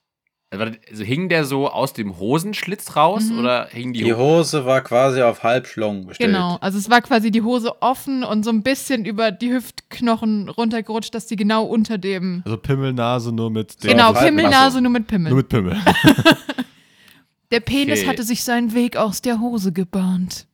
also 0.51 0.65
also 0.89 1.03
hing 1.03 1.29
der 1.29 1.45
so 1.45 1.69
aus 1.69 1.93
dem 1.93 2.17
Hosenschlitz 2.19 2.95
raus 2.95 3.23
Mhm. 3.29 3.39
oder 3.39 3.67
hing 3.71 3.93
die, 3.93 4.03
Die 4.03 4.13
Hose 4.13 4.65
war 4.65 4.81
quasi 4.81 5.21
auf 5.21 5.43
Halbschlong 5.43 6.07
gestellt. 6.07 6.29
Genau, 6.31 6.57
also 6.59 6.77
es 6.77 6.89
war 6.89 7.01
quasi 7.01 7.31
die 7.31 7.41
Hose 7.41 7.81
offen 7.81 8.23
und 8.23 8.43
so 8.43 8.51
ein 8.51 8.61
bisschen 8.61 9.05
über 9.05 9.31
die 9.31 9.51
Hüftknochen 9.53 10.49
runtergerutscht, 10.49 11.15
dass 11.15 11.25
die 11.27 11.37
genau 11.37 11.63
unter 11.63 11.97
dem. 11.97 12.41
Also 12.45 12.57
Pimmelnase 12.57 13.31
nur 13.31 13.49
mit 13.49 13.81
dem. 13.83 13.91
genau, 13.91 14.11
Pimmelnase 14.13 14.81
nur 14.81 14.91
mit 14.91 15.07
Pimmel. 15.07 15.29
Nur 15.31 15.37
mit 15.37 15.49
Pimmel. 15.49 15.77
Der 17.51 17.59
Penis 17.59 17.99
Okay. 18.01 18.07
hatte 18.09 18.23
sich 18.23 18.43
seinen 18.43 18.73
Weg 18.73 18.95
aus 18.95 19.21
der 19.21 19.39
Hose 19.41 19.71
gebahnt. 19.73 20.47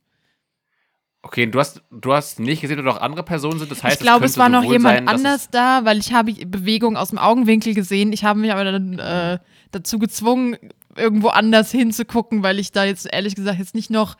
Okay, 1.22 1.46
du 1.46 1.58
hast, 1.58 1.82
du 1.90 2.12
hast 2.12 2.40
nicht 2.40 2.60
gesehen, 2.62 2.76
dass 2.78 2.86
noch 2.86 3.00
andere 3.00 3.22
Personen 3.24 3.58
sind. 3.58 3.70
Das 3.70 3.82
heißt, 3.82 3.96
ich 3.96 4.00
glaube, 4.00 4.24
es 4.24 4.32
es 4.32 4.38
war 4.38 4.48
noch 4.48 4.62
jemand 4.64 4.98
sein, 4.98 5.08
anders 5.08 5.50
da, 5.50 5.84
weil 5.84 5.98
ich 5.98 6.12
habe 6.12 6.32
Bewegung 6.46 6.96
aus 6.96 7.10
dem 7.10 7.18
Augenwinkel 7.18 7.74
gesehen. 7.74 8.12
Ich 8.12 8.24
habe 8.24 8.38
mich 8.40 8.52
aber 8.52 8.64
dann 8.64 8.98
äh, 8.98 9.38
dazu 9.70 9.98
gezwungen, 9.98 10.56
irgendwo 10.96 11.28
anders 11.28 11.70
hinzugucken, 11.70 12.42
weil 12.42 12.58
ich 12.58 12.72
da 12.72 12.84
jetzt 12.84 13.06
ehrlich 13.12 13.34
gesagt 13.34 13.58
jetzt 13.58 13.74
nicht 13.74 13.90
noch 13.90 14.16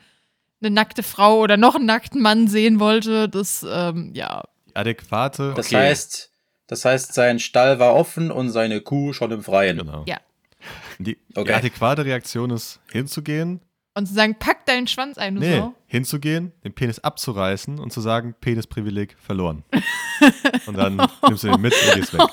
eine 0.61 0.71
nackte 0.71 1.03
Frau 1.03 1.39
oder 1.39 1.57
noch 1.57 1.75
einen 1.75 1.85
nackten 1.85 2.21
Mann 2.21 2.47
sehen 2.47 2.79
wollte. 2.79 3.29
Das, 3.29 3.65
ähm, 3.69 4.11
ja. 4.13 4.43
Adäquate. 4.73 5.53
Das 5.55 5.67
Okay. 5.67 5.77
heißt, 5.77 6.31
das 6.67 6.85
heißt, 6.85 7.13
sein 7.13 7.39
Stall 7.39 7.79
war 7.79 7.95
offen 7.95 8.29
und 8.31 8.49
seine 8.51 8.81
Kuh 8.81 9.13
schon 9.13 9.31
im 9.31 9.43
Freien. 9.43 9.77
Genau. 9.77 10.03
Ja. 10.07 10.17
Die, 10.99 11.15
die 11.15 11.37
Okay. 11.37 11.53
adäquate 11.53 12.03
Reaktion 12.05 12.49
ist, 12.51 12.79
hinzugehen, 12.91 13.61
Und 13.95 14.05
zu 14.07 14.13
sagen, 14.13 14.35
pack 14.37 14.65
deinen 14.65 14.87
Schwanz 14.87 15.17
ein, 15.17 15.35
du 15.35 15.41
nee, 15.41 15.57
Sau. 15.57 15.73
hinzugehen, 15.87 16.51
den 16.63 16.73
Penis 16.73 16.99
abzureißen 16.99 17.79
und 17.79 17.91
zu 17.91 18.01
sagen, 18.01 18.35
Penisprivileg 18.39 19.15
verloren. 19.19 19.63
und 20.67 20.77
dann 20.77 20.97
nimmst 21.27 21.43
du 21.43 21.47
den 21.51 21.61
mit 21.61 21.73
und 21.73 21.95
gehst 21.95 22.13
weg. 22.13 22.21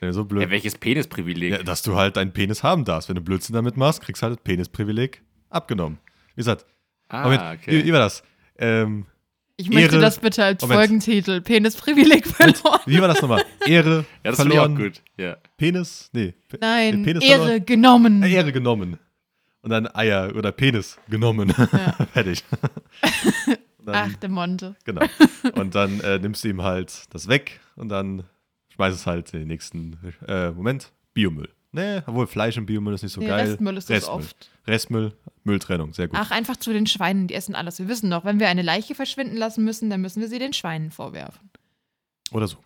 Ja, 0.00 0.12
so 0.12 0.24
blöd. 0.24 0.42
Ja, 0.42 0.50
welches 0.50 0.76
Penisprivileg? 0.76 1.50
Ja, 1.52 1.62
dass 1.62 1.82
du 1.82 1.96
halt 1.96 2.16
einen 2.18 2.32
Penis 2.32 2.62
haben 2.62 2.84
darfst. 2.84 3.08
Wenn 3.08 3.16
du 3.16 3.22
Blödsinn 3.22 3.54
damit 3.54 3.76
machst, 3.76 4.00
kriegst 4.00 4.22
du 4.22 4.26
halt 4.26 4.36
das 4.38 4.44
Penisprivileg 4.44 5.22
abgenommen. 5.50 5.98
Wie 6.34 6.40
gesagt, 6.40 6.66
ah, 7.08 7.22
Moment, 7.24 7.42
okay. 7.42 7.60
wie, 7.72 7.84
wie 7.86 7.92
war 7.92 7.98
das? 8.00 8.22
Ähm, 8.58 9.06
Ich 9.56 9.68
möchte 9.70 9.96
Ehre- 9.96 10.00
das 10.00 10.18
bitte 10.20 10.44
als 10.44 10.62
Moment. 10.62 10.78
Folgentitel. 10.78 11.40
Penisprivileg 11.40 12.26
verloren. 12.26 12.80
wie 12.86 13.00
war 13.00 13.08
das 13.08 13.20
nochmal? 13.22 13.44
Ehre 13.66 14.04
ja, 14.24 14.30
das 14.30 14.36
finde 14.40 14.54
ich 14.54 14.60
auch 14.60 14.64
verloren, 14.66 14.76
gut. 14.76 15.02
Ja. 15.16 15.36
Penis, 15.56 16.10
nee, 16.12 16.34
Pe 16.48 16.58
Nein, 16.60 17.02
Penis 17.02 17.24
Ehre 17.24 17.40
verloren? 17.42 17.66
genommen. 17.66 18.22
Ehre 18.22 18.52
genommen. 18.52 18.98
Und 19.62 19.70
dann 19.70 19.88
Eier 19.92 20.32
oder 20.36 20.52
Penis 20.52 20.98
genommen. 21.10 21.50
Fertig. 22.12 22.44
Und 23.78 23.86
dann, 23.86 24.10
Ach, 24.12 24.16
der 24.18 24.28
Monte. 24.28 24.76
Genau. 24.84 25.04
Und 25.54 25.74
dann 25.74 25.98
äh, 26.00 26.18
nimmst 26.18 26.44
du 26.44 26.48
ihm 26.48 26.62
halt 26.62 27.04
das 27.10 27.26
weg 27.26 27.58
und 27.74 27.88
dann 27.88 28.24
schmeißt 28.78 28.96
es 28.96 29.06
halt 29.06 29.34
in 29.34 29.40
den 29.40 29.48
nächsten 29.48 29.98
äh, 30.28 30.52
Moment. 30.52 30.92
Biomüll. 31.12 31.48
Nee, 31.72 32.00
obwohl 32.06 32.28
Fleisch 32.28 32.56
im 32.56 32.64
Biomüll 32.64 32.94
ist 32.94 33.02
nicht 33.02 33.12
so 33.12 33.20
Nee, 33.20 33.26
geil. 33.26 33.48
Restmüll 33.50 33.76
ist 33.76 33.90
das 33.90 33.96
Restmüll. 33.96 34.16
oft. 34.16 34.50
Restmüll, 34.68 35.12
Mülltrennung, 35.42 35.92
sehr 35.92 36.06
gut. 36.06 36.16
Ach, 36.18 36.30
einfach 36.30 36.56
zu 36.56 36.72
den 36.72 36.86
Schweinen, 36.86 37.26
die 37.26 37.34
essen 37.34 37.54
alles. 37.56 37.80
Wir 37.80 37.88
wissen 37.88 38.08
doch, 38.10 38.24
wenn 38.24 38.38
wir 38.38 38.48
eine 38.48 38.62
Leiche 38.62 38.94
verschwinden 38.94 39.36
lassen 39.36 39.64
müssen, 39.64 39.90
dann 39.90 40.00
müssen 40.00 40.20
wir 40.20 40.28
sie 40.28 40.38
den 40.38 40.52
Schweinen 40.52 40.90
vorwerfen. 40.92 41.50
Oder 42.30 42.46
so. 42.46 42.56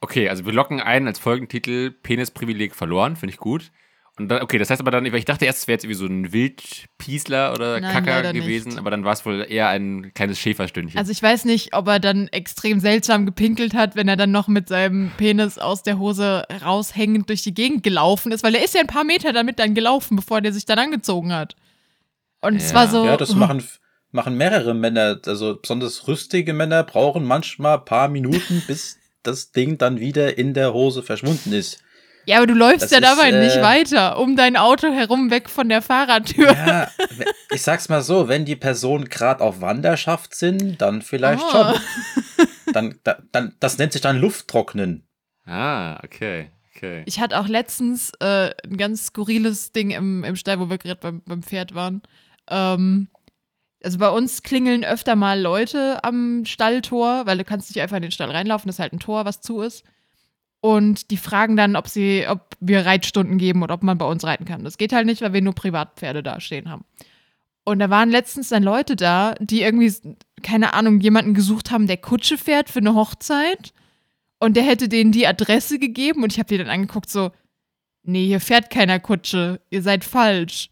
Okay, 0.00 0.28
also 0.28 0.44
wir 0.44 0.52
locken 0.52 0.80
ein 0.80 1.06
als 1.06 1.18
Folgentitel 1.18 1.92
Penisprivileg 1.92 2.74
verloren, 2.74 3.16
finde 3.16 3.32
ich 3.34 3.38
gut. 3.38 3.70
Und 4.18 4.28
dann, 4.28 4.42
okay, 4.42 4.58
das 4.58 4.68
heißt 4.68 4.80
aber 4.80 4.90
dann, 4.90 5.06
ich 5.06 5.24
dachte 5.24 5.46
erst, 5.46 5.60
es 5.60 5.66
wäre 5.66 5.74
jetzt 5.76 5.84
irgendwie 5.84 5.98
so 5.98 6.06
ein 6.06 6.32
Wildpiesler 6.32 7.54
oder 7.54 7.80
Nein, 7.80 7.92
Kacker 7.92 8.32
gewesen, 8.32 8.68
nicht. 8.70 8.78
aber 8.78 8.90
dann 8.90 9.04
war 9.04 9.12
es 9.12 9.24
wohl 9.24 9.46
eher 9.48 9.68
ein 9.68 10.12
kleines 10.14 10.38
Schäferstündchen. 10.38 10.98
Also 10.98 11.10
ich 11.12 11.22
weiß 11.22 11.44
nicht, 11.46 11.74
ob 11.74 11.88
er 11.88 12.00
dann 12.00 12.28
extrem 12.28 12.80
seltsam 12.80 13.24
gepinkelt 13.24 13.72
hat, 13.72 13.96
wenn 13.96 14.08
er 14.08 14.16
dann 14.16 14.30
noch 14.30 14.48
mit 14.48 14.68
seinem 14.68 15.10
Penis 15.16 15.58
aus 15.58 15.82
der 15.82 15.98
Hose 15.98 16.44
raushängend 16.62 17.28
durch 17.28 17.42
die 17.42 17.54
Gegend 17.54 17.82
gelaufen 17.82 18.32
ist, 18.32 18.42
weil 18.42 18.54
er 18.54 18.64
ist 18.64 18.74
ja 18.74 18.80
ein 18.82 18.86
paar 18.86 19.04
Meter 19.04 19.32
damit 19.32 19.58
dann 19.58 19.74
gelaufen, 19.74 20.16
bevor 20.16 20.40
der 20.40 20.52
sich 20.52 20.66
dann 20.66 20.78
angezogen 20.78 21.32
hat. 21.32 21.56
Und 22.42 22.56
es 22.56 22.70
Ja. 22.70 22.74
war 22.76 22.88
so. 22.88 23.04
Ja, 23.06 23.16
das 23.16 23.34
machen, 23.34 23.62
machen 24.12 24.36
mehrere 24.36 24.74
Männer, 24.74 25.18
also 25.26 25.56
besonders 25.60 26.08
rüstige 26.08 26.52
Männer 26.52 26.82
brauchen 26.82 27.24
manchmal 27.24 27.78
ein 27.78 27.84
paar 27.84 28.08
Minuten, 28.08 28.62
bis 28.66 28.98
das 29.22 29.52
Ding 29.52 29.78
dann 29.78 30.00
wieder 30.00 30.36
in 30.36 30.52
der 30.54 30.72
Hose 30.74 31.02
verschwunden 31.02 31.52
ist. 31.52 31.82
Ja, 32.26 32.36
aber 32.38 32.46
du 32.46 32.54
läufst 32.54 32.82
Das 32.82 32.90
ja 32.90 32.98
ist, 32.98 33.04
dabei 33.04 33.30
nicht 33.30 33.56
äh, 33.56 33.62
weiter, 33.62 34.18
um 34.18 34.36
dein 34.36 34.56
Auto 34.56 34.92
herum 34.92 35.30
weg 35.30 35.48
von 35.48 35.68
der 35.68 35.82
Fahrradtür. 35.82 36.52
Ja, 36.52 36.88
ich 37.50 37.62
sag's 37.62 37.88
mal 37.88 38.02
so, 38.02 38.28
wenn 38.28 38.44
die 38.44 38.56
Personen 38.56 39.06
gerade 39.08 39.42
auf 39.42 39.60
Wanderschaft 39.60 40.34
sind, 40.34 40.80
dann 40.80 41.02
vielleicht 41.02 41.42
Ah. 41.52 41.74
schon. 41.74 42.46
Dann, 42.72 42.98
da, 43.02 43.18
dann, 43.32 43.56
das 43.58 43.78
nennt 43.78 43.92
sich 43.92 44.02
dann 44.02 44.18
Lufttrocknen. 44.20 45.08
ah, 45.46 45.98
okay, 46.04 46.50
okay. 46.76 47.02
Ich 47.06 47.18
hatte 47.18 47.40
auch 47.40 47.48
letztens 47.48 48.12
äh, 48.20 48.50
ein 48.64 48.76
ganz 48.76 49.06
skurriles 49.06 49.72
Ding 49.72 49.90
im, 49.90 50.22
im 50.22 50.36
Stall, 50.36 50.60
wo 50.60 50.70
wir 50.70 50.78
gerade 50.78 51.00
beim, 51.00 51.22
beim 51.26 51.42
Pferd 51.42 51.74
waren. 51.74 52.02
Ähm, 52.48 53.08
also 53.82 53.98
bei 53.98 54.08
uns 54.10 54.42
klingeln 54.42 54.84
öfter 54.84 55.16
mal 55.16 55.40
Leute 55.40 56.04
am 56.04 56.44
Stalltor, 56.44 57.26
weil 57.26 57.38
du 57.38 57.44
kannst 57.44 57.70
nicht 57.70 57.82
einfach 57.82 57.96
in 57.96 58.02
den 58.02 58.12
Stall 58.12 58.30
reinlaufen, 58.30 58.68
das 58.68 58.76
ist 58.76 58.80
halt 58.80 58.92
ein 58.92 59.00
Tor, 59.00 59.24
was 59.24 59.40
zu 59.40 59.62
ist. 59.62 59.84
Und 60.60 61.10
die 61.10 61.16
fragen 61.16 61.56
dann, 61.56 61.76
ob 61.76 61.88
sie, 61.88 62.26
ob 62.28 62.56
wir 62.60 62.84
Reitstunden 62.84 63.38
geben 63.38 63.62
oder 63.62 63.74
ob 63.74 63.82
man 63.82 63.96
bei 63.96 64.04
uns 64.04 64.24
reiten 64.24 64.44
kann. 64.44 64.62
Das 64.62 64.76
geht 64.76 64.92
halt 64.92 65.06
nicht, 65.06 65.22
weil 65.22 65.32
wir 65.32 65.40
nur 65.40 65.54
Privatpferde 65.54 66.22
da 66.22 66.40
stehen 66.40 66.68
haben. 66.70 66.84
Und 67.64 67.78
da 67.78 67.88
waren 67.88 68.10
letztens 68.10 68.48
dann 68.48 68.62
Leute 68.62 68.96
da, 68.96 69.34
die 69.40 69.62
irgendwie, 69.62 69.92
keine 70.42 70.74
Ahnung, 70.74 71.00
jemanden 71.00 71.34
gesucht 71.34 71.70
haben, 71.70 71.86
der 71.86 71.96
Kutsche 71.96 72.36
fährt 72.36 72.68
für 72.68 72.80
eine 72.80 72.94
Hochzeit. 72.94 73.72
Und 74.38 74.56
der 74.56 74.64
hätte 74.64 74.88
denen 74.88 75.12
die 75.12 75.26
Adresse 75.26 75.78
gegeben 75.78 76.22
und 76.22 76.32
ich 76.32 76.38
habe 76.38 76.48
die 76.48 76.58
dann 76.58 76.70
angeguckt, 76.70 77.10
so, 77.10 77.30
nee, 78.02 78.26
hier 78.26 78.40
fährt 78.40 78.70
keiner 78.70 78.98
Kutsche, 78.98 79.60
ihr 79.70 79.82
seid 79.82 80.04
falsch. 80.04 80.70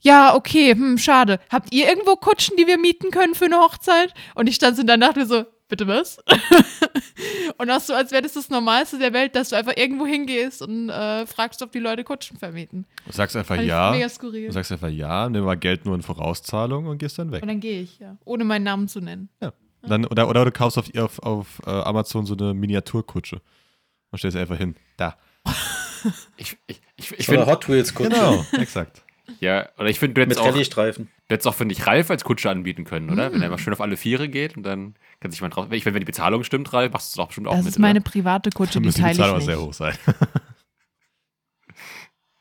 Ja, 0.00 0.34
okay, 0.34 0.72
hm, 0.72 0.98
schade. 0.98 1.40
Habt 1.50 1.74
ihr 1.74 1.88
irgendwo 1.88 2.16
Kutschen, 2.16 2.56
die 2.56 2.66
wir 2.66 2.78
mieten 2.78 3.10
können 3.10 3.34
für 3.34 3.46
eine 3.46 3.58
Hochzeit? 3.58 4.14
Und 4.34 4.48
ich 4.48 4.54
stand 4.54 4.76
so 4.76 4.82
und 4.82 4.86
dann 4.86 5.00
dachte 5.00 5.20
mir 5.20 5.26
so, 5.26 5.44
bitte 5.70 5.86
was? 5.86 6.18
und 7.58 7.70
auch 7.70 7.80
so, 7.80 7.94
als 7.94 8.12
wäre 8.12 8.22
das 8.22 8.34
das 8.34 8.50
Normalste 8.50 8.98
der 8.98 9.12
Welt, 9.12 9.34
dass 9.34 9.50
du 9.50 9.56
einfach 9.56 9.76
irgendwo 9.76 10.04
hingehst 10.06 10.60
und 10.62 10.90
äh, 10.90 11.26
fragst, 11.26 11.62
ob 11.62 11.72
die 11.72 11.78
Leute 11.78 12.04
Kutschen 12.04 12.36
vermieten. 12.36 12.86
Du 13.06 13.12
sagst 13.12 13.36
einfach 13.36 13.56
Fand 13.56 13.66
ja. 13.66 13.90
Mega 13.90 14.06
Du 14.06 14.12
skurril. 14.12 14.52
sagst 14.52 14.70
einfach 14.72 14.88
ja, 14.88 15.28
nimm 15.28 15.44
mal 15.44 15.56
Geld 15.56 15.86
nur 15.86 15.94
in 15.94 16.02
Vorauszahlung 16.02 16.86
und 16.86 16.98
gehst 16.98 17.18
dann 17.18 17.32
weg. 17.32 17.42
Und 17.42 17.48
dann 17.48 17.60
gehe 17.60 17.80
ich, 17.80 17.98
ja. 17.98 18.16
Ohne 18.24 18.44
meinen 18.44 18.64
Namen 18.64 18.88
zu 18.88 19.00
nennen. 19.00 19.30
Dann, 19.82 20.04
oder, 20.04 20.28
oder 20.28 20.44
du 20.44 20.52
kaufst 20.52 20.76
auf, 20.78 20.94
auf, 20.94 21.18
auf 21.20 21.62
äh, 21.66 21.70
Amazon 21.70 22.26
so 22.26 22.36
eine 22.36 22.52
Miniaturkutsche 22.52 23.40
und 24.10 24.18
stellst 24.18 24.36
einfach 24.36 24.58
hin. 24.58 24.76
Da. 24.96 25.16
Ich, 26.36 26.56
ich, 26.66 26.80
ich, 26.96 27.12
ich 27.18 27.26
So 27.26 27.46
Hot 27.46 27.68
Wheels 27.68 27.94
Kutsche 27.94 28.10
Genau, 28.10 28.44
exakt. 28.52 29.02
Ja, 29.40 29.68
oder 29.78 29.88
ich 29.88 29.98
finde, 29.98 30.14
du 30.14 30.20
mit 30.20 30.30
hättest 30.30 30.40
auch, 30.40 30.46
du 30.46 30.50
Rallye-Streifen. 30.52 31.08
hättest 31.28 31.46
auch, 31.46 31.54
finde 31.54 31.74
ich, 31.74 31.86
Ralf 31.86 32.10
als 32.10 32.24
Kutsche 32.24 32.50
anbieten 32.50 32.84
können, 32.84 33.08
oder? 33.10 33.30
Mm. 33.30 33.34
Wenn 33.34 33.42
er 33.42 33.50
mal 33.50 33.58
schön 33.58 33.72
auf 33.72 33.80
alle 33.80 33.96
Viere 33.96 34.28
geht 34.28 34.56
und 34.56 34.62
dann 34.64 34.94
kann 35.20 35.30
sich 35.30 35.40
mal 35.40 35.48
drauf. 35.50 35.68
Ich, 35.70 35.84
wenn, 35.86 35.94
wenn 35.94 36.00
die 36.00 36.06
Bezahlung 36.06 36.42
stimmt, 36.44 36.72
Ralf, 36.72 36.92
machst 36.92 37.08
du 37.08 37.12
es 37.12 37.16
doch 37.16 37.26
bestimmt 37.28 37.46
auch 37.46 37.52
Das 37.54 37.64
mit. 37.64 37.72
ist 37.74 37.78
meine 37.78 38.00
oder? 38.00 38.10
private 38.10 38.50
Kutsche, 38.50 38.74
Dann 38.74 38.82
die 38.82 38.86
müsste 38.88 39.00
die 39.02 39.04
teile 39.06 39.16
Bezahlung 39.18 39.38
ich 39.38 39.44
sehr 39.44 39.56
nicht. 39.56 39.64
hoch 39.66 39.72
sein. 39.74 39.94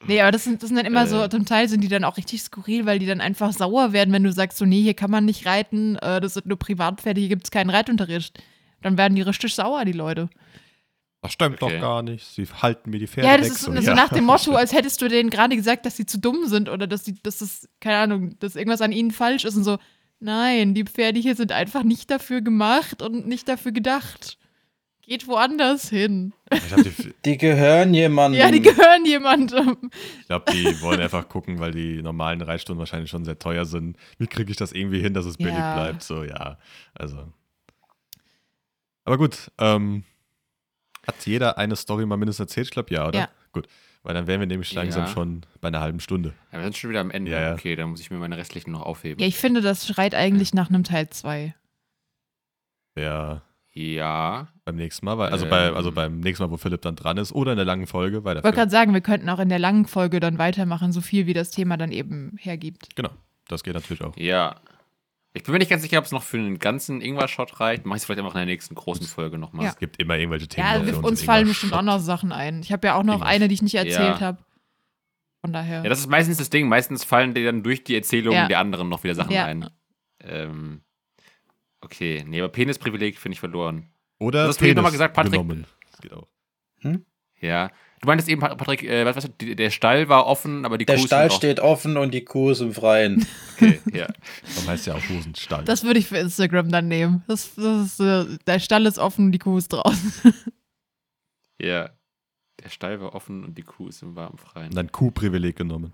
Nee, 0.07 0.21
aber 0.21 0.31
das 0.31 0.45
sind, 0.45 0.63
das 0.63 0.69
sind 0.69 0.77
dann 0.77 0.85
immer 0.85 1.05
so, 1.07 1.21
Äh. 1.23 1.29
zum 1.29 1.45
Teil 1.45 1.67
sind 1.67 1.81
die 1.81 1.89
dann 1.89 2.05
auch 2.05 2.15
richtig 2.15 2.41
skurril, 2.41 2.85
weil 2.85 2.99
die 2.99 3.05
dann 3.05 3.19
einfach 3.19 3.51
sauer 3.51 3.91
werden, 3.91 4.13
wenn 4.13 4.23
du 4.23 4.31
sagst, 4.31 4.57
so, 4.57 4.65
nee, 4.65 4.81
hier 4.81 4.93
kann 4.93 5.11
man 5.11 5.25
nicht 5.25 5.45
reiten, 5.45 5.97
äh, 5.97 6.21
das 6.21 6.35
sind 6.35 6.45
nur 6.45 6.57
Privatpferde, 6.57 7.19
hier 7.19 7.27
gibt 7.29 7.43
es 7.43 7.51
keinen 7.51 7.69
Reitunterricht. 7.69 8.41
Dann 8.81 8.97
werden 8.97 9.15
die 9.15 9.21
richtig 9.21 9.53
sauer, 9.53 9.83
die 9.83 9.91
Leute. 9.91 10.29
Das 11.21 11.33
stimmt 11.33 11.61
Okay. 11.61 11.73
doch 11.75 11.81
gar 11.81 12.01
nicht. 12.01 12.25
Sie 12.25 12.45
halten 12.47 12.89
mir 12.91 12.99
die 12.99 13.07
Pferde 13.07 13.27
ja, 13.27 13.37
das 13.37 13.49
ist 13.49 13.61
so, 13.61 13.73
so 13.73 13.79
ja. 13.81 13.93
nach 13.93 14.09
dem 14.09 14.23
Motto, 14.23 14.53
als 14.53 14.71
hättest 14.73 15.01
du 15.01 15.09
denen 15.09 15.29
gerade 15.29 15.55
gesagt, 15.55 15.85
dass 15.85 15.97
sie 15.97 16.05
zu 16.05 16.17
dumm 16.17 16.45
sind 16.47 16.69
oder 16.69 16.87
dass, 16.87 17.03
die, 17.03 17.21
dass 17.21 17.39
das, 17.39 17.67
keine 17.81 17.97
Ahnung, 17.97 18.39
dass 18.39 18.55
irgendwas 18.55 18.81
an 18.81 18.91
ihnen 18.93 19.11
falsch 19.11 19.43
ist 19.43 19.57
und 19.57 19.63
so. 19.65 19.77
Nein, 20.21 20.73
die 20.73 20.83
Pferde 20.85 21.19
hier 21.19 21.35
sind 21.35 21.51
einfach 21.51 21.83
nicht 21.83 22.09
dafür 22.11 22.41
gemacht 22.41 23.01
und 23.01 23.27
nicht 23.27 23.47
dafür 23.49 23.71
gedacht. 23.73 24.37
Geht 25.01 25.27
woanders 25.27 25.89
hin. 25.89 26.33
Die, 26.53 27.13
Die 27.25 27.37
gehören 27.37 27.93
jemandem. 27.93 28.39
Ja, 28.39 28.51
die 28.51 28.61
gehören 28.61 29.05
jemandem. 29.05 29.89
ich 30.21 30.27
glaube, 30.27 30.51
die 30.53 30.79
wollen 30.81 31.01
einfach 31.01 31.27
gucken, 31.27 31.59
weil 31.59 31.71
die 31.71 32.01
normalen 32.01 32.41
Reitstunden 32.41 32.79
wahrscheinlich 32.79 33.09
schon 33.09 33.25
sehr 33.25 33.39
teuer 33.39 33.65
sind. 33.65 33.97
Wie 34.19 34.27
kriege 34.27 34.51
ich 34.51 34.57
das 34.57 34.71
irgendwie 34.71 35.01
hin, 35.01 35.13
dass 35.13 35.25
es 35.25 35.35
billig 35.37 35.53
Ja. 35.53 35.73
bleibt? 35.73 36.03
So, 36.03 36.23
ja. 36.23 36.59
Also. 36.93 37.33
Aber 39.05 39.17
gut, 39.17 39.51
ähm, 39.57 40.03
hat 41.07 41.25
jeder 41.25 41.57
eine 41.57 41.75
Story 41.75 42.05
mal 42.05 42.17
mindestens 42.17 42.45
erzählt? 42.49 42.67
Ich 42.67 42.71
glaube, 42.71 42.93
ja, 42.93 43.07
oder? 43.07 43.19
Ja. 43.19 43.29
Gut. 43.51 43.67
Weil 44.03 44.13
dann 44.13 44.27
wären 44.27 44.39
wir 44.39 44.47
nämlich 44.47 44.73
langsam 44.73 45.03
Ja. 45.05 45.07
schon 45.09 45.45
bei 45.59 45.67
einer 45.67 45.81
halben 45.81 45.99
Stunde. 45.99 46.33
Ja, 46.51 46.59
wir 46.59 46.63
sind 46.63 46.77
schon 46.77 46.89
wieder 46.89 47.01
am 47.01 47.11
Ende. 47.11 47.31
Ja, 47.31 47.41
ja. 47.41 47.53
Okay, 47.53 47.75
dann 47.75 47.89
muss 47.89 47.99
ich 47.99 48.09
mir 48.11 48.17
meine 48.17 48.37
restlichen 48.37 48.71
noch 48.71 48.81
aufheben. 48.83 49.19
Ja, 49.21 49.27
ich 49.27 49.37
finde, 49.37 49.61
das 49.61 49.85
schreit 49.87 50.15
eigentlich 50.15 50.53
nach 50.53 50.69
einem 50.69 50.83
Teil 50.85 51.09
2. 51.09 51.53
Ja, 52.95 53.41
Ja. 53.73 54.47
beim 54.65 54.75
nächsten 54.75 55.05
Mal, 55.05 55.17
weil, 55.17 55.31
also, 55.31 55.45
bei, 55.47 55.67
Ähm. 55.67 55.75
also 55.75 55.91
beim 55.91 56.19
nächsten 56.19 56.43
Mal, 56.43 56.51
wo 56.51 56.57
Philipp 56.57 56.81
dann 56.81 56.95
dran 56.95 57.17
ist, 57.17 57.31
oder 57.33 57.51
in 57.51 57.57
der 57.57 57.65
langen 57.65 57.87
Folge, 57.87 58.17
Ich 58.17 58.23
wollte 58.23 58.41
gerade 58.41 58.71
sagen, 58.71 58.93
wir 58.93 59.01
könnten 59.01 59.29
auch 59.29 59.39
in 59.39 59.49
der 59.49 59.59
langen 59.59 59.85
Folge 59.85 60.19
dann 60.19 60.37
weitermachen, 60.37 60.91
so 60.91 61.01
viel 61.01 61.27
wie 61.27 61.33
das 61.33 61.51
Thema 61.51 61.77
dann 61.77 61.91
eben 61.91 62.35
hergibt. 62.39 62.95
Genau, 62.95 63.11
das 63.47 63.63
geht 63.63 63.73
natürlich 63.75 64.01
auch. 64.03 64.15
Ja. 64.17 64.55
Ich 65.33 65.43
bin 65.43 65.51
mir 65.53 65.59
nicht 65.59 65.69
ganz 65.69 65.83
sicher, 65.83 65.99
ob 65.99 66.05
es 66.05 66.11
noch 66.11 66.23
für 66.23 66.37
einen 66.37 66.57
ganzen 66.57 67.01
Ingwer-Shot 67.01 67.59
reicht. 67.59 67.85
Mach 67.85 67.95
ich 67.95 68.01
es 68.01 68.05
vielleicht 68.05 68.19
einfach 68.19 68.33
in 68.33 68.39
der 68.39 68.45
nächsten 68.47 68.73
großen 68.73 69.05
Folge 69.05 69.37
nochmal. 69.37 69.65
Ja. 69.65 69.71
Es 69.71 69.77
gibt 69.77 69.99
immer 70.01 70.17
irgendwelche 70.17 70.47
Themen. 70.47 70.65
Ja, 70.67 70.79
noch 70.79 70.85
für 70.85 70.97
uns, 70.97 71.07
uns 71.07 71.23
fallen 71.23 71.47
bestimmt 71.47 71.73
auch 71.73 71.83
noch 71.83 71.99
Sachen 71.99 72.31
ein. 72.31 72.61
Ich 72.61 72.71
habe 72.71 72.87
ja 72.87 72.95
auch 72.95 73.03
noch 73.03 73.21
eine, 73.21 73.47
die 73.47 73.53
ich 73.53 73.61
nicht 73.61 73.75
erzählt 73.75 74.19
Ja. 74.19 74.21
habe. 74.21 74.39
Von 75.41 75.53
daher. 75.53 75.83
Ja, 75.83 75.89
das 75.89 75.99
ist 75.99 76.07
meistens 76.09 76.37
das 76.37 76.49
Ding. 76.49 76.67
Meistens 76.67 77.03
fallen 77.03 77.33
dir 77.35 77.45
dann 77.45 77.61
durch 77.63 77.83
die 77.83 77.95
Erzählung 77.95 78.33
Ja. 78.33 78.47
der 78.47 78.59
anderen 78.59 78.89
noch 78.89 79.03
wieder 79.03 79.13
Sachen 79.15 79.31
Ja. 79.31 79.45
ein. 79.45 79.69
Ähm, 80.21 80.81
okay, 81.81 82.25
nee, 82.27 82.39
aber 82.41 82.49
Penisprivileg 82.49 83.17
finde 83.19 83.33
ich 83.33 83.39
verloren. 83.39 83.89
Oder 84.17 84.43
Was 84.43 84.49
hast 84.49 84.61
du 84.61 84.65
Penis 84.65 84.75
nochmal 84.77 84.91
gesagt, 84.91 85.13
Patrick? 85.13 85.33
genommen. 85.33 85.65
Das 85.91 86.01
geht 86.01 86.11
auch. 86.13 86.27
Ja. 87.39 87.69
Du 88.01 88.07
meintest 88.07 88.29
eben, 88.29 88.39
Patrick, 88.39 88.83
äh, 88.83 89.03
was, 89.05 89.17
was, 89.17 89.29
der 89.39 89.69
Stall 89.71 90.07
war 90.07 90.25
offen, 90.25 90.65
aber 90.65 90.77
die 90.77 90.85
Der 90.85 90.95
Kuh 90.95 91.01
ist 91.01 91.07
Stall 91.07 91.31
steht 91.31 91.59
offen 91.59 91.97
und 91.97 92.13
die 92.13 92.23
Kuh 92.23 92.51
ist 92.51 92.61
im 92.61 92.73
Freien. 92.73 93.25
Okay, 93.61 93.81
ja. 93.91 94.07
Darum 94.55 94.69
heißt 94.69 94.87
ja 94.87 94.95
auch 94.95 95.09
Hosenstall. 95.09 95.65
Das 95.65 95.83
würde 95.83 95.99
ich 95.99 96.07
für 96.07 96.17
Instagram 96.17 96.71
dann 96.71 96.87
nehmen. 96.87 97.25
Das, 97.27 97.55
das 97.55 97.87
ist, 97.87 97.99
äh, 97.99 98.37
der 98.47 98.59
Stall 98.59 98.85
ist 98.85 98.97
offen, 98.97 99.33
die 99.33 99.37
Kuh 99.37 99.57
ist 99.57 99.67
draußen. 99.67 100.33
ja. 101.61 101.89
Der 102.63 102.69
Stall 102.69 103.01
war 103.01 103.15
offen 103.15 103.43
und 103.43 103.57
die 103.57 103.63
Kuh 103.63 103.89
ist 103.89 104.01
im 104.01 104.15
warmen 104.15 104.37
Freien. 104.37 104.69
Und 104.69 104.75
dann 104.75 104.93
Kuhprivileg 104.93 105.57
genommen. 105.57 105.91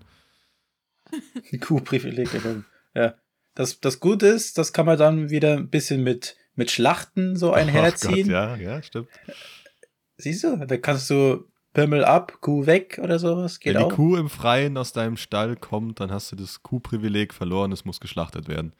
Die 1.50 1.58
Kuhprivileg 1.58 2.30
genommen. 2.30 2.66
Ja. 2.94 3.16
Das, 3.56 3.80
das 3.80 3.98
Gute 3.98 4.28
ist, 4.28 4.58
das 4.58 4.72
kann 4.72 4.86
man 4.86 4.96
dann 4.96 5.28
wieder 5.28 5.54
ein 5.54 5.68
bisschen 5.68 6.04
mit, 6.04 6.36
mit 6.54 6.70
Schlachten 6.70 7.34
so 7.34 7.52
einherziehen. 7.52 8.28
Oh 8.28 8.32
Gott, 8.32 8.32
ja, 8.32 8.56
ja, 8.56 8.82
stimmt. 8.82 9.08
Siehst 10.18 10.44
du, 10.44 10.56
da 10.56 10.76
kannst 10.76 11.10
du 11.10 11.48
Pimmel 11.76 12.04
ab, 12.04 12.38
Kuh 12.40 12.66
weg 12.66 12.98
oder 13.02 13.18
sowas. 13.18 13.60
Geht 13.60 13.74
Wenn 13.74 13.80
die 13.80 13.86
auch. 13.86 13.94
Kuh 13.96 14.16
im 14.16 14.28
Freien 14.30 14.76
aus 14.76 14.92
deinem 14.92 15.16
Stall 15.16 15.56
kommt, 15.56 16.00
dann 16.00 16.10
hast 16.10 16.32
du 16.32 16.36
das 16.36 16.62
Kuhprivileg 16.62 17.32
verloren, 17.34 17.72
es 17.72 17.84
muss 17.84 18.00
geschlachtet 18.00 18.48
werden. 18.48 18.72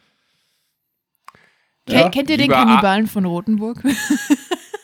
Ja, 1.89 2.03
Ken- 2.03 2.11
Kennt 2.11 2.31
ihr 2.31 2.37
den 2.37 2.45
lieber 2.45 2.57
A- 2.59 2.65
Kannibalen 2.65 3.07
von 3.07 3.25
Rotenburg? 3.25 3.83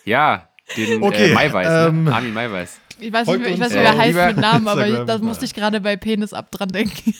Ja, 0.04 0.48
den 0.76 1.00
Okay, 1.00 1.30
äh, 1.30 1.34
Maiweiß, 1.34 1.88
ähm, 1.90 2.04
ne? 2.04 2.12
Armin 2.14 2.34
Maiweiß. 2.34 2.80
Ich 2.98 3.12
weiß 3.12 3.28
nicht, 3.28 3.38
mehr- 3.40 3.50
ich 3.50 3.60
weiß 3.60 3.72
wie 3.72 3.76
er 3.76 3.94
äh, 3.94 3.98
heißt 3.98 4.34
mit 4.34 4.36
Namen, 4.38 4.66
aber 4.66 5.04
da 5.04 5.18
musste 5.18 5.44
ich 5.44 5.54
gerade 5.54 5.80
bei 5.80 5.96
Penis 5.96 6.32
ab 6.32 6.50
dran 6.50 6.70
denken. 6.70 7.14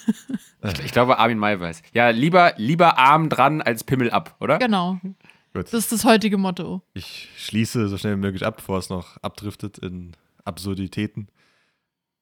Ich, 0.65 0.85
ich 0.87 0.91
glaube, 0.93 1.19
Armin 1.19 1.39
Maiweiß. 1.39 1.81
Ja, 1.93 2.11
lieber, 2.11 2.55
lieber 2.57 2.99
Arm 2.99 3.29
dran 3.29 3.63
als 3.63 3.85
Pimmel 3.85 4.11
ab, 4.11 4.35
oder? 4.41 4.59
genau. 4.59 4.99
Gut. 5.55 5.67
Das 5.67 5.75
ist 5.75 5.93
das 5.93 6.05
heutige 6.05 6.39
Motto. 6.39 6.83
Ich 6.95 7.29
schließe 7.37 7.87
so 7.89 7.99
schnell 7.99 8.15
wie 8.17 8.21
möglich 8.21 8.45
ab, 8.45 8.57
bevor 8.57 8.79
es 8.79 8.89
noch 8.89 9.17
abdriftet 9.23 9.79
in 9.79 10.13
Absurditäten. 10.45 11.29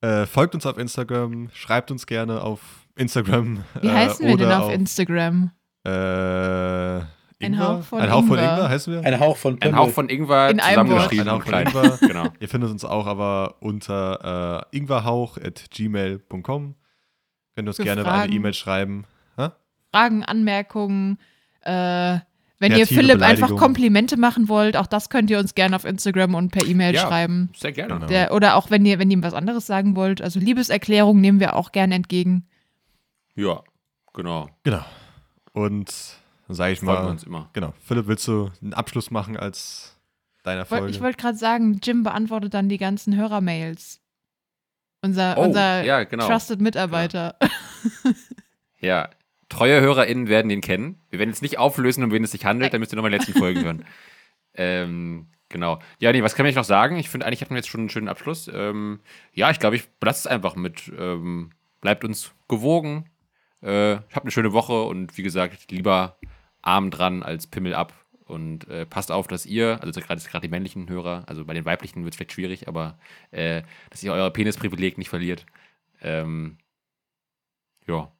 Äh, 0.02 0.26
folgt 0.26 0.54
uns 0.54 0.64
auf 0.66 0.78
Instagram, 0.78 1.50
schreibt 1.52 1.90
uns 1.90 2.06
gerne 2.06 2.42
auf 2.42 2.60
Instagram. 2.96 3.64
Wie 3.80 3.88
äh, 3.88 3.92
heißen 3.92 4.26
wir 4.26 4.36
denn 4.36 4.46
oder 4.46 4.62
auf 4.64 4.72
Instagram? 4.72 5.50
Äh, 5.84 5.90
Ein? 5.90 7.58
Hauch 7.58 7.82
von 7.82 8.00
Ein 8.00 8.10
Hauch 8.10 8.24
von 8.24 8.38
Ingwer. 8.38 8.52
Ingwer 8.52 8.68
heißen 8.68 8.92
wir? 8.94 9.04
Ein 9.04 9.20
Hauch 9.20 9.36
von 9.36 9.60
Ein. 9.62 9.76
Hauch 9.76 9.90
von 9.90 10.08
Ingwer 10.08 10.50
In 10.50 10.60
einem 10.60 10.88
Wort. 10.90 11.12
Ein 11.12 11.30
Hauch 11.30 11.42
von. 11.44 11.54
Ingwer. 11.54 11.98
Genau. 12.00 12.26
Ihr 12.40 12.48
findet 12.48 12.70
uns 12.70 12.84
auch 12.84 13.06
aber 13.06 13.56
unter 13.60 14.64
äh, 14.72 14.76
ingwerhauch.gmail.com. 14.76 16.74
Könnt 17.54 17.68
uns 17.68 17.76
Für 17.76 17.84
gerne 17.84 18.02
Fragen. 18.02 18.22
eine 18.22 18.32
E-Mail 18.32 18.54
schreiben. 18.54 19.04
Hä? 19.36 19.48
Fragen, 19.90 20.24
Anmerkungen, 20.24 21.18
äh, 21.62 22.18
wenn 22.60 22.76
ihr 22.76 22.86
Philipp 22.86 23.20
einfach. 23.22 23.56
Komplimente 23.56 24.16
machen 24.16 24.48
wollt, 24.48 24.76
auch 24.76 24.86
das 24.86 25.08
könnt 25.10 25.28
ihr 25.30 25.38
uns 25.40 25.54
gerne 25.54 25.74
auf 25.74 25.84
Instagram 25.84 26.34
und 26.36 26.50
per 26.52 26.64
E-Mail 26.66 26.94
Ja. 26.94 27.02
schreiben. 27.08 27.50
Sehr 27.56 27.72
gerne. 27.72 27.94
Genau. 27.94 28.06
Der, 28.06 28.32
oder 28.32 28.54
auch 28.54 28.70
wenn 28.70 28.86
ihr, 28.86 28.98
wenn 29.00 29.10
ihr 29.10 29.16
ihm 29.16 29.22
was 29.22 29.34
anderes 29.34 29.66
sagen 29.66 29.96
wollt. 29.96 30.22
Also 30.22 30.38
Liebeserklärung 30.38 31.20
nehmen 31.20 31.40
wir 31.40 31.56
auch 31.56 31.72
gerne 31.72 31.94
entgegen. 31.96 32.46
Ja, 33.34 33.62
genau. 34.14 34.48
Genau. 34.62 34.84
Und 35.52 35.92
dann 36.46 36.54
sage 36.56 36.72
ich 36.72 36.82
mal, 36.82 37.06
uns 37.06 37.24
immer. 37.24 37.48
genau. 37.52 37.74
Philipp, 37.84 38.06
willst 38.06 38.28
du 38.28 38.50
einen 38.62 38.74
Abschluss 38.74 39.10
machen 39.10 39.36
als 39.36 39.96
deiner 40.42 40.64
Folge? 40.66 40.90
Ich 40.90 41.00
wollte 41.00 41.16
gerade 41.16 41.38
sagen, 41.38 41.80
Jim 41.82 42.02
beantwortet 42.02 42.54
dann 42.54 42.68
die 42.68 42.78
ganzen 42.78 43.16
Hörermails. 43.16 44.00
Unser, 45.02 45.38
Oh, 45.38 45.44
unser 45.44 45.82
ja, 45.82 46.04
genau. 46.04 46.26
Trusted 46.28 46.60
Mitarbeiter. 46.60 47.36
Ja, 48.80 49.08
treue 49.50 49.80
HörerInnen 49.82 50.28
werden 50.28 50.48
den 50.48 50.62
kennen. 50.62 51.02
Wir 51.10 51.18
werden 51.18 51.28
jetzt 51.28 51.42
nicht 51.42 51.58
auflösen, 51.58 52.02
um 52.02 52.12
wen 52.12 52.24
es 52.24 52.30
sich 52.30 52.46
handelt, 52.46 52.72
da 52.72 52.78
müsst 52.78 52.92
ihr 52.92 52.96
nochmal 52.96 53.10
die 53.10 53.18
letzten 53.18 53.34
Folgen 53.34 53.62
hören. 53.62 53.84
Ähm, 54.52 55.28
genau. 55.48 55.78
Ja, 56.00 56.10
nee, 56.10 56.24
was 56.24 56.34
kann 56.34 56.44
ich 56.44 56.56
noch 56.56 56.64
sagen? 56.64 56.96
Ich 56.96 57.08
finde, 57.08 57.24
eigentlich 57.24 57.40
hatten 57.40 57.54
wir 57.54 57.58
jetzt 57.58 57.68
schon 57.68 57.82
einen 57.82 57.88
schönen 57.88 58.08
Abschluss. 58.08 58.50
Ähm, 58.52 58.98
ja, 59.32 59.48
ich 59.52 59.60
glaube, 59.60 59.76
ich 59.76 59.88
belasse 60.00 60.22
es 60.22 60.26
einfach 60.26 60.56
mit. 60.56 60.92
Ähm, 60.98 61.50
bleibt 61.80 62.04
uns 62.04 62.32
gewogen. 62.48 63.08
Äh, 63.60 63.98
habt 64.12 64.22
eine 64.22 64.32
schöne 64.32 64.52
Woche 64.52 64.82
und 64.82 65.16
wie 65.16 65.22
gesagt, 65.22 65.70
lieber 65.70 66.18
Arm 66.62 66.90
dran 66.90 67.22
als 67.22 67.46
Pimmel 67.46 67.74
ab. 67.74 67.94
Und 68.24 68.68
äh, 68.68 68.86
passt 68.86 69.12
auf, 69.12 69.28
dass 69.28 69.46
ihr, 69.46 69.80
also 69.82 70.00
gerade 70.00 70.20
gerade 70.20 70.46
die 70.46 70.50
männlichen 70.50 70.88
Hörer, 70.88 71.24
also 71.26 71.44
bei 71.44 71.54
den 71.54 71.64
weiblichen 71.64 72.02
wird 72.02 72.14
es 72.14 72.16
vielleicht 72.16 72.32
schwierig, 72.32 72.66
aber 72.66 72.98
äh, 73.30 73.62
dass 73.90 74.02
ihr 74.02 74.12
euer 74.12 74.30
Penisprivileg 74.30 74.98
nicht 74.98 75.08
verliert. 75.08 75.46
Ähm, 76.00 76.58
ja. 77.86 78.12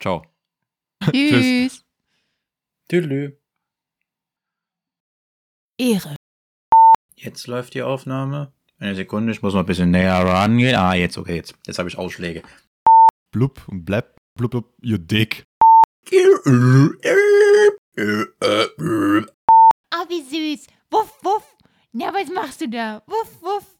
Ciao. 0.00 0.37
Tschüss. 1.04 1.84
Tüdelü. 2.88 3.38
Ehre. 5.78 6.16
Jetzt 7.16 7.46
läuft 7.46 7.74
die 7.74 7.82
Aufnahme. 7.82 8.52
Eine 8.78 8.94
Sekunde, 8.94 9.32
ich 9.32 9.42
muss 9.42 9.54
mal 9.54 9.60
ein 9.60 9.66
bisschen 9.66 9.90
näher 9.90 10.24
rangehen. 10.24 10.76
Ah, 10.76 10.94
jetzt, 10.94 11.18
okay, 11.18 11.36
jetzt. 11.36 11.54
Jetzt 11.66 11.78
habe 11.78 11.88
ich 11.88 11.98
Ausschläge. 11.98 12.42
blub 13.32 13.66
und 13.68 13.84
blab, 13.84 14.16
blub, 14.34 14.50
blub, 14.52 14.74
you 14.80 14.98
dick. 14.98 15.44
Ah, 19.90 20.04
wie 20.08 20.22
süß. 20.22 20.66
Wuff, 20.90 21.12
wuff. 21.22 21.56
Na, 21.92 22.12
was 22.14 22.28
machst 22.32 22.60
du 22.60 22.68
da? 22.68 23.02
Wuff, 23.06 23.42
wuff. 23.42 23.78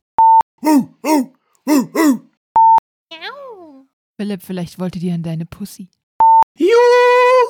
Philipp, 4.16 4.42
vielleicht 4.42 4.78
wollte 4.78 4.98
dir 4.98 5.14
an 5.14 5.22
deine 5.22 5.46
Pussy. 5.46 5.88